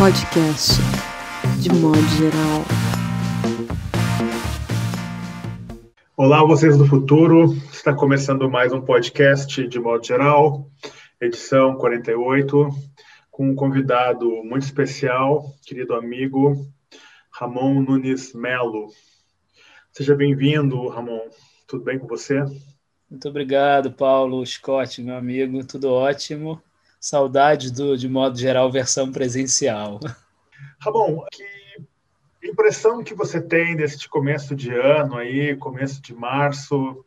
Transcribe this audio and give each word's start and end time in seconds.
podcast, 0.00 0.80
de 1.60 1.68
modo 1.74 2.00
geral. 2.16 2.64
Olá, 6.16 6.42
vocês 6.42 6.78
do 6.78 6.86
futuro. 6.86 7.52
Está 7.70 7.92
começando 7.92 8.50
mais 8.50 8.72
um 8.72 8.80
podcast 8.80 9.68
de 9.68 9.78
modo 9.78 10.02
geral, 10.02 10.66
edição 11.20 11.76
48, 11.76 12.70
com 13.30 13.50
um 13.50 13.54
convidado 13.54 14.26
muito 14.42 14.62
especial, 14.62 15.44
querido 15.66 15.92
amigo 15.92 16.66
Ramon 17.30 17.82
Nunes 17.82 18.32
Melo. 18.32 18.88
Seja 19.92 20.14
bem-vindo, 20.14 20.88
Ramon. 20.88 21.28
Tudo 21.68 21.84
bem 21.84 21.98
com 21.98 22.06
você? 22.06 22.42
Muito 23.10 23.28
obrigado, 23.28 23.92
Paulo 23.92 24.46
Scott, 24.46 25.02
meu 25.02 25.16
amigo. 25.16 25.62
Tudo 25.66 25.90
ótimo. 25.90 26.58
Saudade 27.00 27.72
do, 27.72 27.96
de 27.96 28.08
modo 28.08 28.38
geral, 28.38 28.70
versão 28.70 29.10
presencial. 29.10 29.98
Ramon, 30.78 31.24
que 31.32 31.60
impressão 32.42 33.02
que 33.02 33.14
você 33.14 33.40
tem 33.40 33.76
desse 33.76 34.08
começo 34.08 34.54
de 34.54 34.70
ano 34.70 35.16
aí, 35.16 35.56
começo 35.56 36.02
de 36.02 36.14
março? 36.14 37.04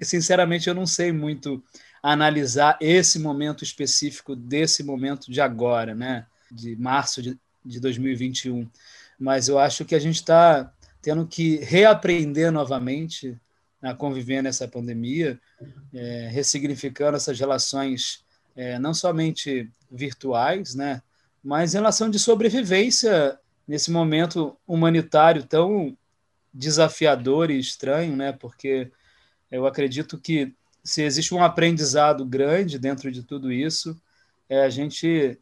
Sinceramente, 0.00 0.68
eu 0.68 0.74
não 0.74 0.86
sei 0.86 1.12
muito 1.12 1.62
analisar 2.02 2.76
esse 2.80 3.18
momento 3.18 3.64
específico 3.64 4.36
desse 4.36 4.82
momento 4.82 5.30
de 5.30 5.40
agora, 5.40 5.94
né? 5.94 6.26
De 6.50 6.76
março 6.76 7.22
de, 7.22 7.38
de 7.64 7.80
2021. 7.80 8.68
Mas 9.18 9.48
eu 9.48 9.58
acho 9.58 9.84
que 9.84 9.94
a 9.94 9.98
gente 9.98 10.16
está 10.16 10.72
tendo 11.00 11.26
que 11.26 11.56
reaprender 11.58 12.50
novamente 12.50 13.38
a 13.80 13.94
conviver 13.94 14.42
nessa 14.42 14.66
pandemia, 14.66 15.38
é, 15.92 16.28
ressignificando 16.32 17.16
essas 17.16 17.38
relações 17.38 18.23
é, 18.56 18.78
não 18.78 18.94
somente 18.94 19.70
virtuais, 19.90 20.74
né, 20.74 21.02
mas 21.42 21.74
em 21.74 21.78
relação 21.78 22.08
de 22.08 22.18
sobrevivência 22.18 23.38
nesse 23.66 23.90
momento 23.90 24.56
humanitário 24.66 25.44
tão 25.44 25.96
desafiador 26.52 27.50
e 27.50 27.58
estranho, 27.58 28.16
né, 28.16 28.32
porque 28.32 28.90
eu 29.50 29.66
acredito 29.66 30.18
que 30.18 30.54
se 30.82 31.02
existe 31.02 31.34
um 31.34 31.42
aprendizado 31.42 32.24
grande 32.24 32.78
dentro 32.78 33.10
de 33.10 33.22
tudo 33.22 33.50
isso, 33.50 34.00
é 34.48 34.62
a 34.62 34.68
gente 34.68 35.38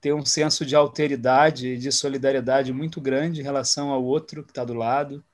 ter 0.00 0.12
um 0.12 0.24
senso 0.24 0.64
de 0.64 0.76
alteridade 0.76 1.68
e 1.68 1.78
de 1.78 1.90
solidariedade 1.90 2.72
muito 2.72 3.00
grande 3.00 3.40
em 3.40 3.44
relação 3.44 3.90
ao 3.90 4.04
outro 4.04 4.44
que 4.44 4.50
está 4.50 4.64
do 4.64 4.74
lado, 4.74 5.24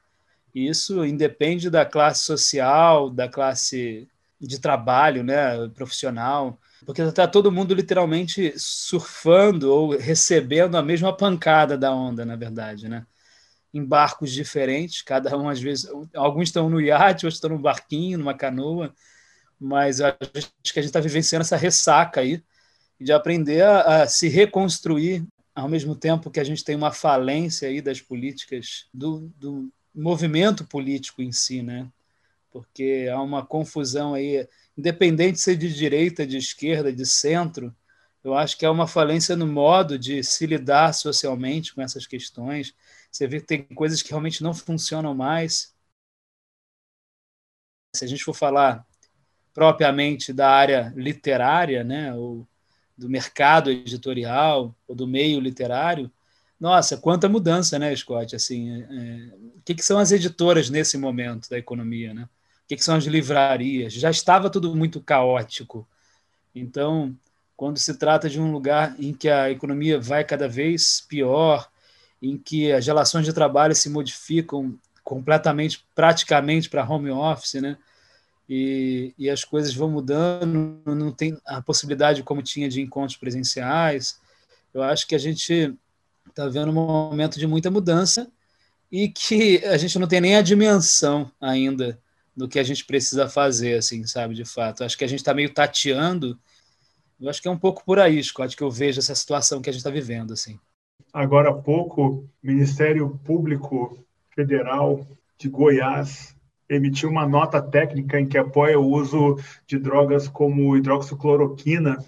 isso 0.55 1.05
independe 1.05 1.69
da 1.69 1.85
classe 1.85 2.25
social, 2.25 3.11
da 3.11 3.29
classe 3.29 4.09
de 4.41 4.61
trabalho, 4.61 5.25
né, 5.25 5.69
profissional, 5.75 6.59
porque 6.85 7.03
está 7.03 7.27
todo 7.27 7.53
mundo 7.53 7.75
literalmente 7.75 8.55
surfando 8.57 9.73
ou 9.73 9.97
recebendo 9.97 10.77
a 10.77 10.83
mesma 10.83 11.17
pancada 11.17 11.77
da 11.79 11.93
onda, 11.95 12.25
na 12.25 12.37
verdade, 12.37 12.89
né? 12.89 13.07
Em 13.73 13.85
barcos 13.85 14.33
diferentes, 14.33 15.03
cada 15.03 15.37
um 15.37 15.49
às 15.49 15.61
vezes, 15.61 15.89
alguns 16.15 16.49
estão 16.49 16.69
no 16.71 16.81
iate, 16.81 17.27
outros 17.27 17.35
estão 17.35 17.51
no 17.51 17.59
barquinho, 17.59 18.19
numa 18.19 18.35
canoa, 18.35 18.95
mas 19.59 20.01
acho 20.01 20.17
que 20.73 20.79
a 20.79 20.83
gente 20.83 20.91
está 20.91 21.01
vivenciando 21.01 21.43
essa 21.43 21.57
ressaca 21.57 22.21
aí 22.21 22.43
de 23.01 23.13
aprender 23.13 23.63
a, 23.63 24.03
a, 24.03 24.07
se 24.07 24.29
reconstruir 24.29 25.27
ao 25.55 25.69
mesmo 25.69 25.95
tempo 25.95 26.31
que 26.31 26.41
a 26.41 26.45
gente 26.45 26.65
tem 26.65 26.77
uma 26.77 26.93
falência 26.93 27.69
aí 27.69 27.81
das 27.81 28.01
políticas 28.01 28.87
do, 28.93 29.33
do 29.37 29.73
movimento 29.95 30.65
político 30.67 31.23
em 31.23 31.33
si, 31.33 31.63
né? 31.63 31.89
Porque 32.55 33.11
há 33.13 33.21
uma 33.21 33.45
confusão 33.45 34.15
aí, 34.15 34.49
independente 34.79 35.33
de 35.33 35.41
ser 35.41 35.57
de 35.57 35.75
direita, 35.75 36.25
de 36.25 36.37
esquerda, 36.37 36.93
de 36.93 37.05
centro, 37.05 37.75
eu 38.23 38.33
acho 38.33 38.57
que 38.57 38.65
há 38.65 38.71
uma 38.71 38.87
falência 38.87 39.35
no 39.35 39.45
modo 39.45 39.99
de 39.99 40.23
se 40.23 40.47
lidar 40.47 40.95
socialmente 40.95 41.75
com 41.75 41.83
essas 41.83 42.07
questões. 42.07 42.73
Você 43.11 43.27
vê 43.27 43.41
que 43.41 43.47
tem 43.49 43.65
coisas 43.65 44.03
que 44.03 44.11
realmente 44.11 44.41
não 44.41 44.55
funcionam 44.55 45.13
mais. 45.17 45.75
Se 47.97 48.05
a 48.05 48.09
gente 48.09 48.23
for 48.23 48.35
falar 48.35 48.87
propriamente 49.53 50.33
da 50.33 50.49
área 50.49 50.93
literária, 50.97 51.83
né, 51.83 52.15
ou 52.15 52.47
do 52.97 53.09
mercado 53.11 53.69
editorial, 53.69 54.77
ou 54.87 54.95
do 54.95 55.09
meio 55.09 55.41
literário, 55.41 56.09
nossa, 56.59 56.97
quanta 56.97 57.29
mudança, 57.29 57.81
né, 57.81 57.95
Scott? 57.97 58.37
Assim, 58.37 58.71
é, 58.71 58.79
é, 58.81 59.35
o 59.57 59.63
que, 59.65 59.75
que, 59.75 59.85
são 59.85 59.99
as 59.99 60.13
editoras 60.13 60.71
nesse 60.71 60.97
momento 60.97 61.51
da 61.51 61.59
economia, 61.59 62.15
né? 62.15 62.29
O 62.65 62.69
que, 62.69 62.77
que 62.77 62.85
são 62.85 62.97
as 62.97 63.05
livrarias? 63.05 63.93
Já 63.93 64.11
estava 64.11 64.49
tudo 64.49 64.75
muito 64.75 65.01
caótico. 65.01 65.87
Então, 66.55 67.15
quando 67.57 67.79
se 67.79 67.95
trata 67.99 68.29
de 68.29 68.41
um 68.41 68.51
lugar 68.51 68.97
em 68.99 69.13
que 69.13 69.29
a 69.29 69.51
economia 69.51 70.01
vai 70.01 70.25
cada 70.25 70.49
vez 70.49 71.05
pior, 71.07 71.69
em 72.23 72.39
que 72.39 72.73
as 72.73 72.87
relações 72.87 73.27
de 73.27 73.33
trabalho 73.33 73.75
se 73.75 73.91
modificam 73.91 74.79
completamente, 75.03 75.85
praticamente 75.95 76.71
para 76.71 76.89
home 76.89 77.11
office, 77.11 77.61
né? 77.61 77.77
E, 78.49 79.15
e 79.19 79.29
as 79.29 79.45
coisas 79.45 79.75
vão 79.75 79.91
mudando, 79.91 80.81
não 80.87 81.13
tem 81.13 81.39
a 81.47 81.61
possibilidade 81.61 82.23
como 82.23 82.43
tinha 82.43 82.69
de 82.69 82.81
encontros 82.81 83.17
presenciais. 83.17 84.19
Eu 84.73 84.83
acho 84.83 85.07
que 85.07 85.15
a 85.15 85.19
gente 85.19 85.75
está 86.29 86.49
vendo 86.49 86.71
um 86.71 86.75
momento 86.75 87.39
de 87.39 87.47
muita 87.47 87.71
mudança 87.71 88.31
e 88.91 89.09
que 89.09 89.65
a 89.67 89.77
gente 89.77 89.99
não 89.99 90.09
tem 90.09 90.21
nem 90.21 90.37
a 90.37 90.43
dimensão 90.43 91.31
ainda 91.41 91.99
do 92.37 92.49
que 92.49 92.59
a 92.59 92.63
gente 92.63 92.85
precisa 92.85 93.29
fazer, 93.29 93.79
assim, 93.79 94.05
sabe, 94.07 94.35
de 94.35 94.45
fato. 94.45 94.83
Acho 94.83 94.99
que 94.99 95.05
a 95.05 95.09
gente 95.09 95.21
está 95.21 95.33
meio 95.33 95.53
tateando. 95.53 96.39
Eu 97.21 97.29
acho 97.29 97.41
que 97.41 97.49
é 97.49 97.51
um 97.51 97.59
pouco 97.59 97.85
por 97.85 97.99
aí, 97.99 98.23
Scott, 98.23 98.57
que 98.57 98.63
eu 98.63 98.71
vejo 98.71 98.99
essa 98.99 99.15
situação 99.15 99.63
que 99.63 99.71
a 99.71 99.73
gente 99.73 99.81
está 99.81 99.91
vivendo, 99.91 100.33
assim. 100.33 100.59
Agora 101.13 101.51
há 101.51 101.55
pouco, 101.55 102.07
o 102.07 102.29
Ministério 102.43 103.21
Público 103.25 103.97
Federal 104.35 105.07
de 105.39 105.49
Goiás 105.49 106.35
emitiu 106.69 107.09
uma 107.09 107.27
nota 107.27 107.63
técnica 107.63 108.19
em 108.19 108.27
que 108.27 108.39
apoia 108.39 108.79
o 108.79 108.89
uso 108.89 109.39
de 109.67 109.79
drogas 109.79 110.27
como 110.27 110.77
hidroxicloroquina 110.77 111.99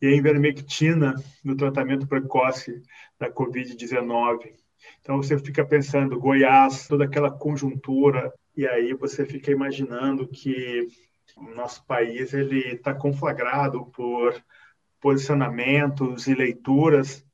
e 0.00 0.06
ivermectina 0.06 1.14
no 1.42 1.56
tratamento 1.56 2.06
precoce 2.06 2.82
da 3.18 3.30
Covid-19. 3.30 4.52
Então 5.00 5.16
você 5.16 5.38
fica 5.38 5.64
pensando, 5.64 6.18
Goiás, 6.18 6.86
toda 6.86 7.04
aquela 7.04 7.30
conjuntura, 7.30 8.32
e 8.56 8.66
aí 8.66 8.94
você 8.94 9.24
fica 9.24 9.50
imaginando 9.50 10.28
que 10.28 10.88
o 11.36 11.50
nosso 11.54 11.84
país 11.86 12.32
ele 12.32 12.74
está 12.74 12.94
conflagrado 12.94 13.86
por 13.86 14.34
posicionamentos 15.00 16.26
e 16.26 16.34
leituras 16.34 17.24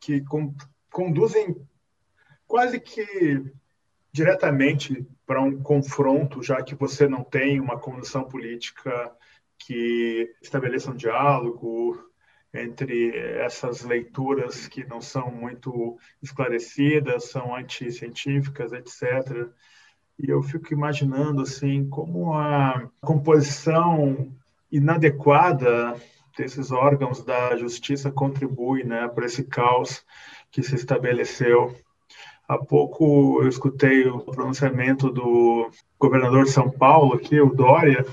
que 0.00 0.20
com, 0.22 0.54
conduzem 0.90 1.56
quase 2.46 2.80
que 2.80 3.42
diretamente 4.12 5.06
para 5.26 5.42
um 5.42 5.62
confronto, 5.62 6.42
já 6.42 6.62
que 6.62 6.74
você 6.74 7.08
não 7.08 7.24
tem 7.24 7.60
uma 7.60 7.78
condução 7.78 8.24
política 8.24 9.12
que 9.58 10.34
estabeleça 10.40 10.90
um 10.90 10.96
diálogo, 10.96 11.98
entre 12.52 13.16
essas 13.16 13.82
leituras 13.82 14.68
que 14.68 14.84
não 14.84 15.00
são 15.00 15.30
muito 15.30 15.98
esclarecidas, 16.22 17.24
são 17.30 17.54
anticientíficas, 17.54 18.72
etc. 18.72 19.48
E 20.18 20.30
eu 20.30 20.42
fico 20.42 20.72
imaginando 20.72 21.42
assim 21.42 21.88
como 21.88 22.34
a 22.34 22.88
composição 23.00 24.28
inadequada 24.70 25.94
desses 26.36 26.70
órgãos 26.70 27.24
da 27.24 27.56
justiça 27.56 28.10
contribui, 28.10 28.84
né, 28.84 29.08
para 29.08 29.26
esse 29.26 29.44
caos 29.44 30.04
que 30.50 30.62
se 30.62 30.74
estabeleceu. 30.74 31.74
Há 32.46 32.58
pouco 32.58 33.42
eu 33.42 33.48
escutei 33.48 34.06
o 34.06 34.20
pronunciamento 34.20 35.10
do 35.10 35.70
governador 35.98 36.44
de 36.44 36.50
São 36.50 36.70
Paulo, 36.70 37.14
aqui, 37.14 37.40
o 37.40 37.54
Dória, 37.54 38.04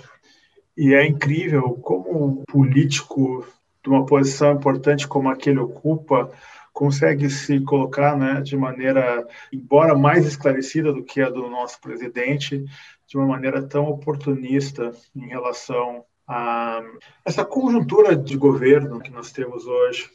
e 0.77 0.93
é 0.93 1.05
incrível 1.05 1.73
como 1.81 2.41
o 2.41 2.43
político 2.45 3.45
de 3.83 3.89
uma 3.89 4.05
posição 4.05 4.53
importante 4.53 5.07
como 5.07 5.29
a 5.29 5.35
que 5.35 5.49
ele 5.49 5.59
ocupa, 5.59 6.31
consegue 6.73 7.29
se 7.29 7.59
colocar 7.61 8.17
né, 8.17 8.41
de 8.41 8.55
maneira, 8.55 9.27
embora 9.51 9.95
mais 9.95 10.25
esclarecida 10.25 10.91
do 10.93 11.03
que 11.03 11.21
a 11.21 11.29
do 11.29 11.49
nosso 11.49 11.79
presidente, 11.81 12.63
de 13.07 13.17
uma 13.17 13.27
maneira 13.27 13.61
tão 13.61 13.85
oportunista 13.87 14.91
em 15.15 15.27
relação 15.27 16.05
a 16.27 16.81
essa 17.25 17.43
conjuntura 17.43 18.15
de 18.15 18.37
governo 18.37 19.01
que 19.01 19.11
nós 19.11 19.31
temos 19.31 19.65
hoje. 19.65 20.09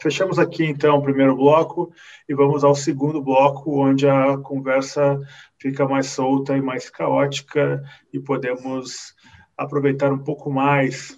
Fechamos 0.00 0.38
aqui 0.38 0.64
então 0.64 0.96
o 0.96 1.02
primeiro 1.02 1.36
bloco 1.36 1.92
e 2.28 2.34
vamos 2.34 2.64
ao 2.64 2.74
segundo 2.74 3.22
bloco, 3.22 3.80
onde 3.80 4.06
a 4.06 4.36
conversa 4.36 5.18
fica 5.58 5.86
mais 5.86 6.08
solta 6.08 6.56
e 6.56 6.60
mais 6.60 6.90
caótica 6.90 7.82
e 8.12 8.18
podemos 8.18 9.14
aproveitar 9.56 10.12
um 10.12 10.18
pouco 10.18 10.50
mais 10.50 11.16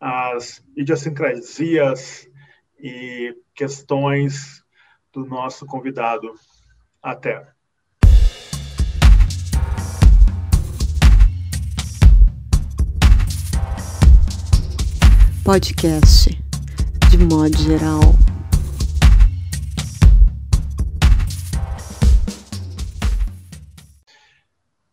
as 0.00 0.62
idiosincrasias 0.76 2.25
e 2.78 3.36
questões 3.54 4.62
do 5.12 5.24
nosso 5.24 5.66
convidado. 5.66 6.34
Até. 7.02 7.46
Podcast 15.44 16.46
de 17.10 17.18
modo 17.18 17.56
geral. 17.56 18.00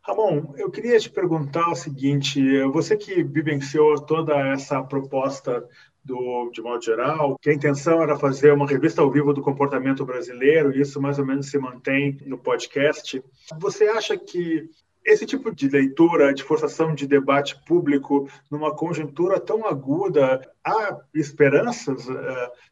Ramon, 0.02 0.54
eu 0.58 0.70
queria 0.70 1.00
te 1.00 1.10
perguntar 1.10 1.72
o 1.72 1.76
seguinte: 1.76 2.40
você 2.72 2.96
que 2.96 3.24
vivenciou 3.24 4.00
toda 4.00 4.38
essa 4.54 4.82
proposta 4.84 5.68
do, 6.04 6.50
de 6.52 6.62
modo 6.62 6.84
geral, 6.84 7.38
que 7.42 7.50
a 7.50 7.54
intenção 7.54 8.02
era 8.02 8.18
fazer 8.18 8.52
uma 8.52 8.68
revista 8.68 9.02
ao 9.02 9.12
vivo 9.12 9.34
do 9.34 9.42
comportamento 9.42 10.06
brasileiro, 10.06 10.76
e 10.76 10.82
isso 10.82 11.02
mais 11.02 11.18
ou 11.18 11.26
menos 11.26 11.50
se 11.50 11.58
mantém 11.58 12.18
no 12.26 12.38
podcast. 12.38 13.24
Você 13.60 13.86
acha 13.86 14.18
que 14.18 14.70
esse 15.06 15.26
tipo 15.26 15.54
de 15.54 15.68
leitura, 15.68 16.34
de 16.34 16.44
forçação 16.44 16.96
de 16.96 17.06
debate 17.06 17.62
público 17.66 18.30
numa 18.50 18.74
conjuntura 18.74 19.40
tão 19.40 19.66
aguda, 19.66 20.42
há 20.64 20.98
esperanças 21.14 22.08
uh, 22.08 22.16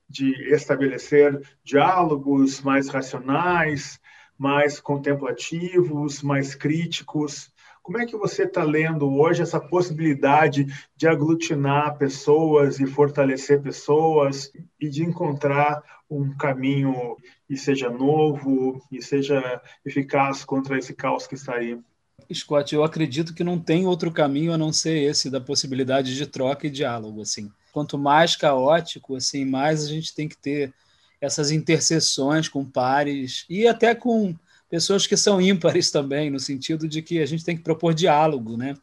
de 0.07 0.31
estabelecer 0.53 1.41
diálogos 1.63 2.61
mais 2.61 2.87
racionais, 2.87 3.99
mais 4.37 4.79
contemplativos, 4.79 6.23
mais 6.23 6.55
críticos? 6.55 7.50
Como 7.83 7.97
é 7.97 8.05
que 8.05 8.15
você 8.15 8.43
está 8.43 8.63
lendo 8.63 9.11
hoje 9.11 9.41
essa 9.41 9.59
possibilidade 9.59 10.67
de 10.95 11.07
aglutinar 11.07 11.97
pessoas 11.97 12.79
e 12.79 12.85
fortalecer 12.85 13.61
pessoas 13.61 14.51
e 14.79 14.87
de 14.87 15.03
encontrar 15.03 15.81
um 16.09 16.35
caminho 16.37 17.17
e 17.49 17.57
seja 17.57 17.89
novo 17.89 18.81
e 18.91 19.01
seja 19.01 19.61
eficaz 19.85 20.45
contra 20.45 20.77
esse 20.77 20.93
caos 20.93 21.25
que 21.25 21.35
está 21.35 21.55
aí? 21.55 21.79
Scott, 22.31 22.73
eu 22.73 22.83
acredito 22.83 23.33
que 23.33 23.43
não 23.43 23.59
tem 23.59 23.87
outro 23.87 24.11
caminho 24.11 24.53
a 24.53 24.57
não 24.57 24.71
ser 24.71 24.97
esse 24.97 25.29
da 25.29 25.41
possibilidade 25.41 26.15
de 26.15 26.27
troca 26.27 26.67
e 26.67 26.69
diálogo, 26.69 27.21
assim. 27.21 27.51
Quanto 27.73 27.97
mais 27.97 28.35
caótico, 28.35 29.15
assim, 29.15 29.43
mais 29.43 29.83
a 29.83 29.87
gente 29.87 30.13
tem 30.13 30.27
que 30.27 30.37
ter 30.37 30.73
essas 31.19 31.51
interseções 31.51 32.47
com 32.47 32.63
pares 32.63 33.45
e 33.49 33.67
até 33.67 33.95
com 33.95 34.35
pessoas 34.71 35.05
que 35.05 35.17
são 35.17 35.41
ímpares 35.41 35.91
também, 35.91 36.31
no 36.31 36.39
sentido 36.39 36.87
de 36.87 37.01
que 37.01 37.19
a 37.19 37.25
gente 37.25 37.43
tem 37.43 37.57
que 37.57 37.61
propor 37.61 37.93
diálogo, 37.93 38.55
né? 38.55 38.73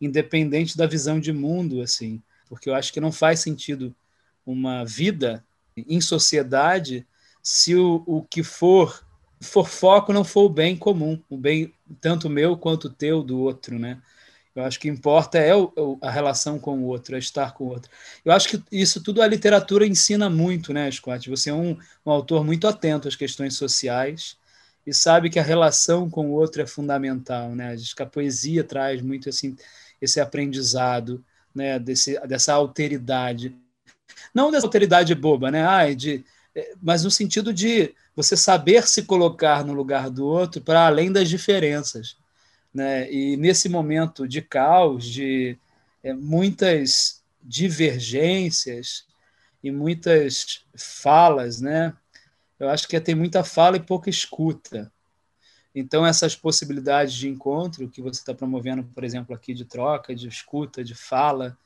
Independente 0.00 0.74
da 0.76 0.86
visão 0.86 1.20
de 1.20 1.32
mundo, 1.34 1.82
assim, 1.82 2.20
porque 2.48 2.70
eu 2.70 2.74
acho 2.74 2.90
que 2.90 3.00
não 3.00 3.12
faz 3.12 3.40
sentido 3.40 3.94
uma 4.46 4.84
vida 4.84 5.44
em 5.76 6.00
sociedade 6.00 7.06
se 7.42 7.76
o, 7.76 8.02
o 8.06 8.22
que 8.22 8.42
for 8.42 9.04
for 9.40 9.68
foco 9.68 10.10
não 10.10 10.24
for 10.24 10.44
o 10.44 10.48
bem 10.48 10.74
comum, 10.74 11.20
o 11.28 11.36
bem 11.36 11.74
tanto 12.00 12.30
meu 12.30 12.56
quanto 12.56 12.88
teu 12.88 13.22
do 13.22 13.38
outro, 13.38 13.78
né? 13.78 14.00
Eu 14.54 14.64
acho 14.64 14.80
que 14.80 14.88
importa 14.88 15.36
é 15.36 15.54
o, 15.54 15.98
a 16.00 16.10
relação 16.10 16.58
com 16.58 16.78
o 16.78 16.84
outro, 16.84 17.16
é 17.16 17.18
estar 17.18 17.52
com 17.52 17.64
o 17.64 17.68
outro. 17.68 17.90
Eu 18.24 18.32
acho 18.32 18.48
que 18.48 18.62
isso 18.72 19.02
tudo 19.02 19.20
a 19.20 19.26
literatura 19.26 19.86
ensina 19.86 20.30
muito, 20.30 20.72
né, 20.72 20.90
Scott? 20.90 21.28
Você 21.28 21.50
é 21.50 21.54
um, 21.54 21.76
um 22.06 22.10
autor 22.10 22.44
muito 22.44 22.66
atento 22.66 23.08
às 23.08 23.16
questões 23.16 23.54
sociais 23.54 24.38
e 24.86 24.92
sabe 24.92 25.30
que 25.30 25.38
a 25.38 25.42
relação 25.42 26.10
com 26.10 26.30
o 26.30 26.32
outro 26.32 26.62
é 26.62 26.66
fundamental, 26.66 27.54
né? 27.54 27.72
Acho 27.72 27.94
que 27.96 28.02
a 28.02 28.06
poesia 28.06 28.62
traz 28.62 29.00
muito 29.00 29.28
assim 29.28 29.56
esse 30.00 30.20
aprendizado, 30.20 31.24
né? 31.54 31.78
Desse, 31.78 32.18
dessa 32.26 32.52
alteridade, 32.54 33.54
não 34.34 34.50
dessa 34.50 34.66
alteridade 34.66 35.14
boba, 35.14 35.50
né? 35.50 35.64
Ai, 35.64 35.94
de, 35.94 36.24
é, 36.54 36.74
mas 36.82 37.04
no 37.04 37.10
sentido 37.10 37.52
de 37.52 37.94
você 38.14 38.36
saber 38.36 38.86
se 38.86 39.02
colocar 39.02 39.64
no 39.64 39.72
lugar 39.72 40.08
do 40.10 40.26
outro 40.26 40.60
para 40.60 40.86
além 40.86 41.10
das 41.10 41.28
diferenças. 41.28 42.16
Né? 42.72 43.10
E 43.12 43.36
nesse 43.36 43.68
momento 43.68 44.26
de 44.26 44.42
caos, 44.42 45.04
de 45.04 45.56
é, 46.02 46.12
muitas 46.12 47.22
divergências 47.42 49.06
e 49.62 49.70
muitas 49.70 50.64
falas, 50.76 51.60
né? 51.60 51.94
Eu 52.64 52.70
acho 52.70 52.88
que 52.88 53.00
tem 53.00 53.14
muita 53.14 53.44
fala 53.44 53.76
e 53.76 53.80
pouca 53.80 54.10
escuta. 54.10 54.92
Então, 55.74 56.06
essas 56.06 56.36
possibilidades 56.36 57.14
de 57.14 57.28
encontro 57.28 57.88
que 57.88 58.00
você 58.00 58.20
está 58.20 58.32
promovendo, 58.32 58.84
por 58.84 59.02
exemplo, 59.02 59.34
aqui 59.34 59.52
de 59.52 59.64
troca, 59.64 60.14
de 60.14 60.28
escuta, 60.28 60.84
de 60.84 60.94
fala, 60.94 61.58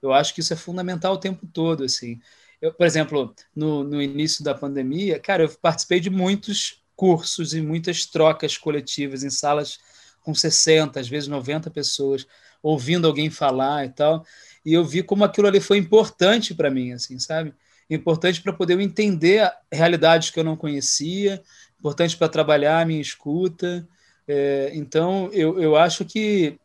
eu 0.00 0.12
acho 0.12 0.34
que 0.34 0.40
isso 0.40 0.52
é 0.52 0.56
fundamental 0.56 1.14
o 1.14 1.18
tempo 1.18 1.46
todo. 1.46 1.84
Assim. 1.84 2.20
Eu, 2.60 2.72
por 2.72 2.86
exemplo, 2.86 3.34
no, 3.54 3.84
no 3.84 4.00
início 4.00 4.42
da 4.42 4.54
pandemia, 4.54 5.18
cara, 5.18 5.42
eu 5.42 5.48
participei 5.60 6.00
de 6.00 6.08
muitos 6.08 6.82
cursos 6.96 7.54
e 7.54 7.60
muitas 7.60 8.06
trocas 8.06 8.56
coletivas 8.56 9.22
em 9.22 9.30
salas 9.30 9.78
com 10.22 10.34
60, 10.34 11.00
às 11.00 11.08
vezes 11.08 11.28
90 11.28 11.70
pessoas, 11.70 12.26
ouvindo 12.62 13.06
alguém 13.06 13.30
falar 13.30 13.86
e 13.86 13.90
tal. 13.90 14.24
E 14.64 14.72
eu 14.72 14.84
vi 14.84 15.02
como 15.02 15.24
aquilo 15.24 15.48
ali 15.48 15.60
foi 15.60 15.78
importante 15.78 16.54
para 16.54 16.70
mim, 16.70 16.92
assim, 16.92 17.18
sabe? 17.18 17.54
Importante 17.90 18.40
para 18.40 18.52
poder 18.52 18.78
entender 18.78 19.50
realidades 19.70 20.30
que 20.30 20.38
eu 20.38 20.44
não 20.44 20.56
conhecia, 20.56 21.42
importante 21.78 22.16
para 22.16 22.28
trabalhar 22.28 22.80
a 22.80 22.84
minha 22.84 23.00
escuta. 23.00 23.86
É, 24.28 24.70
então, 24.74 25.28
eu, 25.32 25.60
eu 25.60 25.76
acho 25.76 26.04
que 26.04 26.56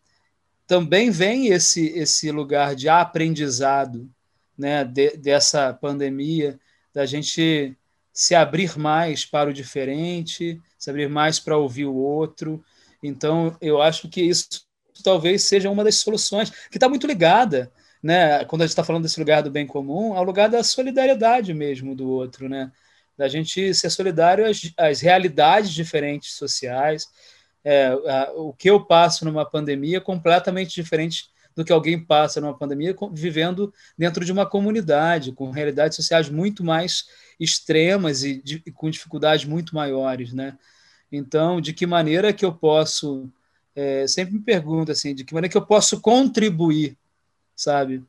também 0.67 1.09
vem 1.09 1.47
esse, 1.47 1.87
esse 1.87 2.31
lugar 2.31 2.75
de 2.75 2.87
aprendizado 2.87 4.07
né, 4.57 4.83
de, 4.83 5.17
dessa 5.17 5.73
pandemia, 5.73 6.59
da 6.93 7.05
gente 7.05 7.75
se 8.13 8.33
abrir 8.33 8.77
mais 8.77 9.25
para 9.25 9.49
o 9.49 9.53
diferente, 9.53 10.61
se 10.77 10.89
abrir 10.89 11.09
mais 11.09 11.39
para 11.39 11.57
ouvir 11.57 11.85
o 11.85 11.95
outro. 11.95 12.63
Então, 13.03 13.57
eu 13.59 13.81
acho 13.81 14.07
que 14.07 14.21
isso 14.21 14.65
talvez 15.03 15.43
seja 15.43 15.69
uma 15.69 15.83
das 15.83 15.95
soluções, 15.95 16.49
que 16.49 16.77
está 16.77 16.87
muito 16.87 17.05
ligada, 17.05 17.71
né, 18.05 18.45
quando 18.45 18.61
a 18.61 18.65
gente 18.65 18.73
está 18.73 18.83
falando 18.83 19.01
desse 19.01 19.19
lugar 19.19 19.41
do 19.41 19.49
bem 19.49 19.65
comum, 19.65 20.13
ao 20.13 20.23
lugar 20.23 20.47
da 20.47 20.63
solidariedade 20.63 21.55
mesmo 21.55 21.95
do 21.95 22.07
outro, 22.07 22.47
né, 22.47 22.71
da 23.17 23.27
gente 23.27 23.73
ser 23.73 23.89
solidário 23.89 24.45
às, 24.45 24.71
às 24.77 25.01
realidades 25.01 25.71
diferentes 25.71 26.33
sociais. 26.33 27.07
É, 27.63 27.87
a, 27.87 28.31
o 28.35 28.53
que 28.53 28.69
eu 28.69 28.85
passo 28.85 29.25
numa 29.25 29.43
pandemia 29.43 29.97
é 29.97 29.99
completamente 29.99 30.75
diferente 30.75 31.31
do 31.55 31.65
que 31.65 31.73
alguém 31.73 31.99
passa 31.99 32.39
numa 32.39 32.55
pandemia 32.55 32.95
vivendo 33.11 33.73
dentro 33.97 34.23
de 34.23 34.31
uma 34.31 34.45
comunidade, 34.45 35.31
com 35.31 35.49
realidades 35.49 35.95
sociais 35.95 36.29
muito 36.29 36.63
mais 36.63 37.05
extremas 37.39 38.23
e, 38.23 38.39
de, 38.39 38.59
com 38.75 38.87
dificuldades 38.87 39.45
muito 39.45 39.73
maiores, 39.73 40.31
né? 40.31 40.55
Então, 41.11 41.59
de 41.59 41.73
que 41.73 41.87
maneira 41.87 42.31
que 42.31 42.45
eu 42.45 42.53
posso, 42.53 43.27
é, 43.75 44.05
sempre 44.05 44.35
me 44.35 44.41
pergunto 44.41 44.91
assim, 44.91 45.15
de 45.15 45.23
que 45.23 45.33
maneira 45.33 45.51
que 45.51 45.57
eu 45.57 45.65
posso 45.65 45.99
contribuir, 45.99 46.95
sabe? 47.55 48.03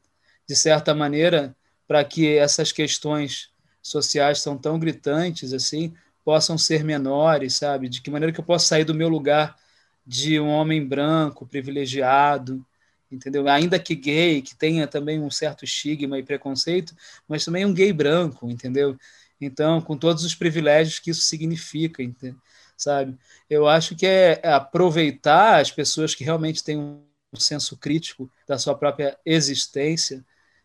De 0.47 0.57
certa 0.57 0.95
maneira, 0.95 1.55
para 1.87 2.05
que 2.05 2.37
essas 2.37 2.73
questões 2.73 3.51
sociais 3.83 4.41
são 4.41 4.59
tão 4.59 4.79
gritantes 4.79 5.53
assim 5.53 5.95
possam 6.25 6.59
ser 6.59 6.83
menores, 6.83 7.55
sabe? 7.55 7.89
De 7.89 8.03
que 8.03 8.11
maneira 8.11 8.33
que 8.33 8.41
eu 8.41 8.45
posso 8.45 8.67
sair 8.67 8.85
do 8.85 8.95
meu 8.95 9.09
lugar 9.09 9.57
de 10.05 10.41
um 10.41 10.49
homem 10.49 10.85
branco 10.85 11.47
privilegiado 11.47 12.65
entendeu? 13.11 13.49
Ainda 13.49 13.79
que 13.79 13.95
gay, 13.95 14.43
que 14.43 14.55
tenha 14.55 14.87
também 14.87 15.21
um 15.21 15.31
certo 15.31 15.65
estigma 15.65 16.19
e 16.19 16.25
preconceito, 16.25 16.95
mas 17.29 17.45
também 17.45 17.65
um 17.65 17.73
gay 17.73 17.93
branco, 17.93 18.51
entendeu? 18.51 18.99
Então, 19.41 19.81
com 19.81 19.97
todos 19.97 20.25
os 20.25 20.35
privilégios 20.35 20.99
que 20.99 21.11
isso 21.11 21.23
significa, 21.23 22.03
entendeu? 22.03 22.37
sabe? 22.77 23.17
Eu 23.49 23.67
acho 23.67 23.97
que 23.97 24.07
é 24.07 24.41
aproveitar 24.45 25.61
as 25.61 25.71
pessoas 25.71 26.15
que 26.15 26.25
realmente 26.25 26.63
têm 26.63 26.77
um 26.79 27.01
senso 27.35 27.77
crítico 27.77 28.31
da 28.47 28.59
sua 28.59 28.75
própria 28.75 29.19
existência, 29.25 30.25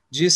de 0.09 0.27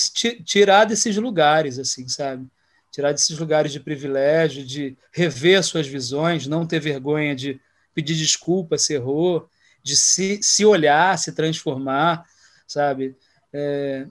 tirar 0.44 0.86
desses 0.86 1.15
lugares, 1.17 1.77
assim, 1.77 2.08
sabe? 2.08 2.48
Tirar 2.91 3.12
desses 3.12 3.38
lugares 3.38 3.72
de 3.72 3.79
privilégio, 3.79 4.65
de 4.65 4.98
rever 5.12 5.62
suas 5.63 5.86
visões, 5.86 6.48
não 6.48 6.65
ter 6.65 6.79
vergonha 6.79 7.36
de 7.36 7.60
pedir 7.94 8.15
desculpa 8.15 8.77
se 8.77 8.94
errou, 8.94 9.50
de 9.84 9.96
se, 9.96 10.39
se 10.41 10.65
olhar, 10.65 11.17
se 11.17 11.34
transformar, 11.34 12.25
sabe? 12.65 13.15
É, 13.53 14.08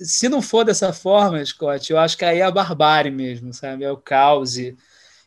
se 0.00 0.28
não 0.28 0.42
for 0.42 0.64
dessa 0.64 0.92
forma, 0.92 1.44
Scott, 1.44 1.90
eu 1.90 1.98
acho 1.98 2.16
que 2.16 2.24
aí 2.24 2.40
é 2.40 2.42
a 2.42 2.50
barbárie 2.50 3.10
mesmo, 3.10 3.52
sabe? 3.52 3.84
É 3.84 3.90
o 3.90 3.96
caos. 3.96 4.58
E, 4.58 4.76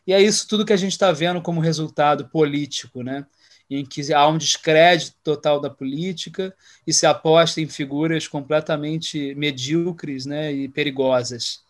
e 0.06 0.12
é 0.12 0.22
isso 0.22 0.46
tudo 0.46 0.64
que 0.64 0.72
a 0.72 0.76
gente 0.76 0.92
está 0.92 1.10
vendo 1.10 1.42
como 1.42 1.60
resultado 1.60 2.28
político, 2.28 3.02
né? 3.02 3.26
Em 3.70 3.84
que 3.84 4.12
há 4.12 4.26
um 4.28 4.38
descrédito 4.38 5.16
total 5.22 5.60
da 5.60 5.70
política 5.70 6.54
e 6.86 6.92
se 6.92 7.06
aposta 7.06 7.60
em 7.60 7.66
figuras 7.66 8.28
completamente 8.28 9.34
medíocres 9.34 10.26
né, 10.26 10.52
e 10.52 10.68
perigosas. 10.68 11.62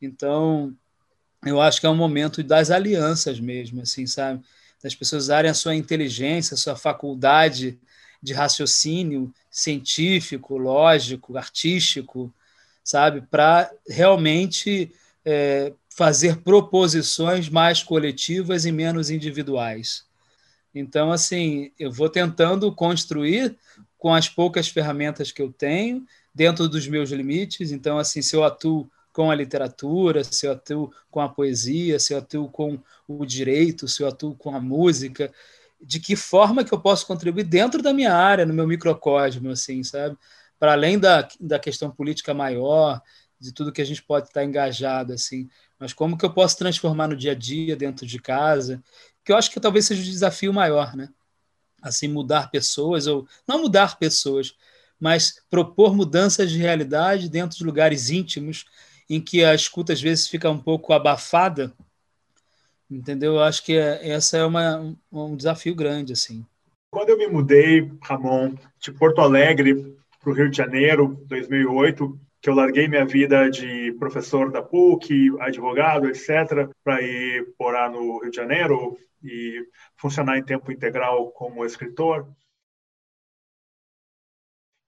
Então, 0.00 0.74
eu 1.44 1.60
acho 1.60 1.80
que 1.80 1.86
é 1.86 1.90
um 1.90 1.96
momento 1.96 2.42
das 2.42 2.70
alianças 2.70 3.38
mesmo, 3.38 3.82
assim, 3.82 4.06
sabe? 4.06 4.42
das 4.82 4.94
pessoas 4.94 5.24
usarem 5.24 5.50
a 5.50 5.54
sua 5.54 5.74
inteligência, 5.74 6.54
a 6.54 6.58
sua 6.58 6.76
faculdade 6.76 7.78
de 8.22 8.32
raciocínio 8.32 9.32
científico, 9.50 10.56
lógico, 10.56 11.36
artístico, 11.36 12.32
sabe, 12.84 13.22
para 13.22 13.70
realmente 13.88 14.92
é, 15.24 15.72
fazer 15.90 16.36
proposições 16.38 17.48
mais 17.48 17.82
coletivas 17.82 18.64
e 18.64 18.70
menos 18.70 19.10
individuais. 19.10 20.05
Então, 20.78 21.10
assim, 21.10 21.72
eu 21.78 21.90
vou 21.90 22.10
tentando 22.10 22.70
construir 22.70 23.56
com 23.96 24.12
as 24.12 24.28
poucas 24.28 24.68
ferramentas 24.68 25.32
que 25.32 25.40
eu 25.40 25.50
tenho, 25.50 26.06
dentro 26.34 26.68
dos 26.68 26.86
meus 26.86 27.10
limites. 27.10 27.72
Então, 27.72 27.98
assim, 27.98 28.20
se 28.20 28.36
eu 28.36 28.44
atuo 28.44 28.86
com 29.10 29.30
a 29.30 29.34
literatura, 29.34 30.22
se 30.22 30.46
eu 30.46 30.52
atuo 30.52 30.92
com 31.10 31.18
a 31.18 31.30
poesia, 31.30 31.98
se 31.98 32.12
eu 32.12 32.18
atuo 32.18 32.50
com 32.50 32.78
o 33.08 33.24
direito, 33.24 33.88
se 33.88 34.02
eu 34.02 34.08
atuo 34.08 34.34
com 34.34 34.54
a 34.54 34.60
música, 34.60 35.32
de 35.80 35.98
que 35.98 36.14
forma 36.14 36.62
que 36.62 36.74
eu 36.74 36.80
posso 36.80 37.06
contribuir 37.06 37.44
dentro 37.44 37.82
da 37.82 37.94
minha 37.94 38.12
área, 38.14 38.44
no 38.44 38.52
meu 38.52 38.66
microcosmo, 38.66 39.50
assim, 39.50 39.82
sabe? 39.82 40.14
Para 40.58 40.72
além 40.72 40.98
da, 40.98 41.26
da 41.40 41.58
questão 41.58 41.90
política 41.90 42.34
maior, 42.34 43.00
de 43.40 43.50
tudo 43.52 43.72
que 43.72 43.80
a 43.80 43.84
gente 43.84 44.02
pode 44.02 44.26
estar 44.26 44.44
engajado, 44.44 45.14
assim, 45.14 45.48
mas 45.78 45.94
como 45.94 46.18
que 46.18 46.24
eu 46.24 46.32
posso 46.32 46.58
transformar 46.58 47.08
no 47.08 47.16
dia 47.16 47.32
a 47.32 47.34
dia, 47.34 47.76
dentro 47.76 48.06
de 48.06 48.18
casa, 48.18 48.82
que 49.26 49.32
eu 49.32 49.36
acho 49.36 49.50
que 49.50 49.58
talvez 49.58 49.84
seja 49.84 50.00
o 50.00 50.04
desafio 50.04 50.52
maior, 50.52 50.94
né? 50.94 51.08
Assim, 51.82 52.06
mudar 52.06 52.48
pessoas, 52.48 53.08
ou 53.08 53.26
não 53.46 53.60
mudar 53.60 53.98
pessoas, 53.98 54.54
mas 55.00 55.42
propor 55.50 55.96
mudanças 55.96 56.48
de 56.48 56.58
realidade 56.58 57.28
dentro 57.28 57.58
de 57.58 57.64
lugares 57.64 58.08
íntimos, 58.08 58.66
em 59.10 59.20
que 59.20 59.44
a 59.44 59.52
escuta 59.52 59.92
às 59.92 60.00
vezes 60.00 60.28
fica 60.28 60.48
um 60.48 60.58
pouco 60.58 60.92
abafada, 60.92 61.72
entendeu? 62.88 63.34
Eu 63.34 63.42
acho 63.42 63.64
que 63.64 63.76
é, 63.76 64.10
essa 64.10 64.38
é 64.38 64.44
uma, 64.44 64.96
um 65.10 65.36
desafio 65.36 65.74
grande, 65.74 66.12
assim. 66.12 66.46
Quando 66.88 67.08
eu 67.08 67.18
me 67.18 67.26
mudei, 67.26 67.90
Ramon, 68.02 68.54
de 68.78 68.92
Porto 68.92 69.20
Alegre 69.20 69.96
para 70.20 70.30
o 70.30 70.34
Rio 70.34 70.48
de 70.48 70.56
Janeiro, 70.56 71.20
2008, 71.26 72.18
que 72.46 72.50
eu 72.50 72.54
larguei 72.54 72.86
minha 72.86 73.04
vida 73.04 73.50
de 73.50 73.92
professor 73.94 74.52
da 74.52 74.62
PUC, 74.62 75.32
advogado, 75.40 76.06
etc., 76.08 76.70
para 76.84 77.02
ir 77.02 77.52
morar 77.58 77.90
no 77.90 78.20
Rio 78.20 78.30
de 78.30 78.36
Janeiro 78.36 78.96
e 79.20 79.68
funcionar 79.96 80.38
em 80.38 80.44
tempo 80.44 80.70
integral 80.70 81.32
como 81.32 81.64
escritor. 81.64 82.32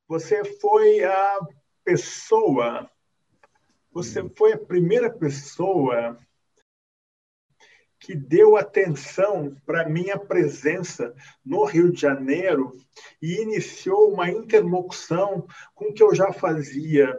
Você 0.06 0.44
foi 0.44 1.02
a 1.02 1.40
pessoa, 1.82 2.88
você 3.90 4.22
foi 4.36 4.52
a 4.52 4.58
primeira 4.58 5.10
pessoa 5.10 6.16
que 7.98 8.14
deu 8.14 8.56
atenção 8.56 9.56
para 9.66 9.88
minha 9.88 10.16
presença 10.16 11.12
no 11.44 11.64
Rio 11.64 11.90
de 11.90 12.00
Janeiro 12.00 12.72
e 13.20 13.42
iniciou 13.42 14.12
uma 14.12 14.30
interlocução 14.30 15.44
com 15.74 15.86
o 15.86 15.92
que 15.92 16.04
eu 16.04 16.14
já 16.14 16.32
fazia 16.32 17.18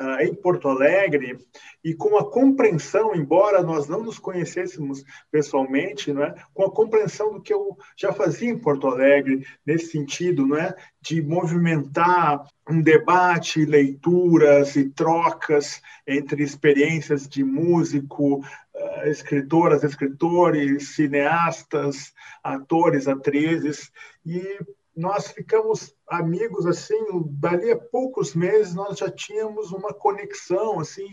uh, 0.00 0.22
em 0.22 0.34
Porto 0.34 0.68
Alegre 0.68 1.38
e 1.84 1.94
com 1.94 2.16
a 2.16 2.30
compreensão, 2.30 3.14
embora 3.14 3.62
nós 3.62 3.86
não 3.86 4.02
nos 4.02 4.18
conhecêssemos 4.18 5.04
pessoalmente, 5.30 6.12
não 6.12 6.24
é? 6.24 6.34
com 6.54 6.64
a 6.64 6.70
compreensão 6.70 7.32
do 7.34 7.42
que 7.42 7.52
eu 7.52 7.76
já 7.96 8.12
fazia 8.12 8.50
em 8.50 8.58
Porto 8.58 8.86
Alegre, 8.86 9.46
nesse 9.66 9.92
sentido, 9.92 10.46
não 10.46 10.56
é? 10.56 10.74
de 11.00 11.22
movimentar 11.22 12.46
um 12.68 12.80
debate, 12.80 13.64
leituras 13.64 14.76
e 14.76 14.88
trocas 14.90 15.82
entre 16.06 16.42
experiências 16.42 17.28
de 17.28 17.44
músico, 17.44 18.38
uh, 18.38 19.02
escritoras, 19.04 19.84
escritores, 19.84 20.94
cineastas, 20.94 22.12
atores, 22.42 23.08
atrizes, 23.08 23.90
e 24.24 24.58
nós 24.96 25.30
ficamos 25.30 25.94
amigos 26.10 26.66
assim, 26.66 26.98
dali 27.38 27.70
a 27.70 27.78
poucos 27.78 28.34
meses 28.34 28.74
nós 28.74 28.98
já 28.98 29.08
tínhamos 29.08 29.70
uma 29.70 29.94
conexão, 29.94 30.80
assim, 30.80 31.08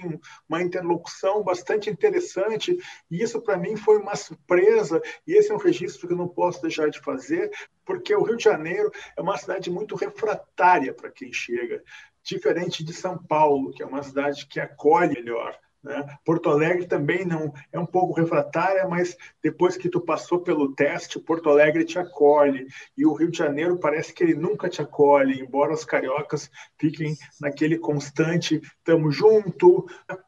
uma 0.49 0.61
interlocução 0.61 1.43
bastante 1.43 1.87
interessante, 1.87 2.75
e 3.09 3.21
isso 3.21 3.39
para 3.39 3.57
mim 3.57 3.75
foi 3.75 3.99
uma 3.99 4.15
surpresa, 4.15 4.99
e 5.27 5.37
esse 5.37 5.51
é 5.51 5.55
um 5.55 5.59
registro 5.59 6.07
que 6.07 6.13
eu 6.13 6.17
não 6.17 6.27
posso 6.27 6.63
deixar 6.63 6.89
de 6.89 6.99
fazer, 6.99 7.51
porque 7.85 8.15
o 8.15 8.23
Rio 8.23 8.37
de 8.37 8.43
Janeiro 8.43 8.91
é 9.15 9.21
uma 9.21 9.37
cidade 9.37 9.69
muito 9.69 9.95
refratária 9.95 10.91
para 10.93 11.11
quem 11.11 11.31
chega, 11.31 11.83
diferente 12.23 12.83
de 12.83 12.91
São 12.91 13.17
Paulo, 13.17 13.71
que 13.71 13.83
é 13.83 13.85
uma 13.85 14.01
cidade 14.01 14.47
que 14.47 14.59
acolhe 14.59 15.13
melhor. 15.13 15.55
Né? 15.87 16.17
Porto 16.25 16.49
Alegre 16.49 16.85
também 16.85 17.25
não 17.25 17.53
é 17.71 17.79
um 17.79 17.85
pouco 17.85 18.13
refratária, 18.13 18.85
mas 18.87 19.15
depois 19.41 19.77
que 19.77 19.87
tu 19.87 20.01
passou 20.01 20.41
pelo 20.41 20.75
teste, 20.75 21.17
Porto 21.17 21.49
Alegre 21.49 21.85
te 21.85 21.97
acolhe 21.97 22.67
e 22.97 23.05
o 23.05 23.13
Rio 23.13 23.31
de 23.31 23.37
Janeiro 23.37 23.79
parece 23.79 24.13
que 24.13 24.21
ele 24.21 24.35
nunca 24.35 24.67
te 24.67 24.81
acolhe, 24.81 25.39
embora 25.39 25.73
os 25.73 25.85
cariocas 25.85 26.51
fiquem 26.77 27.15
naquele 27.39 27.77
constante 27.77 28.61
"tamo 28.83 29.09
junto, 29.11 29.87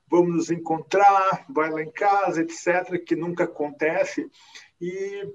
vamos 0.10 0.34
nos 0.34 0.50
encontrar, 0.50 1.46
vai 1.50 1.70
lá 1.70 1.84
em 1.84 1.92
casa, 1.92 2.42
etc, 2.42 3.04
que 3.06 3.16
nunca 3.16 3.44
acontece. 3.44 4.32
E 4.80 5.30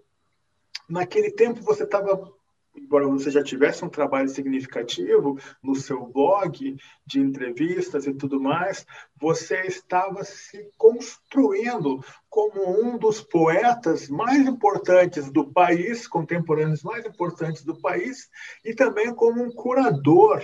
naquele 0.89 1.31
tempo 1.31 1.61
você 1.61 1.85
estava 1.85 2.33
embora 2.77 3.07
você 3.07 3.31
já 3.31 3.43
tivesse 3.43 3.85
um 3.85 3.89
trabalho 3.89 4.29
significativo 4.29 5.39
no 5.63 5.75
seu 5.75 6.07
blog 6.07 6.77
de 7.07 7.21
entrevistas 7.21 8.07
e 8.07 8.15
tudo 8.15 8.41
mais, 8.41 8.87
você 9.17 9.63
estava 9.63 10.25
se 10.25 10.69
construindo 10.77 12.05
como 12.29 12.83
um 12.83 12.99
dos 12.99 13.21
poetas 13.21 14.09
mais 14.09 14.47
importantes 14.47 15.31
do 15.31 15.53
país, 15.53 16.07
contemporâneos 16.07 16.83
mais 16.83 17.05
importantes 17.07 17.65
do 17.65 17.81
país, 17.81 18.29
e 18.65 18.75
também 18.75 19.15
como 19.15 19.43
um 19.43 19.53
curador, 19.53 20.43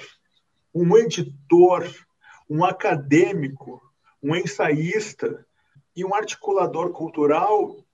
um 0.75 0.97
editor, 0.97 1.85
um 2.49 2.65
acadêmico, 2.65 3.83
um 4.23 4.35
ensaísta 4.37 5.45
e 5.97 6.05
um 6.05 6.15
articulador 6.15 6.91
cultural 6.93 7.85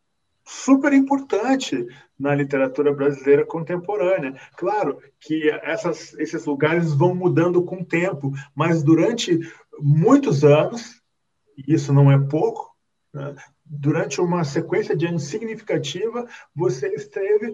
super 0.46 0.92
importante 0.92 1.86
na 2.18 2.34
literatura 2.34 2.94
brasileira 2.94 3.44
contemporânea. 3.44 4.34
Claro 4.56 4.98
que 5.20 5.50
essas, 5.62 6.14
esses 6.14 6.46
lugares 6.46 6.94
vão 6.94 7.14
mudando 7.14 7.62
com 7.64 7.80
o 7.80 7.84
tempo, 7.84 8.32
mas 8.54 8.82
durante 8.82 9.38
muitos 9.78 10.44
anos, 10.44 11.02
e 11.58 11.74
isso 11.74 11.92
não 11.92 12.10
é 12.10 12.18
pouco, 12.18 12.74
né, 13.12 13.34
durante 13.64 14.20
uma 14.20 14.44
sequência 14.44 14.96
de 14.96 15.06
anos 15.06 15.24
significativa, 15.24 16.26
você 16.54 16.88
esteve 16.94 17.52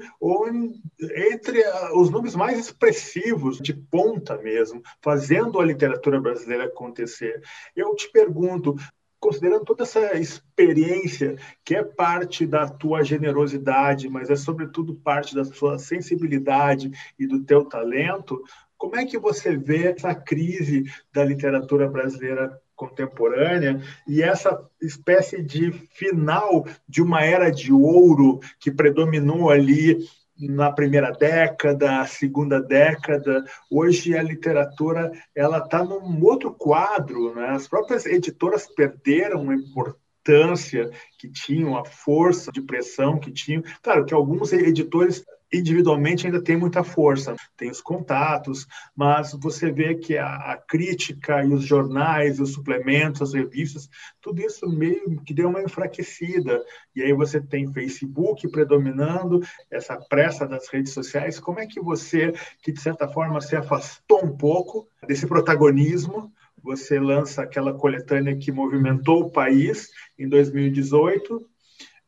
entre 1.00 1.64
os 1.94 2.10
nomes 2.10 2.34
mais 2.34 2.58
expressivos, 2.58 3.58
de 3.58 3.72
ponta 3.72 4.36
mesmo, 4.36 4.82
fazendo 5.00 5.58
a 5.58 5.64
literatura 5.64 6.20
brasileira 6.20 6.66
acontecer. 6.66 7.40
Eu 7.74 7.94
te 7.94 8.10
pergunto, 8.12 8.76
considerando 9.22 9.64
toda 9.64 9.84
essa 9.84 10.18
experiência 10.18 11.36
que 11.64 11.76
é 11.76 11.84
parte 11.84 12.44
da 12.44 12.66
tua 12.66 13.04
generosidade, 13.04 14.08
mas 14.08 14.28
é 14.28 14.34
sobretudo 14.34 14.96
parte 14.96 15.32
da 15.32 15.44
sua 15.44 15.78
sensibilidade 15.78 16.90
e 17.16 17.24
do 17.24 17.44
teu 17.44 17.64
talento, 17.64 18.42
como 18.76 18.96
é 18.96 19.06
que 19.06 19.16
você 19.16 19.56
vê 19.56 19.92
essa 19.92 20.12
crise 20.12 20.82
da 21.14 21.24
literatura 21.24 21.88
brasileira 21.88 22.60
contemporânea 22.74 23.80
e 24.08 24.20
essa 24.20 24.60
espécie 24.80 25.40
de 25.40 25.70
final 25.70 26.66
de 26.88 27.00
uma 27.00 27.22
era 27.22 27.48
de 27.48 27.72
ouro 27.72 28.40
que 28.58 28.72
predominou 28.72 29.50
ali 29.50 29.98
na 30.38 30.72
primeira 30.72 31.10
década, 31.12 32.06
segunda 32.06 32.60
década. 32.60 33.44
Hoje 33.70 34.16
a 34.16 34.22
literatura 34.22 35.12
ela 35.34 35.58
está 35.58 35.84
num 35.84 36.24
outro 36.24 36.52
quadro, 36.52 37.34
né? 37.34 37.50
As 37.50 37.68
próprias 37.68 38.06
editoras 38.06 38.66
perderam 38.66 39.50
a 39.50 39.54
importância 39.54 40.90
que 41.18 41.28
tinham, 41.28 41.76
a 41.76 41.84
força 41.84 42.50
de 42.52 42.62
pressão 42.62 43.18
que 43.18 43.30
tinham. 43.30 43.62
Claro 43.82 44.04
que 44.04 44.14
alguns 44.14 44.52
editores 44.52 45.24
individualmente 45.52 46.26
ainda 46.26 46.42
tem 46.42 46.56
muita 46.56 46.82
força, 46.82 47.36
tem 47.56 47.70
os 47.70 47.80
contatos, 47.80 48.66
mas 48.96 49.32
você 49.32 49.70
vê 49.70 49.94
que 49.94 50.16
a, 50.16 50.34
a, 50.52 50.56
crítica 50.56 51.44
e 51.44 51.52
os 51.52 51.64
jornais, 51.64 52.40
os 52.40 52.54
suplementos, 52.54 53.22
as 53.22 53.34
revistas, 53.34 53.88
tudo 54.20 54.40
isso 54.40 54.66
meio 54.68 55.20
que 55.26 55.34
deu 55.34 55.48
uma 55.48 55.62
enfraquecida. 55.62 56.64
E 56.96 57.02
aí 57.02 57.12
você 57.12 57.40
tem 57.40 57.72
Facebook 57.72 58.48
predominando, 58.50 59.40
essa 59.70 59.96
pressa 59.96 60.46
das 60.46 60.68
redes 60.68 60.92
sociais. 60.92 61.38
Como 61.38 61.60
é 61.60 61.66
que 61.66 61.80
você, 61.80 62.32
que 62.62 62.72
de 62.72 62.80
certa 62.80 63.06
forma 63.08 63.40
se 63.40 63.54
afastou 63.54 64.24
um 64.24 64.36
pouco 64.36 64.88
desse 65.06 65.26
protagonismo, 65.26 66.32
você 66.62 66.98
lança 66.98 67.42
aquela 67.42 67.74
coletânea 67.74 68.36
que 68.36 68.52
movimentou 68.52 69.24
o 69.24 69.30
país 69.30 69.90
em 70.18 70.28
2018 70.28 71.44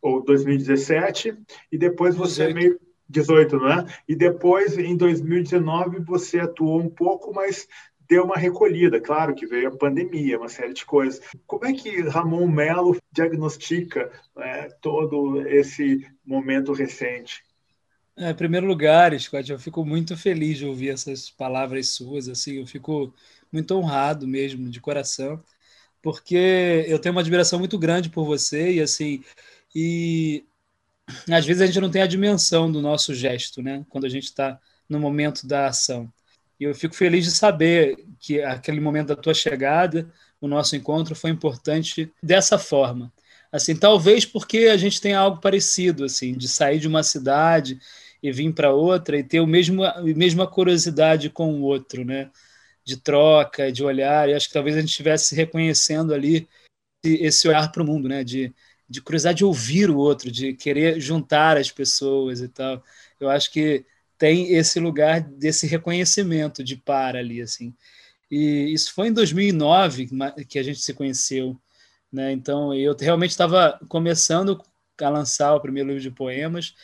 ou 0.01 0.23
2017, 0.23 1.35
e 1.73 1.79
depois 1.79 2.15
você 2.15 2.53
18. 2.53 2.55
meio 2.55 2.84
18, 3.09 3.59
né? 3.59 3.87
E 4.09 4.15
depois, 4.15 4.79
em 4.79 4.97
2019, 4.97 6.01
você 6.01 6.41
atuou 6.41 6.81
um 6.81 6.89
pouco, 6.89 7.33
mas 7.35 7.69
deu 8.09 8.25
uma 8.25 8.37
recolhida. 8.37 9.01
Claro 9.01 9.35
que 9.35 9.47
veio 9.47 9.69
a 9.69 9.77
pandemia, 9.77 10.39
uma 10.39 10.49
série 10.49 10.73
de 10.73 10.85
coisas. 10.85 11.21
Como 11.47 11.65
é 11.65 11.73
que 11.73 12.01
Ramon 12.03 12.47
Melo 12.47 12.97
diagnostica 13.13 14.11
né, 14.37 14.69
todo 14.81 15.47
esse 15.47 16.07
momento 16.25 16.73
recente? 16.73 17.43
É, 18.17 18.31
em 18.31 18.35
primeiro 18.35 18.67
lugar, 18.67 19.19
Scott, 19.19 19.51
eu 19.51 19.59
fico 19.59 19.85
muito 19.85 20.17
feliz 20.17 20.59
de 20.59 20.67
ouvir 20.67 20.91
essas 20.91 21.29
palavras 21.31 21.91
suas. 21.91 22.29
Assim, 22.29 22.59
eu 22.61 22.67
fico 22.67 23.13
muito 23.51 23.75
honrado 23.77 24.27
mesmo, 24.27 24.71
de 24.71 24.81
coração, 24.81 25.43
porque 26.01 26.85
eu 26.87 26.99
tenho 26.99 27.15
uma 27.15 27.21
admiração 27.21 27.59
muito 27.59 27.79
grande 27.79 28.09
por 28.09 28.25
você 28.25 28.75
e 28.75 28.81
assim 28.81 29.23
e 29.75 30.45
às 31.31 31.45
vezes 31.45 31.63
a 31.63 31.67
gente 31.67 31.81
não 31.81 31.91
tem 31.91 32.03
a 32.03 32.07
dimensão 32.07 32.71
do 32.71 32.81
nosso 32.81 33.15
gesto, 33.15 33.63
né? 33.63 33.85
Quando 33.89 34.05
a 34.05 34.09
gente 34.09 34.25
está 34.25 34.59
no 34.89 34.99
momento 34.99 35.47
da 35.47 35.67
ação. 35.67 36.13
E 36.59 36.65
eu 36.65 36.75
fico 36.75 36.95
feliz 36.95 37.25
de 37.25 37.31
saber 37.31 38.07
que 38.19 38.41
aquele 38.43 38.81
momento 38.81 39.09
da 39.09 39.17
tua 39.17 39.35
chegada, 39.35 40.11
o 40.41 40.49
nosso 40.49 40.77
encontro 40.77 41.15
foi 41.15 41.31
importante 41.31 42.13
dessa 42.23 42.59
forma. 42.59 43.13
Assim, 43.51 43.77
talvez 43.77 44.25
porque 44.25 44.69
a 44.73 44.77
gente 44.77 45.01
tem 45.01 45.15
algo 45.15 45.41
parecido, 45.41 46.05
assim, 46.05 46.33
de 46.35 46.49
sair 46.49 46.79
de 46.79 46.89
uma 46.89 47.03
cidade 47.03 47.79
e 48.23 48.33
vir 48.33 48.53
para 48.53 48.73
outra 48.73 49.19
e 49.19 49.23
ter 49.23 49.41
o 49.41 49.47
mesmo, 49.47 49.85
a 49.85 50.03
mesma 50.03 50.47
curiosidade 50.47 51.31
com 51.31 51.55
o 51.55 51.63
outro, 51.63 52.05
né? 52.05 52.31
De 52.85 52.97
troca, 52.97 53.71
de 53.71 53.85
olhar. 53.85 54.29
E 54.29 54.35
acho 54.35 54.49
que 54.49 54.55
talvez 54.55 54.77
a 54.77 54.81
gente 54.81 54.91
estivesse 54.91 55.35
reconhecendo 55.35 56.15
ali 56.15 56.49
esse 57.05 57.47
olhar 57.47 57.71
para 57.71 57.83
o 57.83 57.87
mundo, 57.87 58.09
né? 58.09 58.25
De, 58.25 58.53
de 58.95 59.03
curiosidade 59.03 59.39
de 59.39 59.45
ouvir 59.45 59.91
o 59.91 59.97
outro, 59.97 60.31
de 60.31 60.55
querer 60.55 61.01
juntar 61.01 61.57
as 61.57 61.69
pessoas 61.69 62.41
e 62.41 62.49
tal. 62.49 62.81
Eu 63.19 63.29
acho 63.29 63.51
que 63.51 63.85
tem 64.17 64.55
esse 64.55 64.79
lugar 64.79 65.21
desse 65.21 65.67
reconhecimento 65.67 66.63
de 66.63 66.77
par 66.77 67.17
ali, 67.17 67.43
assim. 67.43 67.75
E 68.31 68.73
isso 68.73 68.95
foi 68.95 69.09
em 69.09 69.13
2009 69.13 70.09
que 70.49 70.61
a 70.61 70.63
gente 70.63 70.79
se 70.81 70.95
conheceu, 70.95 71.61
né? 72.13 72.31
Então 72.31 72.73
eu 72.73 72.97
realmente 72.97 73.33
estava 73.33 73.81
começando 73.89 74.63
a 75.03 75.09
lançar 75.09 75.57
o 75.57 75.61
primeiro 75.61 75.89
livro 75.89 76.03
de 76.03 76.11
poemas. 76.13 76.75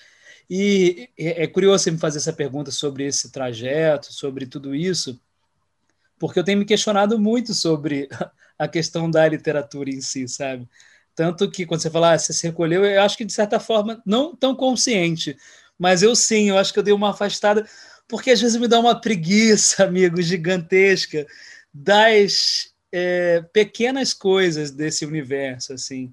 E 0.49 1.09
é 1.17 1.47
curioso 1.47 1.85
você 1.85 1.91
me 1.93 1.99
fazer 1.99 2.19
essa 2.19 2.33
pergunta 2.33 2.73
sobre 2.73 3.07
esse 3.07 3.31
trajeto, 3.31 4.13
sobre 4.13 4.47
tudo 4.47 4.75
isso, 4.75 5.21
porque 6.19 6.41
eu 6.41 6.45
tenho 6.45 6.59
me 6.59 6.65
questionado 6.65 7.21
muito 7.21 7.55
sobre 7.55 8.09
a 8.59 8.67
questão 8.67 9.09
da 9.09 9.29
literatura 9.29 9.91
em 9.91 10.01
si, 10.01 10.27
sabe? 10.27 10.69
Tanto 11.15 11.51
que 11.51 11.67
quando 11.67 11.81
você 11.81 11.91
fala, 11.91 12.13
ah, 12.13 12.19
você 12.19 12.33
se 12.33 12.47
recolheu, 12.47 12.85
eu 12.85 13.03
acho 13.03 13.17
que 13.17 13.25
de 13.25 13.33
certa 13.33 13.61
forma 13.61 14.03
não 14.07 14.35
tão 14.35 14.55
consciente, 14.55 15.37
mas 15.79 16.03
eu 16.03 16.15
sim, 16.15 16.49
eu 16.49 16.59
acho 16.59 16.73
que 16.73 16.79
eu 16.79 16.83
dei 16.83 16.95
uma 16.95 17.11
afastada, 17.11 17.67
porque 18.09 18.31
às 18.31 18.41
vezes 18.41 18.57
me 18.61 18.69
dá 18.69 18.79
uma 18.79 19.01
preguiça, 19.01 19.85
amigo, 19.85 20.21
gigantesca 20.21 21.27
das 21.73 22.75
é, 22.93 23.43
pequenas 23.53 24.13
coisas 24.13 24.71
desse 24.71 25.05
universo, 25.05 25.73
assim. 25.73 26.13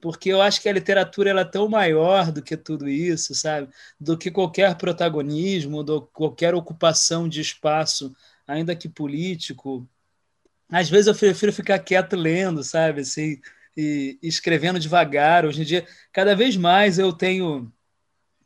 Porque 0.00 0.28
eu 0.30 0.42
acho 0.42 0.60
que 0.60 0.68
a 0.68 0.72
literatura 0.72 1.30
ela 1.30 1.40
é 1.40 1.44
tão 1.44 1.68
maior 1.68 2.30
do 2.30 2.42
que 2.42 2.56
tudo 2.56 2.88
isso, 2.88 3.34
sabe? 3.34 3.68
Do 3.98 4.16
que 4.18 4.30
qualquer 4.30 4.76
protagonismo, 4.76 5.82
do 5.82 6.02
qualquer 6.02 6.54
ocupação 6.54 7.28
de 7.28 7.40
espaço, 7.40 8.14
ainda 8.46 8.76
que 8.76 8.88
político. 8.88 9.88
Às 10.68 10.90
vezes 10.90 11.06
eu 11.06 11.14
prefiro 11.14 11.52
ficar 11.52 11.78
quieto 11.78 12.16
lendo, 12.16 12.62
sabe? 12.62 13.00
Assim, 13.00 13.40
e 13.76 14.18
escrevendo 14.22 14.80
devagar. 14.80 15.44
Hoje 15.44 15.62
em 15.62 15.64
dia, 15.64 15.86
cada 16.12 16.34
vez 16.34 16.56
mais 16.56 16.98
eu 16.98 17.12
tenho 17.12 17.70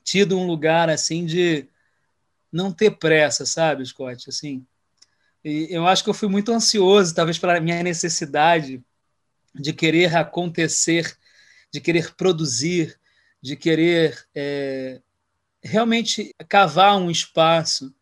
tido 0.02 0.38
um 0.38 0.46
lugar 0.46 0.90
assim 0.90 1.24
de 1.24 1.68
não 2.52 2.72
ter 2.72 2.90
pressa, 2.92 3.46
sabe, 3.46 3.84
Scott? 3.86 4.28
Assim, 4.28 4.66
e 5.44 5.68
eu 5.70 5.86
acho 5.86 6.02
que 6.02 6.10
eu 6.10 6.14
fui 6.14 6.28
muito 6.28 6.52
ansioso, 6.52 7.14
talvez 7.14 7.38
pela 7.38 7.60
minha 7.60 7.82
necessidade 7.82 8.82
de 9.54 9.72
querer 9.72 10.16
acontecer, 10.16 11.16
de 11.72 11.80
querer 11.80 12.14
produzir, 12.14 12.98
de 13.40 13.56
querer 13.56 14.26
é, 14.34 15.00
realmente 15.62 16.34
cavar 16.48 16.96
um 16.96 17.10
espaço 17.10 17.94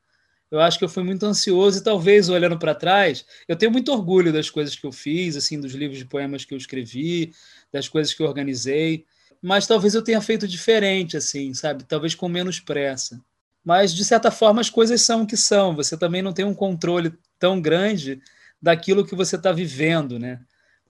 eu 0.51 0.61
acho 0.61 0.79
que 0.79 0.85
eu 0.85 0.89
fui 0.89 1.03
muito 1.03 1.25
ansioso 1.27 1.79
e 1.79 1.83
talvez 1.83 2.29
olhando 2.29 2.59
para 2.59 2.75
trás, 2.75 3.25
eu 3.47 3.57
tenho 3.57 3.71
muito 3.71 3.93
orgulho 3.93 4.33
das 4.33 4.49
coisas 4.49 4.75
que 4.75 4.87
eu 4.87 4.93
fiz, 4.93 5.37
assim, 5.37 5.61
dos 5.61 5.73
livros 5.75 5.99
de 5.99 6.07
poemas 6.07 6.45
que 6.45 6.55
eu 6.55 6.59
escrevi, 6.59 7.33
das 7.73 7.89
coisas 7.89 8.15
que 8.15 8.23
eu 8.23 8.27
organizei, 8.27 9.05
mas 9.43 9.67
talvez 9.67 9.95
eu 9.95 10.03
tenha 10.03 10.21
feito 10.21 10.49
diferente, 10.49 11.17
assim, 11.17 11.53
sabe? 11.55 11.85
Talvez 11.85 12.15
com 12.15 12.29
menos 12.29 12.61
pressa. 12.61 13.21
Mas 13.65 13.95
de 13.95 14.05
certa 14.05 14.31
forma 14.31 14.61
as 14.61 14.71
coisas 14.71 15.03
são 15.03 15.23
o 15.23 15.27
que 15.27 15.37
são. 15.37 15.77
Você 15.77 15.97
também 15.97 16.23
não 16.23 16.33
tem 16.33 16.45
um 16.45 16.55
controle 16.55 17.13
tão 17.39 17.61
grande 17.61 18.21
daquilo 18.61 19.07
que 19.07 19.15
você 19.15 19.37
está 19.37 19.53
vivendo, 19.53 20.19
né? 20.19 20.41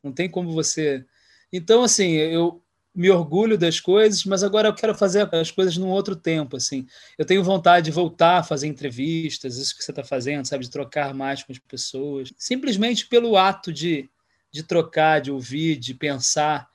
Não 0.03 0.13
tem 0.13 0.31
como 0.31 0.53
você. 0.53 1.05
Então, 1.53 1.83
assim, 1.83 2.13
eu 2.13 2.63
me 2.99 3.13
orgulho 3.13 3.57
das 3.57 3.79
coisas, 3.79 4.25
mas 4.25 4.43
agora 4.43 4.67
eu 4.67 4.75
quero 4.75 4.93
fazer 4.93 5.33
as 5.33 5.53
coisas 5.53 5.77
num 5.77 5.89
outro 5.89 6.17
tempo, 6.17 6.57
assim. 6.57 6.85
Eu 7.17 7.25
tenho 7.25 7.45
vontade 7.45 7.85
de 7.85 7.91
voltar 7.93 8.39
a 8.39 8.43
fazer 8.43 8.67
entrevistas, 8.67 9.57
isso 9.57 9.77
que 9.77 9.85
você 9.85 9.93
está 9.93 10.03
fazendo, 10.03 10.45
sabe, 10.45 10.65
de 10.65 10.71
trocar 10.71 11.15
mais 11.15 11.45
com 11.45 11.53
as 11.53 11.61
pessoas, 11.61 12.33
simplesmente 12.37 13.07
pelo 13.07 13.37
ato 13.37 13.73
de, 13.73 14.11
de 14.51 14.65
trocar, 14.65 15.21
de 15.21 15.31
ouvir, 15.31 15.77
de 15.77 15.95
pensar 15.95 16.69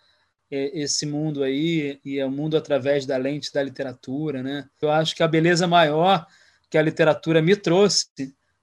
é, 0.50 0.80
esse 0.80 1.06
mundo 1.06 1.44
aí 1.44 2.00
e 2.06 2.18
é 2.20 2.26
o 2.26 2.32
mundo 2.32 2.56
através 2.56 3.06
da 3.06 3.18
lente 3.18 3.52
da 3.52 3.62
literatura, 3.62 4.42
né? 4.42 4.70
Eu 4.82 4.90
acho 4.92 5.14
que 5.14 5.24
a 5.24 5.28
beleza 5.28 5.68
maior 5.68 6.26
que 6.70 6.78
a 6.78 6.82
literatura 6.82 7.42
me 7.42 7.54
trouxe 7.58 8.08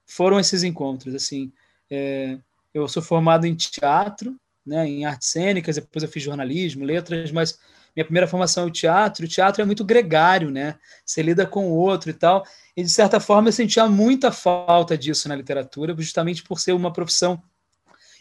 foram 0.06 0.40
esses 0.40 0.62
encontros, 0.62 1.14
assim. 1.14 1.52
É, 1.90 2.38
eu 2.72 2.88
sou 2.88 3.02
formado 3.02 3.46
em 3.46 3.54
teatro 3.54 4.34
né, 4.70 4.86
em 4.86 5.04
artes 5.04 5.28
cênicas, 5.28 5.74
depois 5.74 6.04
eu 6.04 6.08
fiz 6.08 6.22
jornalismo, 6.22 6.84
letras, 6.84 7.32
mas 7.32 7.58
minha 7.94 8.04
primeira 8.04 8.28
formação 8.28 8.62
é 8.62 8.66
o 8.66 8.70
teatro. 8.70 9.24
O 9.24 9.28
teatro 9.28 9.60
é 9.60 9.64
muito 9.64 9.84
gregário, 9.84 10.48
né? 10.48 10.76
Você 11.04 11.20
lida 11.22 11.44
com 11.44 11.68
o 11.68 11.74
outro 11.74 12.08
e 12.08 12.14
tal. 12.14 12.44
E, 12.76 12.84
de 12.84 12.88
certa 12.88 13.18
forma, 13.18 13.48
eu 13.48 13.52
sentia 13.52 13.88
muita 13.88 14.30
falta 14.30 14.96
disso 14.96 15.28
na 15.28 15.34
literatura, 15.34 15.94
justamente 15.98 16.44
por 16.44 16.60
ser 16.60 16.72
uma 16.72 16.92
profissão 16.92 17.42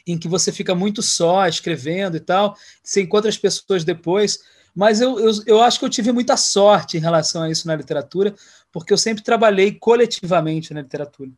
em 0.07 0.17
que 0.17 0.27
você 0.27 0.51
fica 0.51 0.73
muito 0.73 1.03
só 1.03 1.47
escrevendo 1.47 2.17
e 2.17 2.19
tal. 2.19 2.55
Você 2.83 3.03
encontra 3.03 3.29
as 3.29 3.37
pessoas 3.37 3.83
depois. 3.83 4.39
Mas 4.73 5.01
eu, 5.01 5.19
eu, 5.19 5.31
eu 5.45 5.61
acho 5.61 5.77
que 5.77 5.85
eu 5.85 5.89
tive 5.89 6.11
muita 6.11 6.35
sorte 6.35 6.97
em 6.97 7.01
relação 7.01 7.43
a 7.43 7.49
isso 7.49 7.67
na 7.67 7.75
literatura, 7.75 8.33
porque 8.71 8.91
eu 8.91 8.97
sempre 8.97 9.23
trabalhei 9.23 9.73
coletivamente 9.73 10.73
na 10.73 10.81
literatura. 10.81 11.29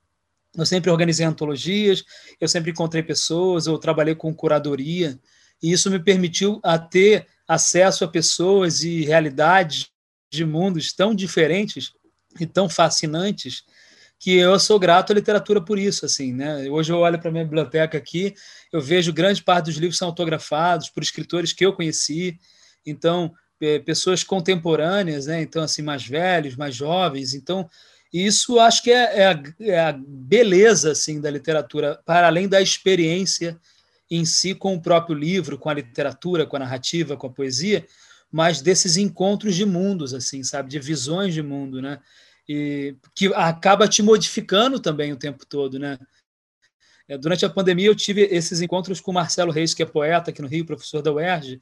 Eu 0.58 0.66
sempre 0.66 0.92
organizei 0.92 1.26
antologias, 1.26 2.04
eu 2.40 2.48
sempre 2.48 2.72
encontrei 2.72 3.02
pessoas, 3.02 3.68
eu 3.68 3.78
trabalhei 3.78 4.16
com 4.16 4.34
curadoria, 4.34 5.18
e 5.64 5.72
isso 5.72 5.90
me 5.90 6.00
permitiu 6.00 6.60
a 6.64 6.78
ter 6.78 7.28
acesso 7.48 8.04
a 8.04 8.08
pessoas 8.08 8.84
e 8.84 9.06
realidades 9.06 9.90
de 10.32 10.46
mundos 10.46 10.94
tão 10.94 11.14
diferentes 11.14 11.92
e 12.40 12.46
tão 12.46 12.70
fascinantes 12.70 13.64
que 14.18 14.38
eu 14.38 14.60
sou 14.60 14.80
grato 14.80 15.12
à 15.12 15.16
literatura 15.16 15.60
por 15.60 15.80
isso, 15.80 16.06
assim, 16.06 16.32
né? 16.32 16.70
Hoje 16.70 16.92
eu 16.92 17.00
olho 17.00 17.20
para 17.20 17.32
minha 17.32 17.44
biblioteca 17.44 17.98
aqui, 17.98 18.36
eu 18.72 18.80
vejo 18.80 19.12
grande 19.12 19.44
parte 19.44 19.66
dos 19.66 19.78
livros 19.78 19.98
são 19.98 20.08
autografados 20.08 20.90
por 20.90 21.02
escritores 21.02 21.52
que 21.52 21.66
eu 21.66 21.74
conheci, 21.74 22.40
então 22.86 23.34
pessoas 23.86 24.24
contemporâneas, 24.24 25.26
né? 25.26 25.42
Então 25.42 25.64
assim 25.64 25.82
mais 25.82 26.06
velhos, 26.06 26.56
mais 26.56 26.76
jovens, 26.76 27.34
então 27.34 27.70
e 28.14 28.26
isso 28.26 28.60
acho 28.60 28.84
que 28.84 28.92
é, 28.92 29.20
é, 29.22 29.26
a, 29.28 29.44
é, 29.60 29.80
a, 29.80 29.94
beleza 29.94 30.92
assim 30.92 31.22
da 31.22 31.30
literatura, 31.30 32.00
para 32.06 32.28
além 32.28 32.48
da 32.48 32.62
experiência 32.62 33.60
em 34.10 34.26
si 34.26 34.54
com 34.54 34.76
o 34.76 34.82
próprio 34.82 35.16
livro, 35.16 35.58
com 35.58 35.70
a 35.70 35.74
literatura, 35.74 36.46
com 36.46 36.58
a 36.58 36.60
narrativa, 36.60 37.16
com 37.16 37.28
a 37.28 37.32
poesia, 37.32 37.86
mas 38.30 38.62
desses 38.62 38.98
encontros 38.98 39.56
de 39.56 39.66
mundos, 39.66 40.14
assim, 40.14 40.44
sabe, 40.44 40.70
de 40.70 40.80
visões 40.80 41.34
de 41.34 41.42
mundo, 41.42 41.82
né? 41.82 42.00
E 42.48 42.96
que 43.16 43.28
acaba 43.34 43.88
te 43.88 44.04
modificando 44.04 44.80
também 44.80 45.14
o 45.14 45.18
tempo 45.18 45.46
todo, 45.46 45.80
né? 45.80 45.98
É, 47.08 47.18
durante 47.18 47.46
a 47.46 47.50
pandemia 47.50 47.88
eu 47.88 47.96
tive 47.96 48.24
esses 48.24 48.62
encontros 48.62 49.00
com 49.00 49.12
o 49.12 49.14
Marcelo 49.14 49.52
Reis, 49.52 49.74
que 49.74 49.84
é 49.84 49.86
poeta 49.86 50.32
aqui 50.32 50.42
no 50.42 50.48
Rio, 50.48 50.66
professor 50.66 51.02
da 51.02 51.12
UERJ, 51.12 51.62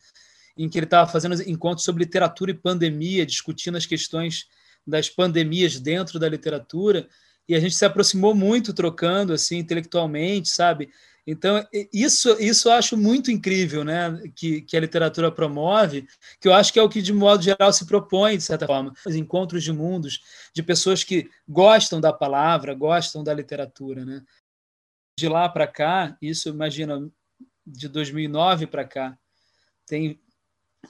em 0.58 0.68
que 0.68 0.80
ele 0.80 0.86
estava 0.86 1.10
fazendo 1.12 1.42
encontros 1.48 1.86
sobre 1.86 2.04
literatura 2.04 2.52
e 2.52 2.56
pandemia, 2.56 3.26
discutindo 3.26 3.78
as 3.78 3.86
questões 3.86 4.48
das 4.90 5.10
pandemias 5.10 5.80
dentro 5.80 6.20
da 6.20 6.28
literatura 6.28 7.08
e 7.48 7.56
a 7.56 7.60
gente 7.60 7.76
se 7.76 7.86
aproximou 7.86 8.36
muito 8.36 8.74
trocando 8.74 9.34
assim 9.34 9.58
intelectualmente, 9.58 10.50
sabe? 10.50 10.92
Então 11.26 11.64
isso 11.94 12.36
isso 12.40 12.70
eu 12.70 12.74
acho 12.74 12.98
muito 12.98 13.32
incrível, 13.32 13.84
né? 13.84 14.20
Que, 14.36 14.62
que 14.62 14.76
a 14.76 14.80
literatura 14.80 15.32
promove, 15.32 16.08
que 16.40 16.48
eu 16.48 16.54
acho 16.54 16.74
que 16.74 16.80
é 16.80 16.84
o 16.84 16.90
que 16.90 17.02
de 17.02 17.14
modo 17.14 17.44
geral 17.44 17.72
se 17.72 17.86
propõe 17.86 18.38
de 18.38 18.44
certa 18.44 18.66
forma, 18.66 18.94
os 19.06 19.16
encontros 19.16 19.64
de 19.64 19.72
mundos 19.72 20.22
de 20.54 20.64
pessoas 20.64 21.04
que 21.04 21.30
gostam 21.48 22.02
da 22.02 22.12
palavra, 22.12 22.74
gostam 22.74 23.24
da 23.24 23.34
literatura, 23.34 24.06
né? 24.06 24.24
De 25.18 25.28
lá 25.28 25.48
para 25.50 25.68
cá, 25.68 26.18
isso 26.22 26.50
imagina 26.50 27.10
de 27.66 27.88
2009 27.88 28.68
para 28.68 28.86
cá, 28.86 29.18
tem 29.86 30.20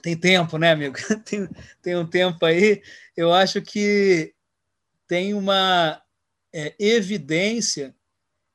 tem 0.02 0.16
tempo, 0.16 0.56
né, 0.58 0.70
amigo? 0.72 0.96
Tem, 1.24 1.48
tem 1.82 1.96
um 1.96 2.06
tempo 2.06 2.44
aí. 2.46 2.82
Eu 3.16 3.32
acho 3.32 3.60
que 3.60 4.34
tem 5.06 5.34
uma 5.34 6.00
é, 6.52 6.74
evidência 6.78 7.94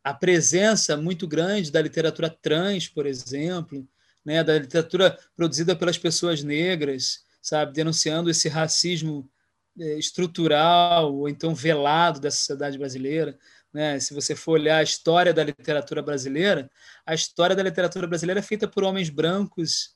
a 0.04 0.14
presença 0.14 0.98
muito 0.98 1.28
grande 1.28 1.72
da 1.72 1.82
literatura 1.82 2.30
trans, 2.30 2.88
por 2.88 3.06
exemplo, 3.06 3.88
né, 4.26 4.44
da 4.44 4.58
literatura 4.58 5.18
produzida 5.36 5.76
pelas 5.76 5.98
pessoas 5.98 6.42
negras, 6.42 7.24
sabe, 7.42 7.74
denunciando 7.74 8.30
esse 8.30 8.48
racismo 8.48 9.30
é, 9.78 9.98
estrutural 9.98 11.14
ou 11.14 11.30
então 11.30 11.54
velado 11.54 12.20
da 12.20 12.32
sociedade 12.32 12.78
brasileira. 12.78 13.38
Né? 13.74 14.00
Se 14.00 14.14
você 14.14 14.36
for 14.36 14.54
olhar 14.54 14.78
a 14.78 14.84
história 14.84 15.34
da 15.34 15.44
literatura 15.44 16.02
brasileira, 16.02 16.70
a 17.06 17.14
história 17.14 17.56
da 17.56 17.64
literatura 17.64 18.08
brasileira 18.08 18.40
é 18.40 18.44
feita 18.44 18.68
por 18.68 18.84
homens 18.84 19.10
brancos, 19.10 19.96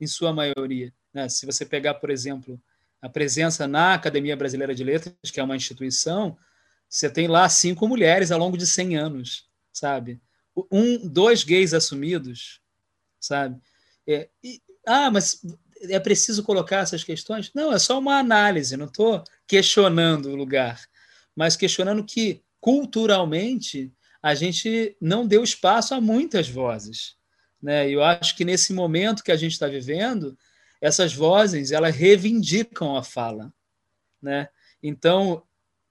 em 0.00 0.06
sua 0.06 0.32
maioria. 0.32 0.92
Né? 1.12 1.28
Se 1.28 1.44
você 1.44 1.66
pegar, 1.66 1.94
por 1.94 2.10
exemplo, 2.10 2.60
a 3.02 3.08
presença 3.08 3.66
na 3.66 3.94
Academia 3.94 4.36
Brasileira 4.36 4.74
de 4.74 4.84
Letras, 4.84 5.30
que 5.30 5.40
é 5.40 5.42
uma 5.42 5.56
instituição, 5.56 6.36
você 6.88 7.08
tem 7.08 7.28
lá 7.28 7.48
cinco 7.48 7.86
mulheres 7.86 8.30
ao 8.30 8.38
longo 8.38 8.56
de 8.56 8.66
100 8.66 8.96
anos, 8.96 9.48
sabe? 9.72 10.20
Um, 10.70 11.06
dois 11.06 11.44
gays 11.44 11.72
assumidos, 11.72 12.60
sabe? 13.20 13.60
É, 14.06 14.28
e, 14.42 14.60
ah, 14.86 15.10
mas 15.10 15.40
é 15.82 16.00
preciso 16.00 16.42
colocar 16.42 16.78
essas 16.78 17.04
questões? 17.04 17.50
Não, 17.54 17.72
é 17.72 17.78
só 17.78 17.98
uma 17.98 18.18
análise, 18.18 18.76
não 18.76 18.86
estou 18.86 19.22
questionando 19.46 20.30
o 20.30 20.36
lugar, 20.36 20.80
mas 21.34 21.56
questionando 21.56 22.04
que, 22.04 22.42
culturalmente, 22.60 23.92
a 24.22 24.34
gente 24.34 24.96
não 25.00 25.26
deu 25.26 25.42
espaço 25.42 25.94
a 25.94 26.00
muitas 26.00 26.48
vozes. 26.48 27.16
Né? 27.62 27.88
E 27.88 27.92
eu 27.92 28.02
acho 28.02 28.36
que 28.36 28.44
nesse 28.44 28.72
momento 28.72 29.24
que 29.24 29.32
a 29.32 29.36
gente 29.36 29.52
está 29.52 29.66
vivendo, 29.66 30.36
essas 30.80 31.14
vozes 31.14 31.72
elas 31.72 31.94
reivindicam 31.94 32.96
a 32.96 33.02
fala. 33.02 33.52
Né? 34.20 34.48
Então, 34.82 35.42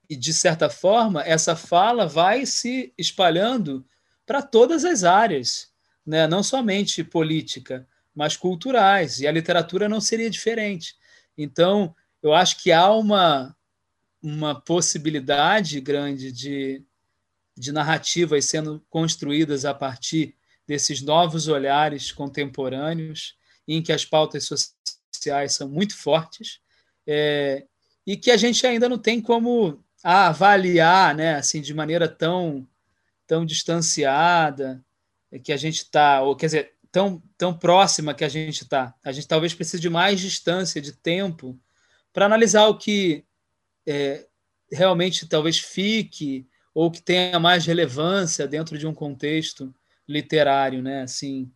de 0.10 0.34
certa 0.34 0.70
forma, 0.70 1.24
essa 1.24 1.56
fala 1.56 2.08
vai 2.08 2.46
se 2.46 2.94
espalhando 2.98 3.86
para 4.26 4.42
todas 4.42 4.86
as 4.86 5.04
áreas, 5.04 5.70
né? 6.06 6.28
não 6.28 6.44
somente 6.44 7.04
política, 7.04 7.88
mas 8.14 8.36
culturais, 8.36 9.20
e 9.20 9.28
a 9.28 9.32
literatura 9.32 9.88
não 9.88 10.02
seria 10.02 10.30
diferente. 10.30 10.96
Então, 11.38 11.96
eu 12.22 12.34
acho 12.34 12.62
que 12.62 12.72
há 12.72 12.92
uma, 12.92 13.56
uma 14.22 14.60
possibilidade 14.60 15.80
grande 15.80 16.32
de, 16.32 16.84
de 17.58 17.72
narrativas 17.72 18.46
sendo 18.46 18.84
construídas 18.90 19.66
a 19.66 19.74
partir 19.74 20.36
desses 20.68 21.02
novos 21.02 21.48
olhares 21.48 22.12
contemporâneos, 22.12 23.38
em 23.68 23.82
que 23.82 23.92
as 23.92 24.06
pautas 24.06 24.48
sociais 24.48 25.54
são 25.54 25.68
muito 25.68 25.96
fortes, 25.96 26.60
é, 27.08 27.66
e 28.06 28.18
que 28.18 28.32
a 28.32 28.38
gente 28.38 28.66
ainda 28.66 28.90
não 28.90 28.98
tem 28.98 29.22
como 29.22 29.84
avaliar 30.04 31.16
né, 31.16 31.36
assim, 31.36 31.62
de 31.62 31.74
maneira 31.74 32.08
tão, 32.08 32.68
tão 33.26 33.46
distanciada 33.46 34.84
que 35.44 35.52
a 35.52 35.58
gente 35.58 35.84
está, 35.84 36.22
ou 36.22 36.36
quer 36.36 36.48
dizer, 36.48 36.74
tão, 36.92 37.22
tão 37.38 37.54
próxima 37.54 38.14
que 38.14 38.24
a 38.24 38.30
gente 38.30 38.64
está. 38.64 38.96
A 39.04 39.12
gente 39.12 39.28
talvez 39.28 39.54
precise 39.54 39.82
de 39.82 39.90
mais 39.90 40.20
distância, 40.20 40.82
de 40.82 40.92
tempo, 40.92 41.60
para 42.12 42.26
analisar 42.26 42.68
o 42.68 42.78
que 42.78 43.26
é, 43.90 44.28
realmente 44.72 45.28
talvez 45.28 45.58
fique 45.60 46.48
ou 46.74 46.92
que 46.92 47.02
tenha 47.02 47.40
mais 47.40 47.66
relevância 47.66 48.48
dentro 48.48 48.78
de 48.78 48.86
um 48.86 48.94
contexto 48.94 49.74
literário, 50.08 50.82
né? 50.82 51.02
Assim, 51.02 51.52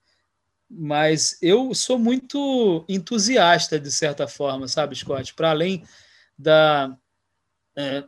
mas 0.69 1.37
eu 1.41 1.73
sou 1.75 1.99
muito 1.99 2.83
entusiasta 2.89 3.79
de 3.79 3.91
certa 3.91 4.27
forma, 4.27 4.67
sabe, 4.67 4.95
Scott? 4.95 5.33
Para 5.35 5.51
além 5.51 5.83
da 6.37 6.97
é, 7.77 8.03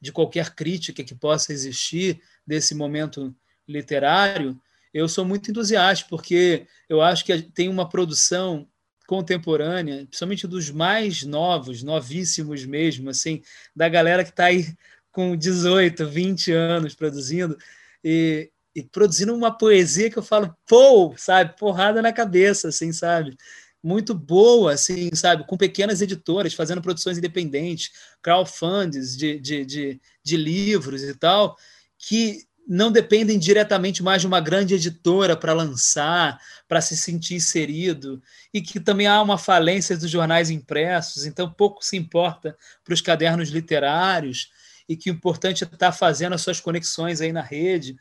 de 0.00 0.12
qualquer 0.12 0.54
crítica 0.54 1.02
que 1.02 1.14
possa 1.14 1.52
existir 1.52 2.20
desse 2.46 2.74
momento 2.74 3.34
literário, 3.66 4.60
eu 4.92 5.08
sou 5.08 5.24
muito 5.24 5.50
entusiasta, 5.50 6.06
porque 6.08 6.66
eu 6.88 7.00
acho 7.00 7.24
que 7.24 7.42
tem 7.42 7.70
uma 7.70 7.88
produção 7.88 8.68
contemporânea, 9.06 10.06
principalmente 10.06 10.46
dos 10.46 10.70
mais 10.70 11.22
novos, 11.22 11.82
novíssimos 11.82 12.64
mesmo, 12.64 13.10
assim, 13.10 13.42
da 13.74 13.88
galera 13.88 14.24
que 14.24 14.30
está 14.30 14.46
aí 14.46 14.66
com 15.12 15.36
18, 15.36 16.06
20 16.08 16.52
anos 16.52 16.94
produzindo, 16.94 17.56
e, 18.02 18.50
e, 18.74 18.82
produzindo 18.82 19.34
uma 19.34 19.56
poesia 19.56 20.10
que 20.10 20.18
eu 20.18 20.22
falo, 20.22 20.54
pô, 20.66 21.14
sabe, 21.16 21.56
porrada 21.56 22.02
na 22.02 22.12
cabeça, 22.12 22.68
assim, 22.68 22.92
sabe? 22.92 23.36
Muito 23.82 24.14
boa, 24.14 24.72
assim, 24.72 25.10
sabe? 25.14 25.46
Com 25.46 25.56
pequenas 25.56 26.00
editoras 26.02 26.54
fazendo 26.54 26.82
produções 26.82 27.18
independentes, 27.18 27.90
crowdfundings 28.22 29.16
de, 29.16 29.38
de, 29.38 29.64
de, 29.64 30.00
de 30.22 30.36
livros 30.36 31.02
e 31.02 31.14
tal, 31.14 31.56
que 31.98 32.44
não 32.66 32.90
dependem 32.90 33.38
diretamente 33.38 34.02
mais 34.02 34.22
de 34.22 34.26
uma 34.26 34.40
grande 34.40 34.74
editora 34.74 35.36
para 35.36 35.52
lançar, 35.52 36.40
para 36.66 36.80
se 36.80 36.96
sentir 36.96 37.34
inserido, 37.34 38.22
e 38.52 38.62
que 38.62 38.80
também 38.80 39.06
há 39.06 39.20
uma 39.20 39.36
falência 39.36 39.96
dos 39.96 40.10
jornais 40.10 40.50
impressos, 40.50 41.26
então 41.26 41.50
pouco 41.50 41.84
se 41.84 41.96
importa 41.96 42.56
para 42.82 42.94
os 42.94 43.00
cadernos 43.00 43.50
literários, 43.50 44.50
e 44.88 44.96
que 44.96 45.10
o 45.10 45.14
importante 45.14 45.64
é 45.64 45.66
estar 45.66 45.78
tá 45.78 45.92
fazendo 45.92 46.34
as 46.34 46.42
suas 46.42 46.60
conexões 46.60 47.20
aí 47.20 47.32
na 47.32 47.42
rede. 47.42 47.96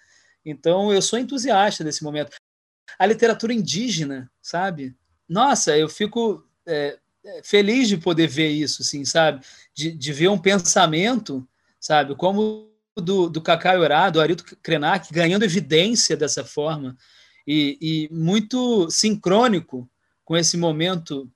Então, 0.46 0.92
eu 0.92 1.02
sou 1.02 1.18
entusiasta 1.18 1.84
desse 1.84 2.04
momento. 2.04 2.36
A 3.00 3.06
literatura 3.06 3.54
indígena, 3.54 4.30
sabe? 4.42 4.96
Nossa, 5.28 5.78
eu 5.78 5.88
fico 5.88 6.46
é, 6.66 6.98
é 7.26 7.42
feliz 7.44 7.88
de 7.88 7.98
poder 7.98 8.28
ver 8.28 8.50
isso, 8.50 8.82
assim, 8.82 9.06
sabe? 9.06 9.46
De, 9.74 9.92
de 9.92 10.14
ver 10.14 10.28
um 10.28 10.38
pensamento, 10.38 11.48
sabe? 11.80 12.16
Como 12.16 12.73
do, 12.96 13.30
do 13.30 13.42
Cacá 13.42 13.74
do 14.10 14.22
Arilton 14.22 14.56
Krenak, 14.62 15.12
ganhando 15.12 15.44
evidência 15.44 16.16
dessa 16.16 16.44
forma 16.44 16.96
e, 17.48 17.78
e 17.82 18.10
muito 18.14 18.90
sincrônico 18.90 19.90
com 20.24 20.38
esse 20.38 20.56
momento 20.58 21.30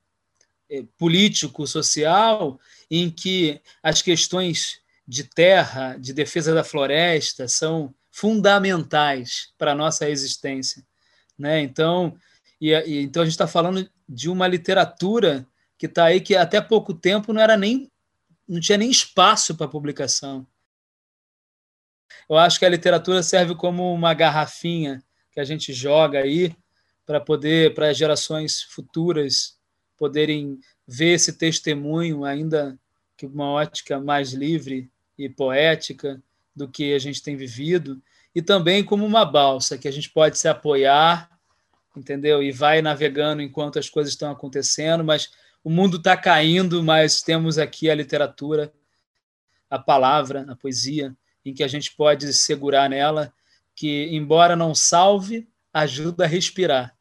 eh, 0.69 0.83
político, 0.97 1.67
social, 1.67 2.59
em 2.89 3.09
que 3.09 3.59
as 3.81 4.01
questões 4.01 4.79
de 5.07 5.23
terra, 5.23 5.97
de 5.97 6.13
defesa 6.13 6.53
da 6.53 6.63
floresta, 6.63 7.47
são 7.47 7.93
fundamentais 8.11 9.53
para 9.57 9.71
a 9.71 9.75
nossa 9.75 10.09
existência. 10.09 10.83
Né? 11.37 11.61
Então, 11.61 12.17
e, 12.59 12.71
e, 12.71 13.01
então 13.03 13.21
a 13.21 13.25
gente 13.25 13.33
está 13.33 13.47
falando 13.47 13.89
de 14.07 14.29
uma 14.29 14.47
literatura 14.47 15.47
que 15.77 15.85
está 15.85 16.05
aí 16.05 16.19
que 16.19 16.35
até 16.35 16.59
pouco 16.59 16.93
tempo 16.93 17.31
não 17.31 17.41
era 17.41 17.55
nem 17.55 17.91
não 18.47 18.61
tinha 18.61 18.77
nem 18.77 18.89
espaço 18.89 19.55
para 19.55 19.67
publicação. 19.67 20.47
Eu 22.29 22.37
acho 22.37 22.59
que 22.59 22.65
a 22.65 22.69
literatura 22.69 23.21
serve 23.23 23.55
como 23.55 23.93
uma 23.93 24.13
garrafinha 24.13 25.03
que 25.31 25.39
a 25.39 25.43
gente 25.43 25.71
joga 25.73 26.19
aí 26.19 26.55
para 27.05 27.19
poder, 27.21 27.73
para 27.73 27.89
as 27.89 27.97
gerações 27.97 28.63
futuras 28.63 29.57
poderem 29.97 30.59
ver 30.87 31.13
esse 31.13 31.33
testemunho 31.33 32.23
ainda 32.23 32.77
que 33.15 33.25
uma 33.25 33.49
ótica 33.49 33.99
mais 33.99 34.33
livre 34.33 34.91
e 35.17 35.27
poética 35.27 36.21
do 36.55 36.67
que 36.67 36.93
a 36.93 36.99
gente 36.99 37.21
tem 37.21 37.35
vivido 37.35 38.01
e 38.33 38.41
também 38.41 38.83
como 38.83 39.05
uma 39.05 39.25
balsa 39.25 39.77
que 39.77 39.87
a 39.87 39.91
gente 39.91 40.09
pode 40.09 40.37
se 40.37 40.47
apoiar, 40.47 41.29
entendeu? 41.95 42.43
E 42.43 42.51
vai 42.51 42.81
navegando 42.81 43.41
enquanto 43.41 43.79
as 43.79 43.89
coisas 43.89 44.13
estão 44.13 44.31
acontecendo, 44.31 45.03
mas 45.03 45.31
o 45.63 45.69
mundo 45.69 45.97
está 45.97 46.15
caindo, 46.15 46.83
mas 46.83 47.21
temos 47.21 47.57
aqui 47.57 47.89
a 47.89 47.95
literatura, 47.95 48.71
a 49.69 49.79
palavra, 49.79 50.45
a 50.49 50.55
poesia 50.55 51.15
em 51.47 51.53
que 51.53 51.63
a 51.63 51.67
gente 51.67 51.95
pode 51.95 52.33
segurar 52.33 52.89
nela, 52.89 53.33
que, 53.75 54.09
embora 54.15 54.55
não 54.55 54.75
salve, 54.75 55.47
ajuda 55.73 56.25
a 56.25 56.27
respirar. 56.27 56.95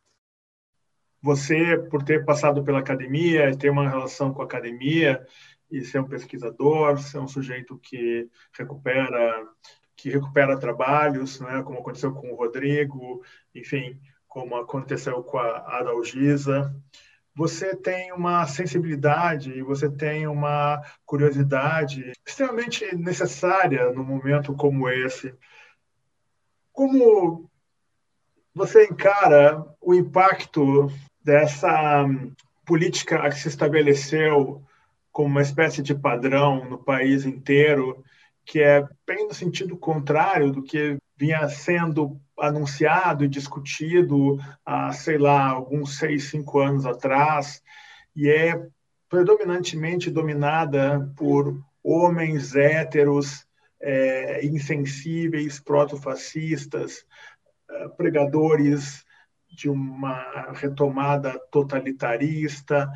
Você, 1.21 1.77
por 1.91 2.03
ter 2.03 2.25
passado 2.25 2.63
pela 2.63 2.79
academia, 2.79 3.57
ter 3.57 3.71
uma 3.71 3.89
relação 3.89 4.33
com 4.33 4.43
a 4.43 4.45
academia 4.45 5.27
e 5.71 5.85
ser 5.85 5.99
um 5.99 6.09
pesquisador, 6.09 6.99
ser 6.99 7.19
um 7.19 7.27
sujeito 7.27 7.79
que 7.79 8.29
recupera 8.57 9.45
que 9.97 10.11
recupera 10.11 10.61
trabalhos, 10.61 11.41
né, 11.41 11.63
como 11.63 11.79
aconteceu 11.79 12.13
com 12.13 12.31
o 12.31 12.37
Rodrigo, 12.37 13.25
enfim, 13.55 13.99
como 14.29 14.55
aconteceu 14.55 15.23
com 15.23 15.39
a 15.39 15.79
Adalgisa, 15.79 16.71
você 17.37 17.77
tem 17.77 18.13
uma 18.13 18.47
sensibilidade 18.47 19.53
e 19.53 19.63
você 19.63 19.91
tem 19.91 20.27
uma 20.27 20.83
curiosidade 21.05 22.13
extremamente 22.27 22.97
necessária 22.97 23.93
num 23.93 24.03
momento 24.03 24.55
como 24.55 24.89
esse. 24.89 25.35
Como 26.73 27.51
você 28.55 28.87
encara 28.87 29.63
o 29.83 29.95
impacto 29.95 30.91
dessa 31.23 32.05
hum, 32.05 32.33
política 32.65 33.29
que 33.29 33.39
se 33.39 33.49
estabeleceu 33.49 34.65
como 35.13 35.29
uma 35.29 35.43
espécie 35.43 35.83
de 35.83 35.95
padrão 35.95 36.65
no 36.65 36.79
país 36.79 37.27
inteiro, 37.27 38.03
que 38.47 38.61
é 38.61 38.89
bem 39.07 39.27
no 39.27 39.35
sentido 39.35 39.77
contrário 39.77 40.51
do 40.51 40.63
que 40.63 40.97
vinha 41.17 41.49
sendo 41.49 42.21
anunciado 42.39 43.25
e 43.25 43.29
discutido 43.29 44.39
há, 44.65 44.93
sei 44.93 45.19
lá, 45.19 45.49
alguns 45.49 45.97
seis, 45.99 46.25
cinco 46.31 46.61
anos 46.61 46.85
atrás, 46.85 47.63
e 48.15 48.29
é 48.29 48.67
predominantemente 49.09 50.11
dominada 50.11 51.13
por 51.17 51.59
homens 51.83 52.55
héteros, 52.55 53.47
é, 53.81 54.45
insensíveis, 54.45 55.61
protofascistas, 55.61 57.07
é, 57.71 57.89
pregadores 57.89 59.05
de 59.49 59.71
uma 59.71 60.53
retomada 60.53 61.39
totalitarista, 61.51 62.91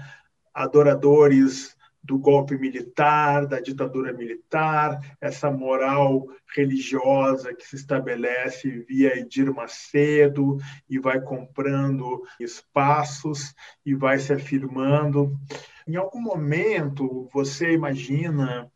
adoradores 0.52 1.76
do 2.02 2.18
golpe 2.18 2.56
militar, 2.56 3.46
da 3.46 3.60
ditadura 3.60 4.12
militar, 4.12 4.98
essa 5.20 5.50
moral 5.50 6.26
religiosa 6.54 7.54
que 7.54 7.66
se 7.66 7.76
estabelece 7.76 8.84
via 8.88 9.18
Edir 9.18 9.52
Macedo 9.54 10.56
e 10.88 10.98
vai 10.98 11.20
comprando 11.20 12.22
espaços 12.38 13.54
e 13.84 13.94
vai 13.94 14.18
se 14.18 14.32
afirmando. 14.32 15.38
Em 15.86 15.96
algum 15.96 16.20
momento, 16.20 17.28
você 17.32 17.72
imagina 17.72 18.70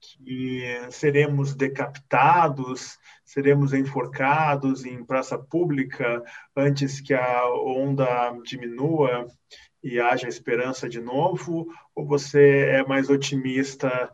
que 0.00 0.64
seremos 0.90 1.54
decapitados, 1.54 2.98
seremos 3.24 3.72
enforcados 3.72 4.84
em 4.84 5.04
praça 5.04 5.38
pública 5.38 6.22
antes 6.56 7.00
que 7.00 7.14
a 7.14 7.48
onda 7.54 8.32
diminua 8.44 9.26
e 9.82 10.00
haja 10.00 10.28
esperança 10.28 10.88
de 10.88 11.00
novo? 11.00 11.66
Ou 11.94 12.06
você 12.06 12.66
é 12.68 12.84
mais 12.84 13.10
otimista 13.10 14.10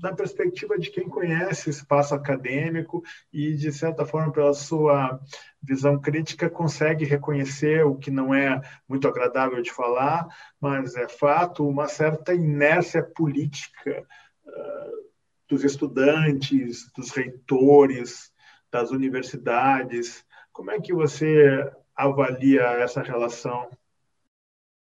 na 0.00 0.14
perspectiva 0.14 0.78
de 0.78 0.90
quem 0.90 1.08
conhece 1.08 1.70
espaço 1.70 2.14
acadêmico 2.14 3.02
e, 3.32 3.54
de 3.54 3.72
certa 3.72 4.04
forma, 4.04 4.32
pela 4.32 4.52
sua 4.52 5.18
visão 5.62 6.00
crítica, 6.00 6.50
consegue 6.50 7.04
reconhecer 7.04 7.84
o 7.84 7.96
que 7.96 8.10
não 8.10 8.34
é 8.34 8.60
muito 8.88 9.08
agradável 9.08 9.62
de 9.62 9.72
falar, 9.72 10.26
mas 10.60 10.94
é 10.94 11.08
fato, 11.08 11.66
uma 11.66 11.88
certa 11.88 12.34
inércia 12.34 13.02
política 13.02 14.06
uh, 14.44 15.02
dos 15.48 15.64
estudantes, 15.64 16.90
dos 16.92 17.10
reitores, 17.10 18.30
das 18.70 18.90
universidades. 18.90 20.24
Como 20.52 20.70
é 20.70 20.80
que 20.80 20.92
você 20.92 21.70
avalia 21.94 22.62
essa 22.62 23.02
relação? 23.02 23.70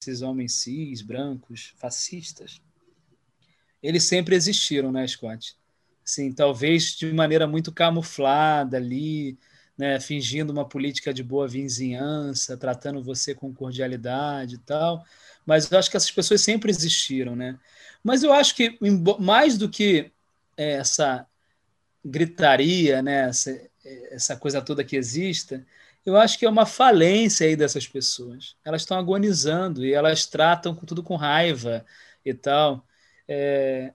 Esses 0.04 0.22
homens 0.22 0.54
cis, 0.54 1.02
brancos, 1.02 1.74
fascistas, 1.76 2.60
eles 3.82 4.04
sempre 4.04 4.34
existiram, 4.34 4.92
né, 4.92 5.06
Scott? 5.06 5.56
Assim, 6.04 6.32
talvez 6.32 6.96
de 6.96 7.12
maneira 7.12 7.46
muito 7.46 7.72
camuflada 7.72 8.76
ali, 8.76 9.38
né, 9.76 9.98
fingindo 9.98 10.52
uma 10.52 10.66
política 10.66 11.12
de 11.12 11.22
boa 11.22 11.48
vizinhança, 11.48 12.56
tratando 12.56 13.02
você 13.02 13.34
com 13.34 13.52
cordialidade 13.52 14.56
e 14.56 14.58
tal. 14.58 15.04
Mas 15.44 15.70
eu 15.70 15.78
acho 15.78 15.90
que 15.90 15.96
essas 15.96 16.10
pessoas 16.10 16.40
sempre 16.40 16.70
existiram, 16.70 17.34
né? 17.34 17.58
Mas 18.02 18.22
eu 18.22 18.32
acho 18.32 18.54
que 18.54 18.78
mais 19.18 19.58
do 19.58 19.68
que 19.68 20.12
essa 20.56 21.26
gritaria, 22.04 23.02
né, 23.02 23.28
essa, 23.28 23.70
essa 24.10 24.36
coisa 24.36 24.60
toda 24.60 24.84
que 24.84 24.96
exista, 24.96 25.66
eu 26.04 26.16
acho 26.16 26.38
que 26.38 26.44
é 26.44 26.48
uma 26.48 26.66
falência 26.66 27.46
aí 27.46 27.56
dessas 27.56 27.86
pessoas. 27.86 28.56
Elas 28.64 28.82
estão 28.82 28.98
agonizando 28.98 29.84
e 29.84 29.92
elas 29.92 30.26
tratam 30.26 30.74
tudo 30.74 31.02
com 31.02 31.16
raiva 31.16 31.84
e 32.24 32.34
tal. 32.34 32.86
É, 33.26 33.92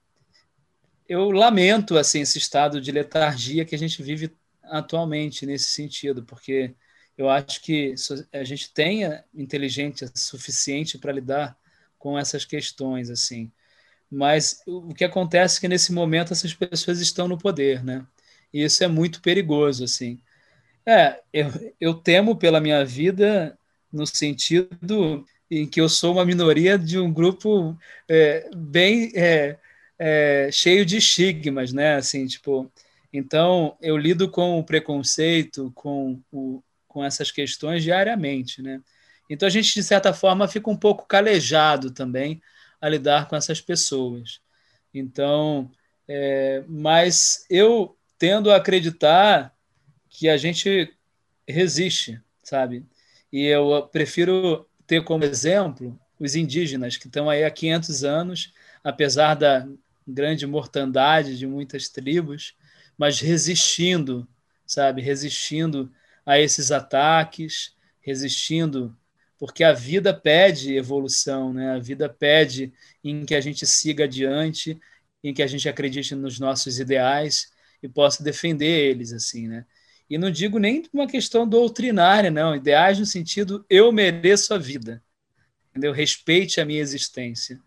eu 1.08 1.30
lamento 1.30 1.96
assim 1.96 2.20
esse 2.20 2.38
estado 2.38 2.80
de 2.80 2.90
letargia 2.92 3.64
que 3.64 3.74
a 3.74 3.78
gente 3.78 4.02
vive 4.02 4.34
atualmente 4.62 5.46
nesse 5.46 5.68
sentido, 5.70 6.24
porque 6.24 6.74
eu 7.16 7.28
acho 7.28 7.60
que 7.62 7.94
a 8.32 8.44
gente 8.44 8.72
tenha 8.72 9.24
inteligência 9.34 10.10
suficiente 10.14 10.98
para 10.98 11.12
lidar 11.12 11.56
com 11.98 12.18
essas 12.18 12.44
questões 12.44 13.10
assim. 13.10 13.52
Mas 14.10 14.62
o 14.66 14.94
que 14.94 15.04
acontece 15.04 15.58
é 15.58 15.60
que 15.60 15.68
nesse 15.68 15.92
momento 15.92 16.32
essas 16.32 16.54
pessoas 16.54 17.00
estão 17.00 17.28
no 17.28 17.38
poder, 17.38 17.84
né? 17.84 18.04
E 18.52 18.64
isso 18.64 18.82
é 18.82 18.88
muito 18.88 19.20
perigoso 19.20 19.84
assim. 19.84 20.20
É, 20.86 21.20
eu, 21.32 21.46
eu 21.80 21.94
temo 21.94 22.36
pela 22.36 22.60
minha 22.60 22.84
vida 22.84 23.58
no 23.92 24.06
sentido 24.06 25.24
em 25.50 25.66
que 25.66 25.80
eu 25.80 25.88
sou 25.88 26.12
uma 26.14 26.24
minoria 26.24 26.78
de 26.78 26.98
um 26.98 27.12
grupo 27.12 27.76
é, 28.08 28.48
bem 28.54 29.12
é, 29.14 29.58
é, 29.98 30.48
cheio 30.52 30.86
de 30.86 30.96
estigmas, 30.96 31.72
né? 31.72 31.96
Assim, 31.96 32.26
tipo, 32.26 32.70
então 33.12 33.76
eu 33.80 33.96
lido 33.96 34.30
com 34.30 34.58
o 34.58 34.64
preconceito, 34.64 35.72
com, 35.74 36.20
o, 36.32 36.62
com 36.86 37.04
essas 37.04 37.30
questões 37.30 37.82
diariamente, 37.82 38.62
né? 38.62 38.80
Então 39.28 39.46
a 39.46 39.50
gente 39.50 39.74
de 39.74 39.82
certa 39.82 40.12
forma 40.12 40.48
fica 40.48 40.70
um 40.70 40.76
pouco 40.76 41.06
calejado 41.06 41.90
também 41.90 42.40
a 42.80 42.88
lidar 42.88 43.28
com 43.28 43.36
essas 43.36 43.60
pessoas. 43.60 44.40
Então, 44.94 45.70
é, 46.08 46.64
mas 46.68 47.44
eu 47.50 47.96
tendo 48.18 48.50
a 48.50 48.56
acreditar 48.56 49.54
que 50.10 50.28
a 50.28 50.36
gente 50.36 50.92
resiste, 51.48 52.20
sabe? 52.42 52.84
E 53.32 53.46
eu 53.46 53.88
prefiro 53.90 54.68
ter 54.86 55.04
como 55.04 55.24
exemplo 55.24 55.98
os 56.18 56.34
indígenas, 56.34 56.96
que 56.96 57.06
estão 57.06 57.30
aí 57.30 57.44
há 57.44 57.50
500 57.50 58.04
anos, 58.04 58.52
apesar 58.84 59.34
da 59.34 59.66
grande 60.06 60.46
mortandade 60.46 61.38
de 61.38 61.46
muitas 61.46 61.88
tribos, 61.88 62.54
mas 62.98 63.20
resistindo, 63.20 64.28
sabe? 64.66 65.00
Resistindo 65.00 65.90
a 66.26 66.38
esses 66.38 66.70
ataques, 66.70 67.74
resistindo, 68.00 68.94
porque 69.38 69.64
a 69.64 69.72
vida 69.72 70.12
pede 70.12 70.76
evolução, 70.76 71.54
né? 71.54 71.72
A 71.72 71.78
vida 71.78 72.08
pede 72.08 72.72
em 73.02 73.24
que 73.24 73.34
a 73.34 73.40
gente 73.40 73.66
siga 73.66 74.04
adiante, 74.04 74.78
em 75.22 75.32
que 75.32 75.42
a 75.42 75.46
gente 75.46 75.68
acredite 75.68 76.14
nos 76.14 76.38
nossos 76.38 76.78
ideais 76.78 77.50
e 77.82 77.88
possa 77.88 78.22
defender 78.22 78.90
eles, 78.90 79.12
assim, 79.12 79.48
né? 79.48 79.64
E 80.10 80.18
não 80.18 80.28
digo 80.28 80.58
nem 80.58 80.82
uma 80.92 81.06
questão 81.06 81.48
doutrinária, 81.48 82.32
não. 82.32 82.56
Ideais 82.56 82.98
no 82.98 83.06
sentido 83.06 83.64
eu 83.70 83.92
mereço 83.92 84.52
a 84.52 84.58
vida. 84.58 85.00
Entendeu? 85.70 85.92
Respeite 85.92 86.60
a 86.60 86.64
minha 86.64 86.80
existência. 86.80 87.60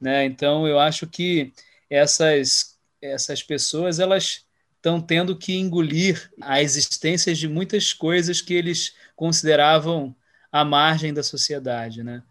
Né? 0.00 0.24
Então, 0.24 0.66
eu 0.66 0.80
acho 0.80 1.06
que 1.06 1.52
essas, 1.88 2.76
essas 3.00 3.44
pessoas 3.44 4.00
elas 4.00 4.44
estão 4.74 5.00
tendo 5.00 5.38
que 5.38 5.54
engolir 5.54 6.30
a 6.42 6.60
existência 6.60 7.32
de 7.32 7.48
muitas 7.48 7.92
coisas 7.92 8.40
que 8.40 8.52
eles 8.52 8.96
consideravam 9.14 10.14
à 10.50 10.64
margem 10.64 11.14
da 11.14 11.22
sociedade. 11.22 12.02
Né? 12.02 12.24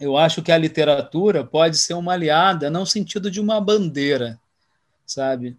Eu 0.00 0.16
acho 0.16 0.42
que 0.42 0.50
a 0.50 0.58
literatura 0.58 1.44
pode 1.44 1.76
ser 1.76 1.92
uma 1.92 2.14
aliada, 2.14 2.70
não 2.70 2.80
no 2.80 2.86
sentido 2.86 3.30
de 3.30 3.38
uma 3.38 3.60
bandeira, 3.60 4.40
sabe? 5.06 5.58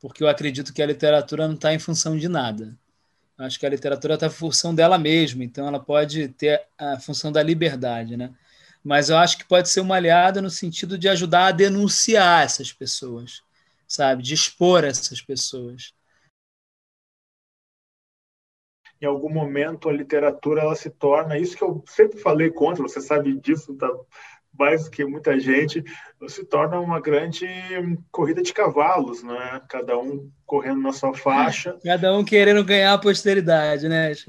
Porque 0.00 0.22
eu 0.22 0.28
acredito 0.28 0.72
que 0.72 0.82
a 0.82 0.86
literatura 0.86 1.46
não 1.46 1.54
está 1.54 1.72
em 1.72 1.78
função 1.78 2.16
de 2.16 2.28
nada. 2.28 2.76
Eu 3.38 3.44
acho 3.44 3.58
que 3.58 3.66
a 3.66 3.70
literatura 3.70 4.14
está 4.14 4.26
em 4.26 4.30
função 4.30 4.74
dela 4.74 4.98
mesma, 4.98 5.44
então 5.44 5.66
ela 5.68 5.78
pode 5.78 6.28
ter 6.28 6.66
a 6.78 6.98
função 6.98 7.30
da 7.30 7.42
liberdade, 7.42 8.16
né? 8.16 8.34
Mas 8.82 9.10
eu 9.10 9.16
acho 9.18 9.36
que 9.36 9.44
pode 9.44 9.68
ser 9.68 9.80
uma 9.80 9.96
aliada 9.96 10.40
no 10.40 10.48
sentido 10.48 10.96
de 10.96 11.08
ajudar 11.08 11.46
a 11.48 11.52
denunciar 11.52 12.44
essas 12.44 12.72
pessoas, 12.72 13.42
sabe? 13.86 14.22
De 14.22 14.32
expor 14.32 14.84
essas 14.84 15.20
pessoas. 15.20 15.92
Em 19.00 19.06
algum 19.06 19.28
momento 19.28 19.88
a 19.88 19.92
literatura 19.92 20.62
ela 20.62 20.74
se 20.74 20.88
torna 20.88 21.38
isso 21.38 21.56
que 21.56 21.62
eu 21.62 21.84
sempre 21.86 22.18
falei 22.18 22.50
contra, 22.50 22.82
você 22.82 23.00
sabe 23.00 23.38
disso, 23.38 23.74
tá? 23.74 23.90
Mais 24.58 24.88
que 24.88 25.04
muita 25.04 25.38
gente, 25.38 25.84
se 26.28 26.44
torna 26.44 26.80
uma 26.80 27.00
grande 27.00 27.46
corrida 28.10 28.42
de 28.42 28.52
cavalos, 28.52 29.22
né? 29.22 29.60
Cada 29.68 29.98
um 29.98 30.28
correndo 30.46 30.80
na 30.80 30.92
sua 30.92 31.12
faixa. 31.12 31.76
Cada 31.84 32.16
um 32.16 32.24
querendo 32.24 32.64
ganhar 32.64 32.94
a 32.94 32.98
posteridade, 32.98 33.88
né? 33.88 34.12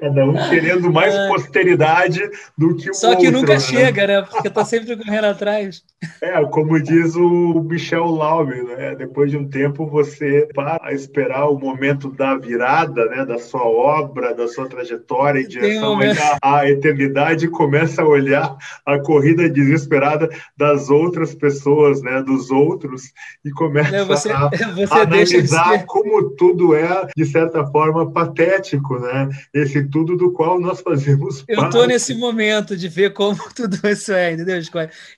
Cada 0.00 0.24
um 0.24 0.34
querendo 0.48 0.90
mais 0.90 1.14
é. 1.14 1.28
posteridade 1.28 2.20
do 2.56 2.76
que 2.76 2.90
o 2.90 2.94
Só 2.94 3.10
outro. 3.10 3.24
Só 3.24 3.30
que 3.30 3.36
nunca 3.36 3.54
né? 3.54 3.60
chega, 3.60 4.06
né? 4.06 4.22
Porque 4.22 4.48
tá 4.48 4.64
sempre 4.64 4.96
correndo 4.96 5.26
atrás. 5.26 5.82
É, 6.22 6.42
como 6.46 6.80
diz 6.80 7.14
o 7.16 7.60
Michel 7.62 8.06
Laube, 8.06 8.62
né? 8.62 8.94
Depois 8.94 9.30
de 9.30 9.36
um 9.36 9.48
tempo 9.48 9.86
você 9.86 10.48
para 10.54 10.78
a 10.82 10.92
esperar 10.92 11.48
o 11.48 11.58
momento 11.58 12.10
da 12.10 12.36
virada, 12.36 13.04
né? 13.06 13.26
Da 13.26 13.38
sua 13.38 13.66
obra, 13.66 14.34
da 14.34 14.46
sua 14.48 14.68
trajetória 14.68 15.40
em 15.40 15.48
direção 15.48 15.94
um 15.94 16.00
à 16.40 16.68
eternidade, 16.68 17.48
começa 17.48 17.97
começa 17.98 18.02
a 18.02 18.06
olhar 18.06 18.56
a 18.86 18.98
corrida 18.98 19.48
desesperada 19.48 20.28
das 20.56 20.90
outras 20.90 21.34
pessoas, 21.34 22.02
né, 22.02 22.22
dos 22.22 22.50
outros, 22.50 23.12
e 23.44 23.50
começa 23.50 23.90
Não, 23.90 24.06
você, 24.06 24.30
a, 24.30 24.48
você 24.48 24.94
a 24.94 25.02
analisar 25.02 25.78
de 25.78 25.86
como 25.86 26.30
tudo 26.30 26.74
é, 26.74 27.08
de 27.16 27.24
certa 27.24 27.64
forma, 27.66 28.10
patético, 28.10 28.98
né? 28.98 29.28
Esse 29.52 29.84
tudo 29.84 30.16
do 30.16 30.32
qual 30.32 30.60
nós 30.60 30.80
fazemos 30.80 31.44
Eu 31.48 31.64
estou 31.64 31.86
nesse 31.86 32.14
momento 32.14 32.76
de 32.76 32.88
ver 32.88 33.12
como 33.12 33.38
tudo 33.54 33.76
isso 33.88 34.12
é, 34.12 34.32
entendeu? 34.32 34.60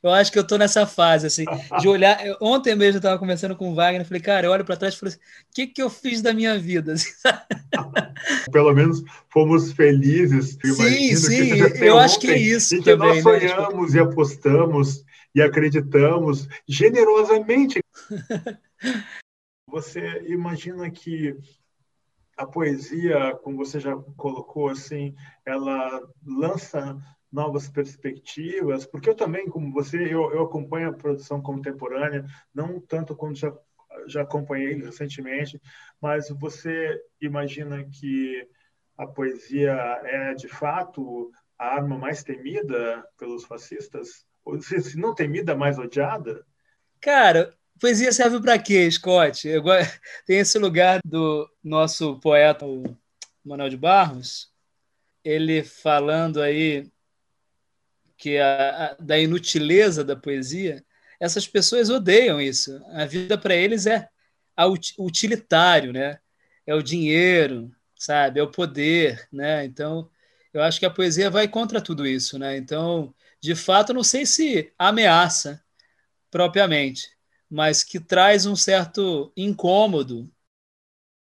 Eu 0.02 0.10
acho 0.12 0.32
que 0.32 0.38
eu 0.38 0.42
estou 0.42 0.58
nessa 0.58 0.86
fase, 0.86 1.26
assim, 1.26 1.44
de 1.80 1.88
olhar. 1.88 2.18
Ontem 2.40 2.74
mesmo 2.74 2.96
eu 2.96 2.98
estava 2.98 3.18
conversando 3.18 3.56
com 3.56 3.70
o 3.70 3.74
Wagner, 3.74 4.06
falei, 4.06 4.22
cara, 4.22 4.46
eu 4.46 4.52
olho 4.52 4.64
para 4.64 4.76
trás 4.76 4.94
e 4.94 4.98
falei 4.98 5.14
assim, 5.14 5.22
o 5.22 5.54
que, 5.54 5.66
que 5.66 5.82
eu 5.82 5.90
fiz 5.90 6.22
da 6.22 6.32
minha 6.32 6.58
vida? 6.58 6.94
Pelo 8.52 8.72
menos 8.74 9.02
fomos 9.32 9.72
felizes. 9.72 10.58
Sim, 10.62 11.16
sim, 11.16 11.50
eu 11.80 11.98
acho 11.98 12.18
que 12.18 12.30
é 12.30 12.38
isso. 12.38 12.69
E 12.72 12.78
que 12.78 12.84
também, 12.84 13.08
nós 13.08 13.22
sonhamos 13.22 13.94
né? 13.94 14.00
e 14.00 14.02
apostamos 14.02 15.04
e 15.34 15.42
acreditamos 15.42 16.48
generosamente. 16.66 17.80
Você 19.66 20.24
imagina 20.26 20.90
que 20.90 21.36
a 22.36 22.46
poesia, 22.46 23.36
como 23.42 23.58
você 23.58 23.78
já 23.78 23.94
colocou 24.16 24.68
assim, 24.68 25.14
ela 25.44 26.02
lança 26.26 26.98
novas 27.30 27.68
perspectivas, 27.68 28.84
porque 28.84 29.10
eu 29.10 29.14
também, 29.14 29.48
como 29.48 29.72
você, 29.72 29.96
eu, 30.02 30.32
eu 30.32 30.42
acompanho 30.42 30.88
a 30.88 30.92
produção 30.92 31.40
contemporânea, 31.40 32.24
não 32.52 32.80
tanto 32.80 33.14
quanto 33.14 33.38
já, 33.38 33.56
já 34.06 34.22
acompanhei 34.22 34.74
recentemente, 34.74 35.60
mas 36.00 36.28
você 36.30 37.00
imagina 37.20 37.84
que 37.84 38.48
a 38.96 39.06
poesia 39.06 39.72
é, 40.04 40.34
de 40.34 40.48
fato, 40.48 41.30
a 41.60 41.74
arma 41.74 41.98
mais 41.98 42.24
temida 42.24 43.06
pelos 43.18 43.44
fascistas? 43.44 44.24
Ou 44.42 44.60
se 44.62 44.96
não 44.96 45.14
temida, 45.14 45.54
mais 45.54 45.78
odiada? 45.78 46.42
Cara, 46.98 47.54
poesia 47.78 48.10
serve 48.12 48.40
para 48.40 48.58
quê, 48.58 48.90
Scott? 48.90 49.46
Eu, 49.46 49.62
tem 50.26 50.38
esse 50.38 50.58
lugar 50.58 51.00
do 51.04 51.46
nosso 51.62 52.18
poeta 52.18 52.64
o 52.64 52.82
Manuel 53.44 53.68
de 53.68 53.76
Barros, 53.76 54.50
ele 55.22 55.62
falando 55.62 56.40
aí 56.40 56.90
que 58.16 58.38
a, 58.38 58.86
a, 58.86 58.94
da 58.94 59.18
inutileza 59.18 60.02
da 60.02 60.16
poesia, 60.16 60.82
essas 61.18 61.46
pessoas 61.46 61.90
odeiam 61.90 62.40
isso. 62.40 62.82
A 62.92 63.04
vida 63.04 63.36
para 63.36 63.54
eles 63.54 63.86
é 63.86 64.08
utilitário, 64.98 65.92
né? 65.92 66.18
É 66.66 66.74
o 66.74 66.82
dinheiro, 66.82 67.70
sabe? 67.98 68.40
É 68.40 68.42
o 68.42 68.50
poder, 68.50 69.28
né? 69.30 69.64
Então, 69.66 70.10
eu 70.52 70.62
acho 70.62 70.78
que 70.80 70.86
a 70.86 70.90
poesia 70.90 71.30
vai 71.30 71.48
contra 71.48 71.80
tudo 71.80 72.06
isso, 72.06 72.38
né? 72.38 72.56
Então, 72.56 73.14
de 73.40 73.54
fato, 73.54 73.94
não 73.94 74.04
sei 74.04 74.26
se 74.26 74.72
ameaça 74.78 75.62
propriamente, 76.30 77.10
mas 77.50 77.82
que 77.84 78.00
traz 78.00 78.46
um 78.46 78.56
certo 78.56 79.32
incômodo. 79.36 80.30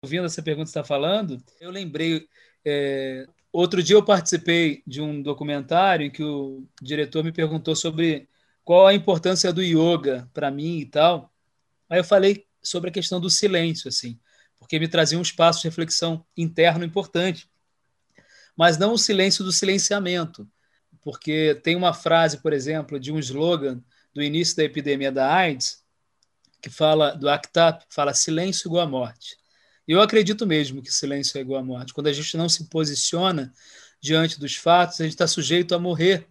Ouvindo 0.03 0.25
essa 0.25 0.43
pergunta 0.43 0.65
que 0.65 0.71
você 0.71 0.79
está 0.79 0.87
falando, 0.87 1.41
eu 1.59 1.71
lembrei 1.71 2.27
é, 2.65 3.25
Outro 3.53 3.83
dia 3.83 3.95
eu 3.95 4.03
participei 4.03 4.81
de 4.85 4.99
um 4.99 5.21
documentário 5.21 6.07
em 6.07 6.09
que 6.11 6.23
o 6.23 6.67
diretor 6.81 7.23
me 7.23 7.31
perguntou 7.31 7.75
sobre 7.75 8.27
qual 8.63 8.87
a 8.87 8.95
importância 8.95 9.53
do 9.53 9.61
yoga 9.61 10.27
para 10.33 10.49
mim 10.49 10.79
e 10.79 10.85
tal. 10.87 11.31
Aí 11.87 11.99
eu 11.99 12.03
falei 12.03 12.47
sobre 12.63 12.89
a 12.89 12.93
questão 12.93 13.21
do 13.21 13.29
silêncio, 13.29 13.89
assim, 13.89 14.19
porque 14.57 14.79
me 14.79 14.87
trazia 14.87 15.19
um 15.19 15.21
espaço 15.21 15.61
de 15.61 15.67
reflexão 15.67 16.25
interno 16.35 16.83
importante, 16.83 17.47
mas 18.55 18.77
não 18.77 18.93
o 18.93 18.97
silêncio 18.97 19.43
do 19.43 19.51
silenciamento, 19.51 20.47
porque 21.01 21.59
tem 21.63 21.75
uma 21.75 21.93
frase, 21.93 22.37
por 22.37 22.53
exemplo, 22.53 22.99
de 22.99 23.11
um 23.11 23.19
slogan 23.19 23.83
do 24.13 24.21
início 24.21 24.55
da 24.55 24.63
epidemia 24.63 25.11
da 25.11 25.33
AIDS 25.33 25.83
que 26.61 26.69
fala 26.69 27.11
do 27.11 27.27
ACT 27.27 27.59
UP, 27.59 27.83
fala 27.89 28.13
silêncio 28.13 28.67
igual 28.67 28.85
a 28.85 28.89
morte. 28.89 29.35
Eu 29.85 29.99
acredito 29.99 30.47
mesmo 30.47 30.81
que 30.81 30.91
silêncio 30.91 31.37
é 31.37 31.41
igual 31.41 31.59
à 31.59 31.63
morte. 31.63 31.93
Quando 31.93 32.07
a 32.07 32.13
gente 32.13 32.37
não 32.37 32.47
se 32.47 32.69
posiciona 32.69 33.51
diante 34.01 34.39
dos 34.39 34.55
fatos, 34.55 35.01
a 35.01 35.03
gente 35.03 35.13
está 35.13 35.27
sujeito 35.27 35.75
a 35.75 35.79
morrer 35.79 36.25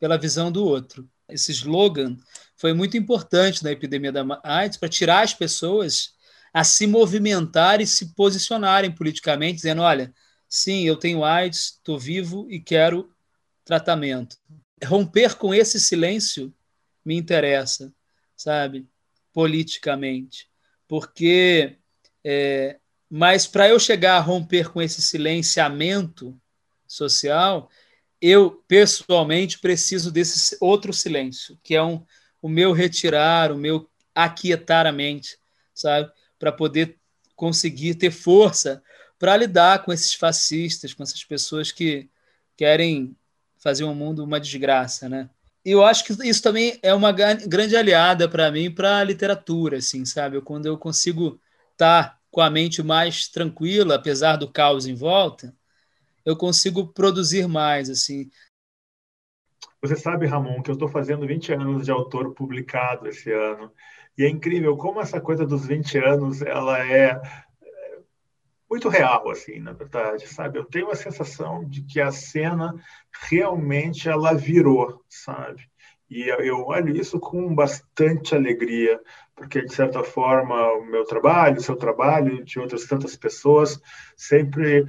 pela 0.00 0.18
visão 0.18 0.50
do 0.50 0.64
outro. 0.64 1.08
Esse 1.28 1.52
slogan 1.52 2.16
foi 2.56 2.72
muito 2.72 2.96
importante 2.96 3.62
na 3.62 3.70
epidemia 3.70 4.10
da 4.10 4.24
AIDS 4.42 4.78
para 4.78 4.88
tirar 4.88 5.22
as 5.22 5.32
pessoas 5.32 6.14
a 6.52 6.64
se 6.64 6.86
movimentar 6.86 7.80
e 7.80 7.86
se 7.86 8.14
posicionarem 8.14 8.90
politicamente, 8.90 9.56
dizendo: 9.56 9.82
olha, 9.82 10.12
sim, 10.48 10.84
eu 10.84 10.96
tenho 10.96 11.24
AIDS, 11.24 11.78
estou 11.78 11.98
vivo 11.98 12.46
e 12.50 12.60
quero 12.60 13.12
tratamento. 13.64 14.36
Romper 14.84 15.36
com 15.36 15.52
esse 15.52 15.78
silêncio 15.80 16.54
me 17.04 17.16
interessa, 17.16 17.92
sabe, 18.36 18.88
politicamente, 19.32 20.48
porque 20.86 21.76
é, 22.24 22.78
mas 23.10 23.46
para 23.46 23.68
eu 23.68 23.78
chegar 23.78 24.16
a 24.16 24.20
romper 24.20 24.70
com 24.70 24.82
esse 24.82 25.00
silenciamento 25.00 26.38
social, 26.86 27.70
eu 28.20 28.62
pessoalmente 28.68 29.58
preciso 29.58 30.10
desse 30.12 30.56
outro 30.60 30.92
silêncio, 30.92 31.58
que 31.62 31.74
é 31.74 31.82
um, 31.82 32.04
o 32.42 32.48
meu 32.48 32.72
retirar, 32.72 33.52
o 33.52 33.56
meu 33.56 33.88
aquietar 34.14 34.86
a 34.86 34.92
mente, 34.92 35.38
sabe? 35.72 36.10
Para 36.38 36.52
poder 36.52 36.98
conseguir 37.34 37.94
ter 37.94 38.10
força 38.10 38.82
para 39.18 39.36
lidar 39.36 39.84
com 39.84 39.92
esses 39.92 40.14
fascistas, 40.14 40.94
com 40.94 41.02
essas 41.02 41.24
pessoas 41.24 41.72
que 41.72 42.08
querem 42.56 43.16
fazer 43.58 43.84
o 43.84 43.90
um 43.90 43.94
mundo 43.94 44.24
uma 44.24 44.40
desgraça, 44.40 45.08
né? 45.08 45.28
E 45.64 45.70
eu 45.72 45.84
acho 45.84 46.04
que 46.04 46.12
isso 46.26 46.42
também 46.42 46.78
é 46.82 46.94
uma 46.94 47.12
grande 47.12 47.76
aliada 47.76 48.28
para 48.28 48.50
mim 48.50 48.70
para 48.70 48.98
a 48.98 49.04
literatura, 49.04 49.78
assim, 49.78 50.04
sabe? 50.04 50.40
Quando 50.40 50.66
eu 50.66 50.78
consigo 50.78 51.40
estar 51.72 52.10
tá 52.10 52.18
com 52.30 52.40
a 52.40 52.48
mente 52.48 52.82
mais 52.82 53.28
tranquila, 53.28 53.96
apesar 53.96 54.36
do 54.36 54.50
caos 54.50 54.86
em 54.86 54.94
volta, 54.94 55.54
eu 56.24 56.36
consigo 56.36 56.86
produzir 56.88 57.48
mais, 57.48 57.90
assim. 57.90 58.30
Você 59.80 59.96
sabe, 59.96 60.26
Ramon, 60.26 60.62
que 60.62 60.70
eu 60.70 60.74
estou 60.74 60.88
fazendo 60.88 61.26
20 61.26 61.52
anos 61.52 61.84
de 61.84 61.90
autor 61.90 62.34
publicado 62.34 63.08
esse 63.08 63.32
ano. 63.32 63.72
E 64.16 64.24
é 64.24 64.28
incrível 64.28 64.76
como 64.76 65.00
essa 65.00 65.20
coisa 65.20 65.46
dos 65.46 65.66
20 65.66 65.98
anos, 65.98 66.42
ela 66.42 66.84
é, 66.84 67.10
é 67.10 67.20
muito 68.70 68.88
real, 68.88 69.30
assim, 69.30 69.58
na 69.58 69.72
verdade, 69.72 70.26
sabe? 70.26 70.58
Eu 70.58 70.64
tenho 70.64 70.90
a 70.90 70.94
sensação 70.94 71.64
de 71.64 71.82
que 71.82 72.00
a 72.00 72.10
cena 72.10 72.74
realmente 73.28 74.08
ela 74.08 74.34
virou, 74.34 75.02
sabe? 75.08 75.68
E 76.10 76.28
eu 76.28 76.64
olho 76.66 76.96
isso 76.96 77.20
com 77.20 77.54
bastante 77.54 78.34
alegria, 78.34 78.98
porque, 79.36 79.62
de 79.62 79.74
certa 79.74 80.02
forma, 80.02 80.72
o 80.72 80.84
meu 80.84 81.04
trabalho, 81.04 81.58
o 81.58 81.62
seu 81.62 81.76
trabalho, 81.76 82.42
de 82.44 82.58
outras 82.58 82.86
tantas 82.86 83.14
pessoas, 83.14 83.80
sempre 84.16 84.86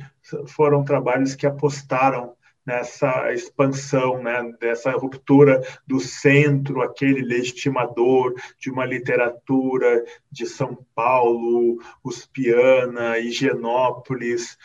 foram 0.48 0.84
trabalhos 0.84 1.36
que 1.36 1.46
apostaram 1.46 2.36
nessa 2.70 3.34
expansão, 3.34 4.22
né, 4.22 4.54
dessa 4.62 4.92
ruptura 4.92 5.60
do 5.88 6.00
centro, 6.00 6.84
aquele 6.84 7.24
legitimador 7.24 8.36
de 8.60 8.70
uma 8.70 8.86
literatura 8.86 10.06
de 10.32 10.46
São 10.46 10.78
Paulo, 10.94 11.82
Uspiana, 12.04 13.18
Higienópolis, 13.18 14.56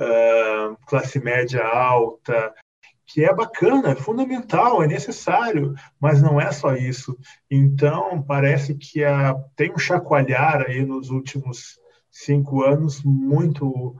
uh, 0.00 0.74
classe 0.86 1.22
média 1.22 1.62
alta, 1.62 2.50
que 3.04 3.22
é 3.22 3.34
bacana, 3.34 3.90
é 3.90 3.94
fundamental, 3.94 4.82
é 4.82 4.86
necessário, 4.86 5.74
mas 6.00 6.22
não 6.22 6.40
é 6.40 6.50
só 6.52 6.74
isso. 6.74 7.14
Então, 7.50 8.22
parece 8.22 8.74
que 8.74 9.04
a, 9.04 9.34
tem 9.54 9.70
um 9.70 9.78
chacoalhar 9.78 10.64
aí 10.66 10.82
nos 10.82 11.10
últimos 11.10 11.78
cinco 12.10 12.64
anos 12.64 13.02
muito 13.04 13.94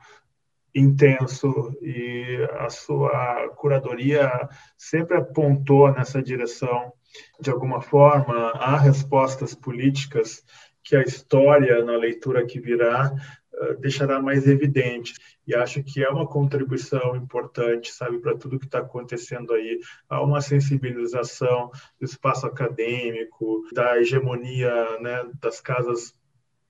intenso 0.75 1.77
e 1.83 2.49
a 2.59 2.69
sua 2.71 3.49
curadoria 3.57 4.49
sempre 4.77 5.17
apontou 5.17 5.93
nessa 5.93 6.23
direção. 6.23 6.93
De 7.41 7.51
alguma 7.51 7.81
forma, 7.81 8.51
há 8.53 8.77
respostas 8.79 9.55
políticas 9.55 10.45
que 10.83 10.95
a 10.97 11.03
história, 11.03 11.85
na 11.85 11.97
leitura 11.97 12.47
que 12.47 12.61
virá, 12.61 13.13
eh, 13.53 13.75
deixará 13.75 14.21
mais 14.21 14.47
evidente. 14.47 15.15
E 15.47 15.55
acho 15.55 15.83
que 15.83 16.03
é 16.03 16.09
uma 16.09 16.27
contribuição 16.27 17.17
importante, 17.17 17.93
sabe, 17.93 18.19
para 18.19 18.37
tudo 18.37 18.59
que 18.59 18.67
está 18.67 18.79
acontecendo 18.79 19.53
aí. 19.53 19.81
Há 20.09 20.23
uma 20.23 20.41
sensibilização 20.41 21.71
do 21.99 22.05
espaço 22.05 22.47
acadêmico, 22.47 23.63
da 23.73 23.99
hegemonia 23.99 24.99
né, 25.01 25.29
das 25.41 25.61
casas 25.61 26.15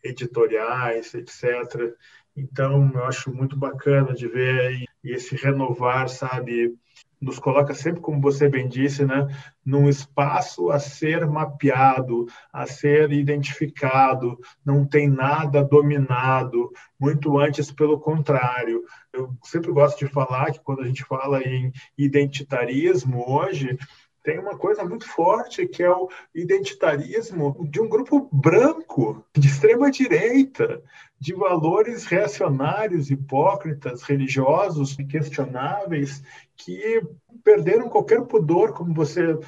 editoriais, 0.03 1.14
etc. 1.14 1.95
Então, 2.37 2.91
eu 2.95 3.05
acho 3.05 3.35
muito 3.35 3.57
bacana 3.57 4.14
de 4.14 4.28
ver 4.28 4.85
esse 5.03 5.35
renovar, 5.37 6.09
sabe, 6.09 6.74
nos 7.20 7.39
coloca 7.39 7.74
sempre, 7.74 8.01
como 8.01 8.20
você 8.20 8.49
bem 8.49 8.66
disse, 8.66 9.05
né, 9.05 9.26
num 9.64 9.89
espaço 9.89 10.70
a 10.70 10.78
ser 10.78 11.26
mapeado, 11.26 12.26
a 12.53 12.66
ser 12.66 13.12
identificado, 13.12 14.39
não 14.64 14.87
tem 14.87 15.09
nada 15.09 15.62
dominado, 15.62 16.72
muito 16.99 17.39
antes 17.39 17.70
pelo 17.70 18.01
contrário. 18.01 18.83
Eu 19.12 19.35
sempre 19.45 19.70
gosto 19.70 19.99
de 19.99 20.11
falar 20.11 20.51
que 20.51 20.61
quando 20.61 20.81
a 20.81 20.87
gente 20.87 21.05
fala 21.05 21.43
em 21.43 21.70
identitarismo 21.99 23.24
hoje, 23.31 23.76
tem 24.23 24.39
uma 24.39 24.57
coisa 24.57 24.85
muito 24.85 25.09
forte 25.09 25.66
que 25.66 25.83
é 25.83 25.91
o 25.91 26.09
identitarismo 26.35 27.57
de 27.68 27.81
um 27.81 27.89
grupo 27.89 28.29
branco, 28.33 29.25
de 29.37 29.49
extrema 29.49 29.91
direita, 29.91 30.83
de 31.18 31.35
valores 31.35 32.05
reacionários, 32.05 33.11
hipócritas, 33.11 34.03
religiosos, 34.03 34.97
questionáveis, 35.09 36.23
que 36.57 37.03
perderam 37.43 37.89
qualquer 37.89 38.23
pudor, 38.23 38.73
como 38.73 38.95
você 38.95 39.39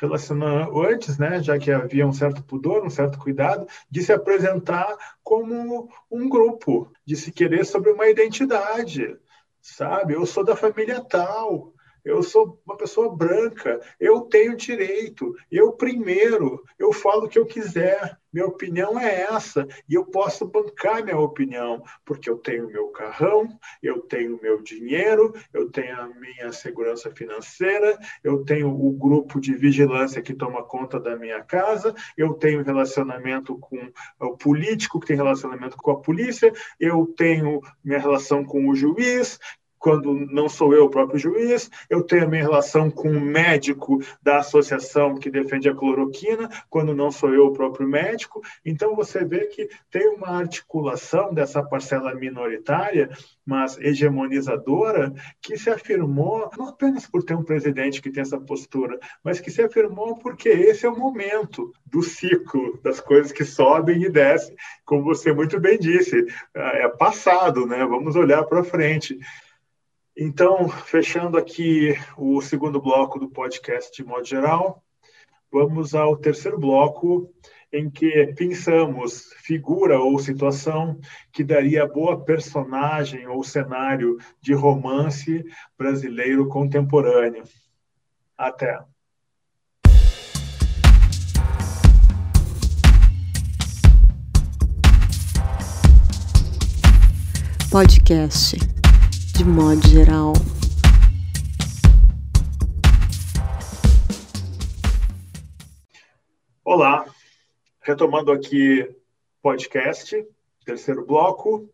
relacionou 0.00 0.86
antes, 0.86 1.18
né, 1.18 1.42
já 1.42 1.58
que 1.58 1.72
havia 1.72 2.06
um 2.06 2.12
certo 2.12 2.42
pudor, 2.44 2.84
um 2.84 2.90
certo 2.90 3.18
cuidado, 3.18 3.66
de 3.90 4.02
se 4.02 4.12
apresentar 4.12 4.96
como 5.22 5.90
um 6.10 6.28
grupo, 6.28 6.90
de 7.04 7.16
se 7.16 7.32
querer 7.32 7.66
sobre 7.66 7.90
uma 7.90 8.08
identidade, 8.08 9.16
sabe? 9.60 10.14
Eu 10.14 10.24
sou 10.24 10.44
da 10.44 10.54
família 10.54 11.00
tal, 11.00 11.72
eu 12.04 12.22
sou 12.22 12.60
uma 12.64 12.76
pessoa 12.76 13.14
branca, 13.14 13.80
eu 13.98 14.22
tenho 14.22 14.56
direito, 14.56 15.34
eu 15.50 15.72
primeiro, 15.72 16.64
eu 16.78 16.92
falo 16.92 17.26
o 17.26 17.28
que 17.28 17.38
eu 17.38 17.46
quiser, 17.46 18.18
minha 18.32 18.46
opinião 18.46 19.00
é 19.00 19.22
essa, 19.22 19.66
e 19.88 19.94
eu 19.94 20.04
posso 20.04 20.46
bancar 20.46 21.02
minha 21.02 21.18
opinião, 21.18 21.82
porque 22.04 22.28
eu 22.28 22.36
tenho 22.36 22.68
meu 22.68 22.88
carrão, 22.88 23.48
eu 23.82 24.00
tenho 24.02 24.38
meu 24.42 24.62
dinheiro, 24.62 25.34
eu 25.52 25.70
tenho 25.70 25.98
a 25.98 26.06
minha 26.08 26.52
segurança 26.52 27.10
financeira, 27.10 27.98
eu 28.22 28.44
tenho 28.44 28.68
o 28.68 28.92
grupo 28.92 29.40
de 29.40 29.54
vigilância 29.54 30.20
que 30.20 30.34
toma 30.34 30.62
conta 30.62 31.00
da 31.00 31.16
minha 31.16 31.42
casa, 31.42 31.94
eu 32.16 32.34
tenho 32.34 32.62
relacionamento 32.62 33.56
com 33.58 33.90
o 34.20 34.36
político 34.36 35.00
que 35.00 35.06
tem 35.06 35.16
relacionamento 35.16 35.76
com 35.76 35.90
a 35.90 36.00
polícia, 36.00 36.52
eu 36.78 37.06
tenho 37.16 37.60
minha 37.82 37.98
relação 37.98 38.44
com 38.44 38.68
o 38.68 38.74
juiz, 38.74 39.38
quando 39.78 40.12
não 40.12 40.48
sou 40.48 40.74
eu 40.74 40.84
o 40.84 40.90
próprio 40.90 41.18
juiz, 41.18 41.70
eu 41.88 42.02
tenho 42.02 42.24
a 42.24 42.28
minha 42.28 42.42
relação 42.42 42.90
com 42.90 43.10
o 43.10 43.20
médico 43.20 43.98
da 44.22 44.38
associação 44.38 45.16
que 45.16 45.30
defende 45.30 45.68
a 45.68 45.74
cloroquina, 45.74 46.48
quando 46.68 46.94
não 46.94 47.10
sou 47.10 47.32
eu 47.32 47.46
o 47.46 47.52
próprio 47.52 47.88
médico. 47.88 48.42
Então 48.64 48.94
você 48.94 49.24
vê 49.24 49.46
que 49.46 49.68
tem 49.90 50.08
uma 50.08 50.28
articulação 50.28 51.32
dessa 51.32 51.62
parcela 51.62 52.14
minoritária, 52.14 53.10
mas 53.44 53.78
hegemonizadora, 53.78 55.12
que 55.40 55.56
se 55.56 55.70
afirmou 55.70 56.50
não 56.58 56.68
apenas 56.68 57.06
por 57.06 57.22
ter 57.22 57.34
um 57.34 57.42
presidente 57.42 58.02
que 58.02 58.10
tem 58.10 58.22
essa 58.22 58.38
postura, 58.38 58.98
mas 59.24 59.40
que 59.40 59.50
se 59.50 59.62
afirmou 59.62 60.18
porque 60.18 60.48
esse 60.48 60.84
é 60.84 60.88
o 60.88 60.98
momento 60.98 61.72
do 61.86 62.02
ciclo 62.02 62.78
das 62.82 63.00
coisas 63.00 63.32
que 63.32 63.44
sobem 63.44 64.02
e 64.02 64.10
descem, 64.10 64.54
como 64.84 65.04
você 65.04 65.32
muito 65.32 65.58
bem 65.58 65.78
disse, 65.78 66.26
é 66.54 66.88
passado, 66.88 67.66
né? 67.66 67.84
Vamos 67.86 68.16
olhar 68.16 68.42
para 68.44 68.64
frente. 68.64 69.18
Então, 70.20 70.68
fechando 70.68 71.38
aqui 71.38 71.94
o 72.16 72.42
segundo 72.42 72.82
bloco 72.82 73.20
do 73.20 73.28
podcast 73.30 73.92
de 73.92 74.04
modo 74.04 74.24
geral, 74.24 74.82
vamos 75.48 75.94
ao 75.94 76.16
terceiro 76.16 76.58
bloco, 76.58 77.32
em 77.72 77.88
que 77.88 78.26
pensamos 78.34 79.32
figura 79.44 80.00
ou 80.00 80.18
situação 80.18 80.98
que 81.30 81.44
daria 81.44 81.86
boa 81.86 82.24
personagem 82.24 83.28
ou 83.28 83.44
cenário 83.44 84.18
de 84.40 84.52
romance 84.52 85.44
brasileiro 85.78 86.48
contemporâneo. 86.48 87.44
Até. 88.36 88.76
Podcast 97.70 98.77
de 99.38 99.44
modo 99.44 99.86
geral. 99.86 100.32
Olá, 106.64 107.06
retomando 107.80 108.32
aqui 108.32 108.92
podcast, 109.40 110.26
terceiro 110.64 111.06
bloco, 111.06 111.72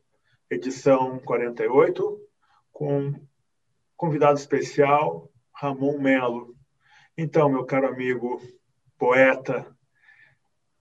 edição 0.51 1.19
48, 1.21 2.21
com 2.71 3.15
convidado 3.97 4.39
especial, 4.39 5.31
Ramon 5.51 5.99
Melo. 5.99 6.55
Então, 7.17 7.49
meu 7.49 7.65
caro 7.65 7.89
amigo, 7.89 8.43
poeta, 8.99 9.75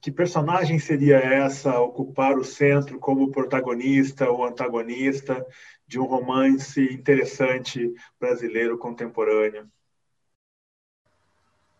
que 0.01 0.11
personagem 0.11 0.79
seria 0.79 1.15
essa 1.15 1.79
ocupar 1.79 2.37
o 2.37 2.43
centro 2.43 2.99
como 2.99 3.31
protagonista 3.31 4.29
ou 4.29 4.43
antagonista 4.43 5.47
de 5.93 5.99
um 5.99 6.05
romance 6.05 6.81
interessante 6.81 7.93
brasileiro 8.19 8.79
contemporâneo? 8.79 9.69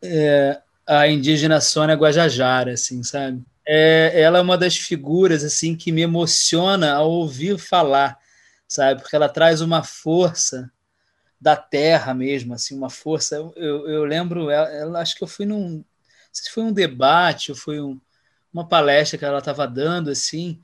É, 0.03 0.61
a 0.86 1.07
indígena 1.07 1.59
Sônia 1.59 1.95
Guajajara, 1.95 2.74
assim, 2.74 3.01
sabe? 3.01 3.43
É, 3.66 4.22
ela 4.22 4.38
é 4.38 4.41
uma 4.41 4.55
das 4.55 4.78
figuras 4.78 5.43
assim 5.43 5.76
que 5.76 5.91
me 5.91 6.01
emociona 6.01 6.93
ao 6.93 7.09
ouvir 7.09 7.57
falar, 7.57 8.20
sabe? 8.68 9.01
Porque 9.01 9.16
ela 9.16 9.28
traz 9.28 9.61
uma 9.61 9.82
força 9.82 10.72
da 11.41 11.55
terra 11.55 12.14
mesmo, 12.14 12.53
assim, 12.53 12.78
uma 12.78 12.91
força. 12.91 13.36
Eu, 13.55 13.89
eu 13.89 14.05
lembro, 14.05 14.51
ela, 14.51 14.70
ela, 14.70 15.01
acho 15.01 15.16
que 15.16 15.24
eu 15.24 15.28
fui 15.28 15.47
num, 15.47 15.84
se 16.32 16.51
foi 16.51 16.61
um 16.61 16.72
debate 16.72 17.49
ou 17.49 17.57
foi 17.57 17.82
um, 17.82 17.99
uma 18.53 18.68
palestra 18.68 19.18
que 19.18 19.26
ela 19.26 19.39
estava 19.39 19.68
dando, 19.68 20.11
assim, 20.11 20.61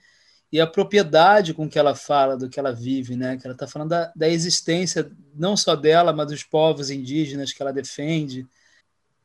e 0.52 0.60
a 0.60 0.66
propriedade 0.66 1.54
com 1.54 1.70
que 1.70 1.78
ela 1.78 1.96
fala 1.96 2.36
do 2.36 2.50
que 2.50 2.60
ela 2.60 2.74
vive, 2.74 3.16
né? 3.16 3.38
Que 3.38 3.46
ela 3.46 3.54
está 3.54 3.68
falando 3.68 3.90
da, 3.90 4.12
da 4.16 4.28
existência 4.28 5.12
não 5.36 5.56
só 5.56 5.76
dela, 5.76 6.12
mas 6.12 6.28
dos 6.28 6.44
povos 6.44 6.90
indígenas 6.90 7.54
que 7.54 7.62
ela 7.62 7.72
defende. 7.72 8.48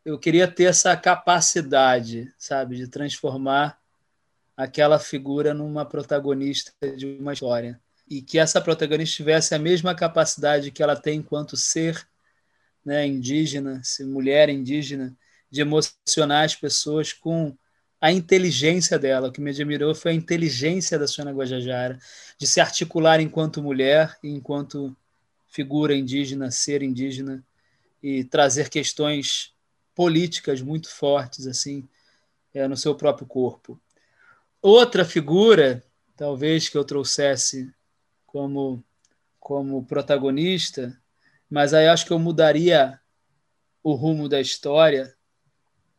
Eu 0.05 0.19
queria 0.19 0.47
ter 0.47 0.65
essa 0.65 0.95
capacidade, 0.97 2.33
sabe, 2.37 2.77
de 2.77 2.89
transformar 2.89 3.79
aquela 4.57 4.99
figura 4.99 5.55
numa 5.55 5.85
protagonista 5.85 6.73
de 6.97 7.07
uma 7.19 7.33
história 7.33 7.81
e 8.09 8.21
que 8.21 8.39
essa 8.39 8.61
protagonista 8.61 9.17
tivesse 9.17 9.55
a 9.55 9.59
mesma 9.59 9.95
capacidade 9.95 10.71
que 10.71 10.83
ela 10.83 10.95
tem 10.95 11.19
enquanto 11.19 11.57
ser, 11.57 12.07
né, 12.85 13.07
indígena, 13.07 13.81
mulher 14.01 14.49
indígena, 14.49 15.17
de 15.51 15.63
emocionar 15.63 16.45
as 16.45 16.55
pessoas 16.55 17.13
com 17.13 17.57
a 18.05 18.13
inteligência 18.13 18.99
dela. 18.99 19.29
O 19.29 19.33
que 19.33 19.41
me 19.41 19.49
admirou 19.49 19.95
foi 19.95 20.11
a 20.11 20.15
inteligência 20.15 20.99
da 20.99 21.07
Sônia 21.07 21.33
Guajajara, 21.33 21.99
de 22.37 22.47
se 22.47 22.61
articular 22.61 23.19
enquanto 23.19 23.63
mulher, 23.63 24.15
enquanto 24.23 24.95
figura 25.47 25.97
indígena, 25.97 26.51
ser 26.51 26.83
indígena, 26.83 27.43
e 28.03 28.23
trazer 28.23 28.69
questões 28.69 29.55
políticas 29.95 30.61
muito 30.61 30.91
fortes 30.91 31.47
assim 31.47 31.89
é, 32.53 32.69
no 32.69 32.77
seu 32.77 32.95
próprio 32.95 33.27
corpo. 33.27 33.81
Outra 34.61 35.03
figura, 35.03 35.83
talvez 36.15 36.69
que 36.69 36.77
eu 36.77 36.85
trouxesse 36.85 37.73
como 38.27 38.85
como 39.41 39.83
protagonista, 39.87 40.95
mas 41.49 41.73
aí 41.73 41.89
acho 41.89 42.05
que 42.05 42.13
eu 42.13 42.19
mudaria 42.19 43.01
o 43.83 43.95
rumo 43.95 44.29
da 44.29 44.43
história 44.43 45.15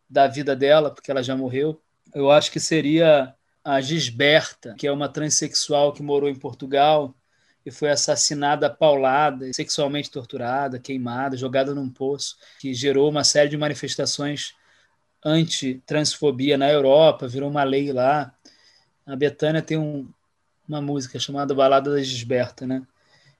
da 0.07 0.27
vida 0.27 0.55
dela, 0.55 0.91
porque 0.91 1.09
ela 1.09 1.23
já 1.23 1.35
morreu, 1.35 1.81
eu 2.15 2.31
acho 2.31 2.49
que 2.49 2.59
seria 2.61 3.35
a 3.63 3.81
Gisberta, 3.81 4.73
que 4.77 4.87
é 4.87 4.91
uma 4.91 5.09
transexual 5.09 5.91
que 5.91 6.01
morou 6.01 6.29
em 6.29 6.35
Portugal 6.35 7.13
e 7.65 7.71
foi 7.71 7.89
assassinada 7.89 8.69
paulada, 8.69 9.51
sexualmente 9.53 10.09
torturada, 10.09 10.79
queimada, 10.79 11.35
jogada 11.35 11.75
num 11.75 11.89
poço, 11.89 12.37
que 12.59 12.73
gerou 12.73 13.09
uma 13.09 13.23
série 13.23 13.49
de 13.49 13.57
manifestações 13.57 14.53
anti-transfobia 15.23 16.57
na 16.57 16.71
Europa, 16.71 17.27
virou 17.27 17.49
uma 17.49 17.63
lei 17.63 17.91
lá. 17.91 18.33
A 19.05 19.15
Betânia 19.15 19.61
tem 19.61 19.77
um, 19.77 20.07
uma 20.69 20.79
música 20.79 21.19
chamada 21.19 21.53
Balada 21.53 21.91
da 21.91 22.01
Gisberta, 22.01 22.65
né? 22.65 22.83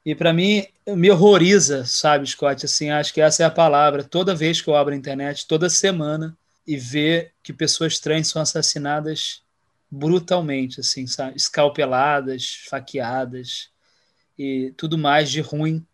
E 0.03 0.13
para 0.13 0.34
mim 0.34 0.65
me 0.88 1.09
horroriza, 1.09 1.86
sabe, 1.86 2.28
Scott? 2.28 2.65
Assim, 2.65 2.89
acho 2.89 3.13
que 3.13 3.21
essa 3.21 3.43
é 3.43 3.45
a 3.45 3.51
palavra. 3.51 4.03
Toda 4.03 4.36
vez 4.36 4.61
que 4.61 4.69
eu 4.69 4.76
abro 4.76 4.93
a 4.93 4.97
internet, 4.97 5.47
toda 5.47 5.69
semana, 5.69 6.36
e 6.66 6.78
ver 6.78 7.34
que 7.43 7.53
pessoas 7.53 7.99
trans 7.99 8.28
são 8.28 8.41
assassinadas 8.41 9.43
brutalmente, 9.89 10.80
assim, 10.80 11.07
sabe? 11.07 11.38
escalpeladas, 11.38 12.66
faqueadas 12.70 13.70
e 14.38 14.74
tudo 14.76 14.97
mais 14.97 15.30
de 15.30 15.41
ruim, 15.41 15.86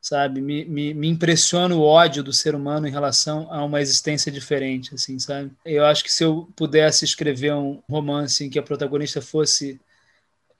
sabe? 0.00 0.40
Me, 0.40 0.64
me, 0.64 0.94
me, 0.94 1.08
impressiona 1.08 1.74
o 1.74 1.82
ódio 1.82 2.22
do 2.22 2.32
ser 2.32 2.54
humano 2.54 2.88
em 2.88 2.90
relação 2.90 3.52
a 3.52 3.64
uma 3.64 3.80
existência 3.80 4.32
diferente, 4.32 4.94
assim, 4.94 5.18
sabe? 5.18 5.50
Eu 5.64 5.84
acho 5.84 6.02
que 6.02 6.12
se 6.12 6.24
eu 6.24 6.48
pudesse 6.56 7.04
escrever 7.04 7.54
um 7.54 7.82
romance 7.88 8.44
em 8.44 8.50
que 8.50 8.58
a 8.58 8.62
protagonista 8.62 9.22
fosse 9.22 9.80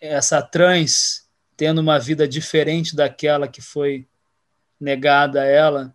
essa 0.00 0.40
trans 0.42 1.24
tendo 1.56 1.80
uma 1.80 1.98
vida 1.98 2.26
diferente 2.26 2.94
daquela 2.96 3.48
que 3.48 3.60
foi 3.60 4.06
negada 4.80 5.42
a 5.42 5.44
ela, 5.44 5.94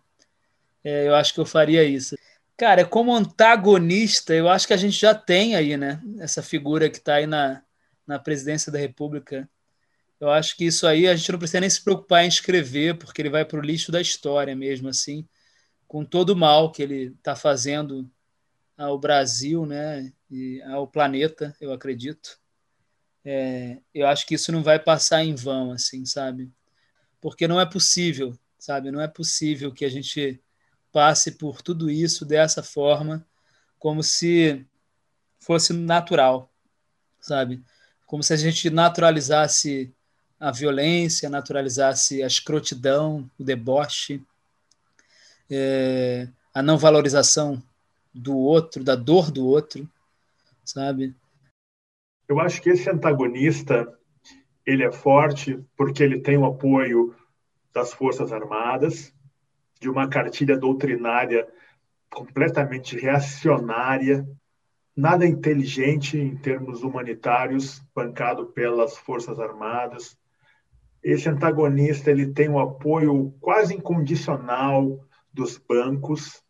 é, 0.82 1.06
eu 1.06 1.14
acho 1.14 1.34
que 1.34 1.40
eu 1.40 1.46
faria 1.46 1.84
isso. 1.84 2.16
Cara, 2.60 2.84
como 2.84 3.16
antagonista, 3.16 4.34
eu 4.34 4.46
acho 4.46 4.66
que 4.66 4.74
a 4.74 4.76
gente 4.76 4.92
já 4.92 5.14
tem 5.14 5.56
aí, 5.56 5.78
né? 5.78 5.98
Essa 6.18 6.42
figura 6.42 6.90
que 6.90 6.98
está 6.98 7.14
aí 7.14 7.26
na, 7.26 7.62
na 8.06 8.18
presidência 8.18 8.70
da 8.70 8.78
República. 8.78 9.48
Eu 10.20 10.28
acho 10.30 10.54
que 10.58 10.66
isso 10.66 10.86
aí 10.86 11.08
a 11.08 11.16
gente 11.16 11.32
não 11.32 11.38
precisa 11.38 11.60
nem 11.60 11.70
se 11.70 11.82
preocupar 11.82 12.22
em 12.22 12.28
escrever, 12.28 12.98
porque 12.98 13.22
ele 13.22 13.30
vai 13.30 13.46
para 13.46 13.58
o 13.58 13.62
lixo 13.62 13.90
da 13.90 13.98
história 13.98 14.54
mesmo, 14.54 14.90
assim, 14.90 15.26
com 15.88 16.04
todo 16.04 16.34
o 16.34 16.36
mal 16.36 16.70
que 16.70 16.82
ele 16.82 17.14
está 17.16 17.34
fazendo 17.34 18.06
ao 18.76 18.98
Brasil, 18.98 19.64
né? 19.64 20.12
E 20.30 20.60
ao 20.64 20.86
planeta, 20.86 21.56
eu 21.62 21.72
acredito. 21.72 22.38
É, 23.24 23.78
eu 23.94 24.06
acho 24.06 24.26
que 24.26 24.34
isso 24.34 24.52
não 24.52 24.62
vai 24.62 24.78
passar 24.78 25.24
em 25.24 25.34
vão, 25.34 25.72
assim, 25.72 26.04
sabe? 26.04 26.52
Porque 27.22 27.48
não 27.48 27.58
é 27.58 27.64
possível, 27.64 28.38
sabe? 28.58 28.90
Não 28.90 29.00
é 29.00 29.08
possível 29.08 29.72
que 29.72 29.86
a 29.86 29.90
gente 29.90 30.38
passe 30.92 31.32
por 31.32 31.62
tudo 31.62 31.90
isso 31.90 32.24
dessa 32.24 32.62
forma, 32.62 33.24
como 33.78 34.02
se 34.02 34.64
fosse 35.38 35.72
natural, 35.72 36.50
sabe? 37.20 37.62
Como 38.06 38.22
se 38.22 38.32
a 38.32 38.36
gente 38.36 38.68
naturalizasse 38.70 39.92
a 40.38 40.50
violência, 40.50 41.28
naturalizasse 41.28 42.22
a 42.22 42.26
escrotidão, 42.26 43.30
o 43.38 43.44
deboche, 43.44 44.22
é, 45.50 46.28
a 46.52 46.62
não 46.62 46.78
valorização 46.78 47.62
do 48.12 48.36
outro, 48.36 48.82
da 48.82 48.96
dor 48.96 49.30
do 49.30 49.46
outro, 49.46 49.88
sabe? 50.64 51.14
Eu 52.28 52.40
acho 52.40 52.60
que 52.62 52.70
esse 52.70 52.88
antagonista 52.88 53.92
ele 54.64 54.84
é 54.84 54.92
forte 54.92 55.58
porque 55.76 56.02
ele 56.02 56.20
tem 56.20 56.36
o 56.36 56.44
apoio 56.44 57.14
das 57.72 57.92
Forças 57.92 58.32
Armadas, 58.32 59.12
de 59.80 59.88
uma 59.88 60.08
cartilha 60.08 60.58
doutrinária 60.58 61.48
completamente 62.10 62.98
reacionária, 62.98 64.28
nada 64.94 65.26
inteligente 65.26 66.18
em 66.18 66.36
termos 66.36 66.82
humanitários, 66.82 67.82
bancado 67.94 68.46
pelas 68.46 68.98
Forças 68.98 69.40
Armadas. 69.40 70.18
Esse 71.02 71.28
antagonista 71.28 72.10
ele 72.10 72.32
tem 72.32 72.50
o 72.50 72.58
apoio 72.58 73.34
quase 73.40 73.74
incondicional 73.74 75.00
dos 75.32 75.56
bancos 75.56 76.42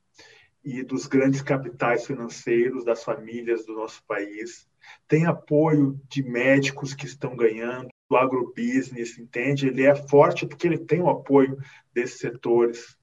e 0.64 0.82
dos 0.82 1.06
grandes 1.06 1.40
capitais 1.40 2.06
financeiros 2.06 2.84
das 2.84 3.04
famílias 3.04 3.64
do 3.64 3.74
nosso 3.74 4.02
país. 4.06 4.68
Tem 5.06 5.26
apoio 5.26 6.00
de 6.08 6.22
médicos 6.22 6.94
que 6.94 7.06
estão 7.06 7.36
ganhando, 7.36 7.88
do 8.10 8.16
agrobusiness, 8.16 9.16
entende? 9.18 9.68
Ele 9.68 9.84
é 9.84 9.94
forte 9.94 10.44
porque 10.44 10.66
ele 10.66 10.78
tem 10.78 11.00
o 11.00 11.08
apoio 11.08 11.56
desses 11.94 12.18
setores. 12.18 12.96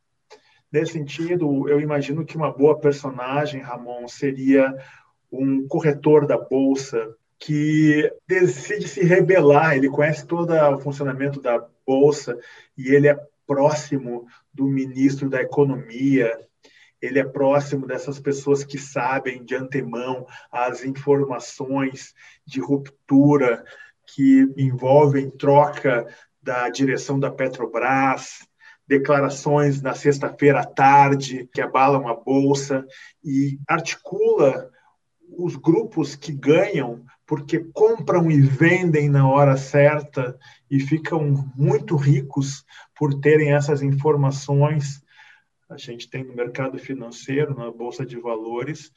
Nesse 0.72 0.94
sentido, 0.94 1.70
eu 1.70 1.80
imagino 1.80 2.26
que 2.26 2.36
uma 2.36 2.52
boa 2.52 2.78
personagem, 2.80 3.62
Ramon, 3.62 4.08
seria 4.08 4.76
um 5.32 5.68
corretor 5.68 6.28
da 6.28 6.38
bolsa 6.38 7.16
que 7.40 8.12
decide 8.28 8.88
se 8.88 9.04
rebelar. 9.04 9.76
Ele 9.76 9.90
conhece 9.90 10.26
todo 10.26 10.54
o 10.54 10.80
funcionamento 10.80 11.42
da 11.42 11.66
bolsa 11.86 12.38
e 12.78 12.90
ele 12.94 13.08
é 13.08 13.18
próximo 13.46 14.28
do 14.54 14.66
ministro 14.66 15.30
da 15.30 15.42
Economia. 15.42 16.38
Ele 17.02 17.20
é 17.20 17.24
próximo 17.24 17.86
dessas 17.86 18.20
pessoas 18.20 18.64
que 18.64 18.78
sabem 18.78 19.44
de 19.44 19.56
antemão 19.56 20.26
as 20.52 20.84
informações 20.84 22.14
de 22.46 22.60
ruptura 22.60 23.64
que 24.06 24.52
envolvem 24.58 25.30
troca 25.30 26.08
da 26.42 26.70
direção 26.70 27.20
da 27.20 27.30
Petrobras, 27.30 28.47
declarações 28.88 29.82
na 29.82 29.94
sexta-feira 29.94 30.62
à 30.62 30.66
tarde 30.66 31.50
que 31.54 31.62
abalam 31.62 32.08
a 32.08 32.16
bolsa 32.16 32.86
e 33.24 33.60
articula 33.68 34.72
os 35.38 35.56
grupos 35.56 36.16
que 36.16 36.32
ganham 36.32 37.04
porque 37.26 37.60
compram 37.74 38.32
e 38.32 38.40
vendem 38.40 39.10
na 39.10 39.30
hora 39.30 39.58
certa 39.58 40.40
e 40.72 40.80
ficam 40.80 41.52
muito 41.56 41.98
ricos 41.98 42.66
por 42.96 43.14
terem 43.20 43.54
essas 43.54 43.82
informações. 43.82 45.04
A 45.70 45.78
gente 45.78 46.10
tem 46.10 46.24
no 46.24 46.34
mercado 46.34 46.80
financeiro, 46.80 47.54
na 47.54 47.70
bolsa 47.70 48.06
de 48.06 48.18
valores, 48.18 48.94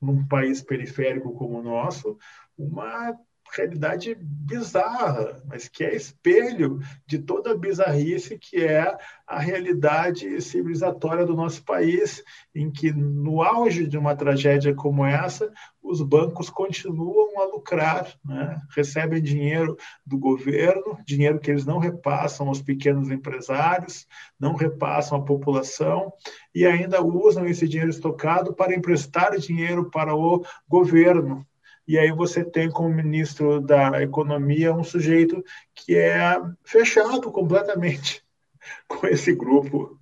num 0.00 0.26
país 0.26 0.62
periférico 0.62 1.34
como 1.34 1.58
o 1.58 1.62
nosso, 1.62 2.16
uma 2.56 3.14
realidade 3.52 4.16
bizarra, 4.20 5.42
mas 5.46 5.68
que 5.68 5.84
é 5.84 5.94
espelho 5.94 6.80
de 7.06 7.18
toda 7.18 7.52
a 7.52 7.56
bizarrice 7.56 8.38
que 8.38 8.62
é 8.62 8.96
a 9.26 9.38
realidade 9.38 10.40
civilizatória 10.40 11.24
do 11.24 11.34
nosso 11.34 11.64
país, 11.64 12.22
em 12.54 12.70
que 12.70 12.92
no 12.92 13.42
auge 13.42 13.86
de 13.86 13.96
uma 13.96 14.14
tragédia 14.14 14.74
como 14.74 15.04
essa, 15.04 15.52
os 15.82 16.00
bancos 16.00 16.48
continuam 16.50 17.40
a 17.40 17.44
lucrar, 17.44 18.12
né? 18.24 18.60
recebem 18.74 19.22
dinheiro 19.22 19.76
do 20.04 20.18
governo, 20.18 20.98
dinheiro 21.06 21.38
que 21.38 21.50
eles 21.50 21.66
não 21.66 21.78
repassam 21.78 22.48
aos 22.48 22.62
pequenos 22.62 23.10
empresários, 23.10 24.06
não 24.40 24.54
repassam 24.54 25.18
à 25.18 25.24
população 25.24 26.12
e 26.54 26.64
ainda 26.64 27.04
usam 27.04 27.46
esse 27.46 27.68
dinheiro 27.68 27.90
estocado 27.90 28.54
para 28.54 28.74
emprestar 28.74 29.36
dinheiro 29.38 29.90
para 29.90 30.14
o 30.14 30.44
governo, 30.68 31.46
e 31.86 31.98
aí 31.98 32.10
você 32.10 32.42
tem 32.42 32.70
como 32.70 32.88
ministro 32.88 33.60
da 33.60 34.02
Economia 34.02 34.74
um 34.74 34.82
sujeito 34.82 35.44
que 35.74 35.96
é 35.96 36.40
fechado 36.64 37.30
completamente 37.30 38.24
com 38.88 39.06
esse 39.06 39.34
grupo 39.34 39.98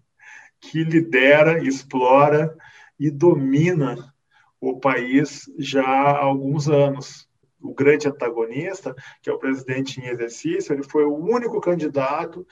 que 0.60 0.84
lidera, 0.84 1.62
explora 1.62 2.56
e 2.98 3.10
domina 3.10 4.14
o 4.60 4.78
país 4.78 5.50
já 5.58 5.84
há 5.84 6.18
alguns 6.18 6.68
anos. 6.68 7.28
O 7.60 7.74
grande 7.74 8.08
antagonista, 8.08 8.94
que 9.20 9.28
é 9.28 9.32
o 9.32 9.38
presidente 9.38 10.00
em 10.00 10.06
exercício, 10.06 10.72
ele 10.72 10.84
foi 10.84 11.04
o 11.04 11.16
único 11.16 11.60
candidato 11.60 12.46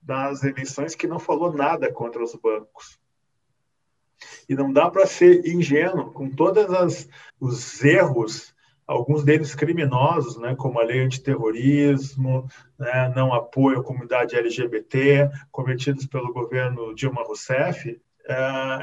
das 0.00 0.44
eleições 0.44 0.94
que 0.94 1.06
não 1.06 1.18
falou 1.18 1.52
nada 1.52 1.92
contra 1.92 2.22
os 2.22 2.34
bancos. 2.36 2.98
E 4.48 4.54
não 4.54 4.72
dá 4.72 4.88
para 4.88 5.06
ser 5.06 5.46
ingênuo 5.46 6.12
com 6.12 6.30
todos 6.30 7.08
os 7.40 7.84
erros 7.84 8.54
alguns 8.88 9.22
deles 9.22 9.54
criminosos, 9.54 10.38
né, 10.38 10.56
como 10.56 10.80
a 10.80 10.82
lei 10.82 11.00
antiterrorismo, 11.00 12.48
né, 12.78 13.12
não 13.14 13.34
apoio 13.34 13.80
à 13.80 13.84
comunidade 13.84 14.34
LGBT, 14.34 15.30
cometidos 15.52 16.06
pelo 16.06 16.32
governo 16.32 16.94
Dilma 16.94 17.22
Rousseff, 17.22 18.00
é, 18.26 18.34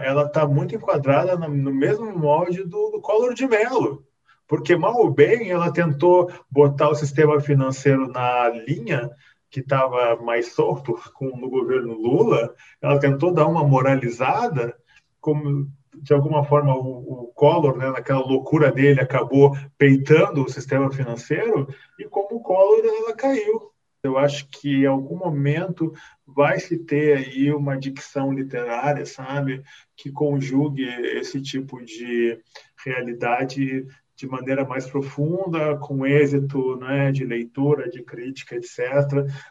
ela 0.07 0.25
está 0.25 0.47
muito 0.47 0.75
enquadrada 0.75 1.35
no, 1.35 1.47
no 1.49 1.73
mesmo 1.73 2.15
molde 2.15 2.63
do, 2.63 2.91
do 2.91 3.01
Collor 3.01 3.33
de 3.33 3.47
Mello, 3.47 4.05
porque 4.47 4.75
mal 4.75 4.95
ou 4.95 5.09
bem 5.11 5.49
ela 5.49 5.73
tentou 5.73 6.31
botar 6.51 6.89
o 6.89 6.95
sistema 6.95 7.41
financeiro 7.41 8.07
na 8.07 8.49
linha 8.49 9.09
que 9.49 9.61
estava 9.61 10.17
mais 10.17 10.53
solto 10.53 10.99
com, 11.13 11.35
no 11.37 11.49
governo 11.49 11.93
Lula, 11.93 12.53
ela 12.79 12.99
tentou 12.99 13.33
dar 13.33 13.47
uma 13.47 13.63
moralizada, 13.63 14.75
como 15.19 15.67
de 16.01 16.13
alguma 16.13 16.43
forma 16.43 16.75
o, 16.75 17.23
o 17.23 17.31
Collor, 17.33 17.77
né, 17.77 17.89
naquela 17.91 18.19
loucura 18.25 18.71
dele, 18.71 19.01
acabou 19.01 19.55
peitando 19.77 20.43
o 20.43 20.49
sistema 20.49 20.91
financeiro 20.91 21.67
e 21.99 22.05
como 22.05 22.37
o 22.37 22.41
Collor 22.41 22.81
ela 22.83 23.13
caiu. 23.13 23.71
Eu 24.03 24.19
acho 24.19 24.47
que 24.49 24.83
em 24.83 24.85
algum 24.85 25.17
momento 25.17 25.91
vai 26.25 26.59
se 26.59 26.77
ter 26.77 27.17
aí 27.17 27.51
uma 27.51 27.75
dicção 27.75 28.31
literária, 28.31 29.05
sabe, 29.05 29.63
que 29.97 30.11
conjugue 30.11 30.83
esse 31.17 31.41
tipo 31.41 31.83
de 31.83 32.39
realidade 32.85 33.87
de 34.15 34.27
maneira 34.27 34.63
mais 34.63 34.89
profunda, 34.89 35.77
com 35.77 36.05
êxito 36.05 36.77
né, 36.77 37.11
de 37.11 37.25
leitura, 37.25 37.89
de 37.89 38.01
crítica, 38.01 38.55
etc. 38.55 38.79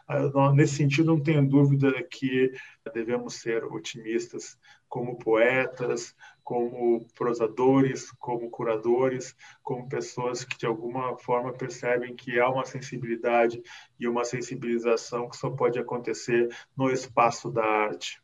Ah, 0.07 0.51
nesse 0.53 0.75
sentido, 0.75 1.07
não 1.13 1.21
tenho 1.21 1.47
dúvida 1.47 1.91
que 2.09 2.51
devemos 2.93 3.35
ser 3.35 3.63
otimistas 3.65 4.57
como 4.89 5.17
poetas, 5.17 6.15
como 6.45 7.03
prosadores, 7.15 8.11
como 8.19 8.51
curadores, 8.51 9.35
como 9.63 9.89
pessoas 9.89 10.45
que 10.45 10.55
de 10.55 10.67
alguma 10.67 11.17
forma 11.17 11.51
percebem 11.51 12.15
que 12.15 12.39
há 12.39 12.47
uma 12.47 12.63
sensibilidade 12.63 13.63
e 13.99 14.07
uma 14.07 14.23
sensibilização 14.23 15.27
que 15.27 15.35
só 15.35 15.49
pode 15.49 15.79
acontecer 15.79 16.47
no 16.77 16.91
espaço 16.91 17.49
da 17.49 17.65
arte. 17.65 18.21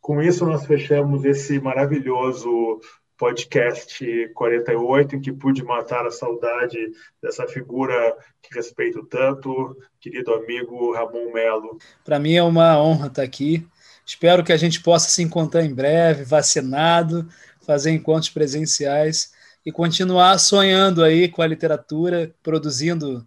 Com 0.00 0.22
isso, 0.22 0.46
nós 0.46 0.64
fechamos 0.64 1.26
esse 1.26 1.60
maravilhoso 1.60 2.80
podcast 3.18 4.28
48, 4.34 5.16
em 5.16 5.20
que 5.20 5.32
pude 5.32 5.62
matar 5.62 6.06
a 6.06 6.10
saudade 6.10 6.78
dessa 7.22 7.46
figura 7.46 8.16
que 8.40 8.54
respeito 8.54 9.04
tanto, 9.04 9.76
querido 10.00 10.32
amigo 10.32 10.92
Ramon 10.94 11.32
Melo. 11.32 11.78
Para 12.02 12.18
mim 12.18 12.34
é 12.34 12.42
uma 12.42 12.80
honra 12.80 13.08
estar 13.08 13.22
aqui. 13.22 13.66
Espero 14.06 14.44
que 14.44 14.52
a 14.52 14.56
gente 14.56 14.80
possa 14.80 15.10
se 15.10 15.20
encontrar 15.20 15.64
em 15.64 15.74
breve, 15.74 16.22
vacinado, 16.22 17.28
fazer 17.66 17.90
encontros 17.90 18.30
presenciais 18.30 19.32
e 19.64 19.72
continuar 19.72 20.38
sonhando 20.38 21.02
aí 21.02 21.28
com 21.28 21.42
a 21.42 21.46
literatura, 21.46 22.32
produzindo 22.40 23.26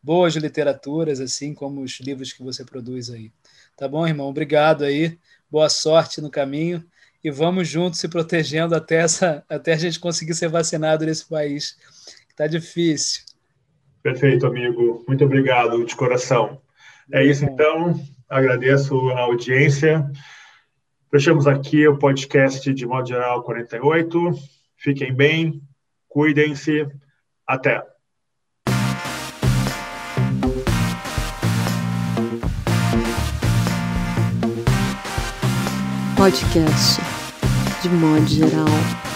boas 0.00 0.34
literaturas, 0.36 1.20
assim 1.20 1.52
como 1.52 1.82
os 1.82 1.98
livros 1.98 2.32
que 2.32 2.44
você 2.44 2.64
produz 2.64 3.10
aí. 3.10 3.32
Tá 3.76 3.88
bom, 3.88 4.06
irmão? 4.06 4.28
Obrigado 4.28 4.84
aí. 4.84 5.18
Boa 5.50 5.68
sorte 5.68 6.20
no 6.20 6.30
caminho 6.30 6.84
e 7.24 7.30
vamos 7.30 7.68
juntos 7.68 7.98
se 7.98 8.08
protegendo 8.08 8.74
até, 8.74 8.96
essa, 8.96 9.44
até 9.48 9.72
a 9.72 9.76
gente 9.76 9.98
conseguir 9.98 10.34
ser 10.34 10.48
vacinado 10.48 11.04
nesse 11.04 11.26
país, 11.26 11.72
que 12.26 12.32
está 12.32 12.46
difícil. 12.46 13.22
Perfeito, 14.00 14.46
amigo. 14.46 15.04
Muito 15.08 15.24
obrigado 15.24 15.84
de 15.84 15.96
coração. 15.96 16.60
É 17.12 17.24
isso, 17.24 17.44
então. 17.44 18.00
Agradeço 18.30 18.94
a 19.10 19.22
audiência. 19.22 20.08
Fechamos 21.10 21.48
aqui 21.48 21.88
o 21.88 21.98
podcast 21.98 22.72
de 22.72 22.86
modo 22.86 23.08
geral 23.08 23.42
48. 23.42 24.32
Fiquem 24.76 25.12
bem, 25.12 25.60
cuidem-se. 26.08 26.86
Até. 27.44 27.82
Podcast 36.16 37.00
de 37.82 37.88
modo 37.88 38.26
geral. 38.28 39.09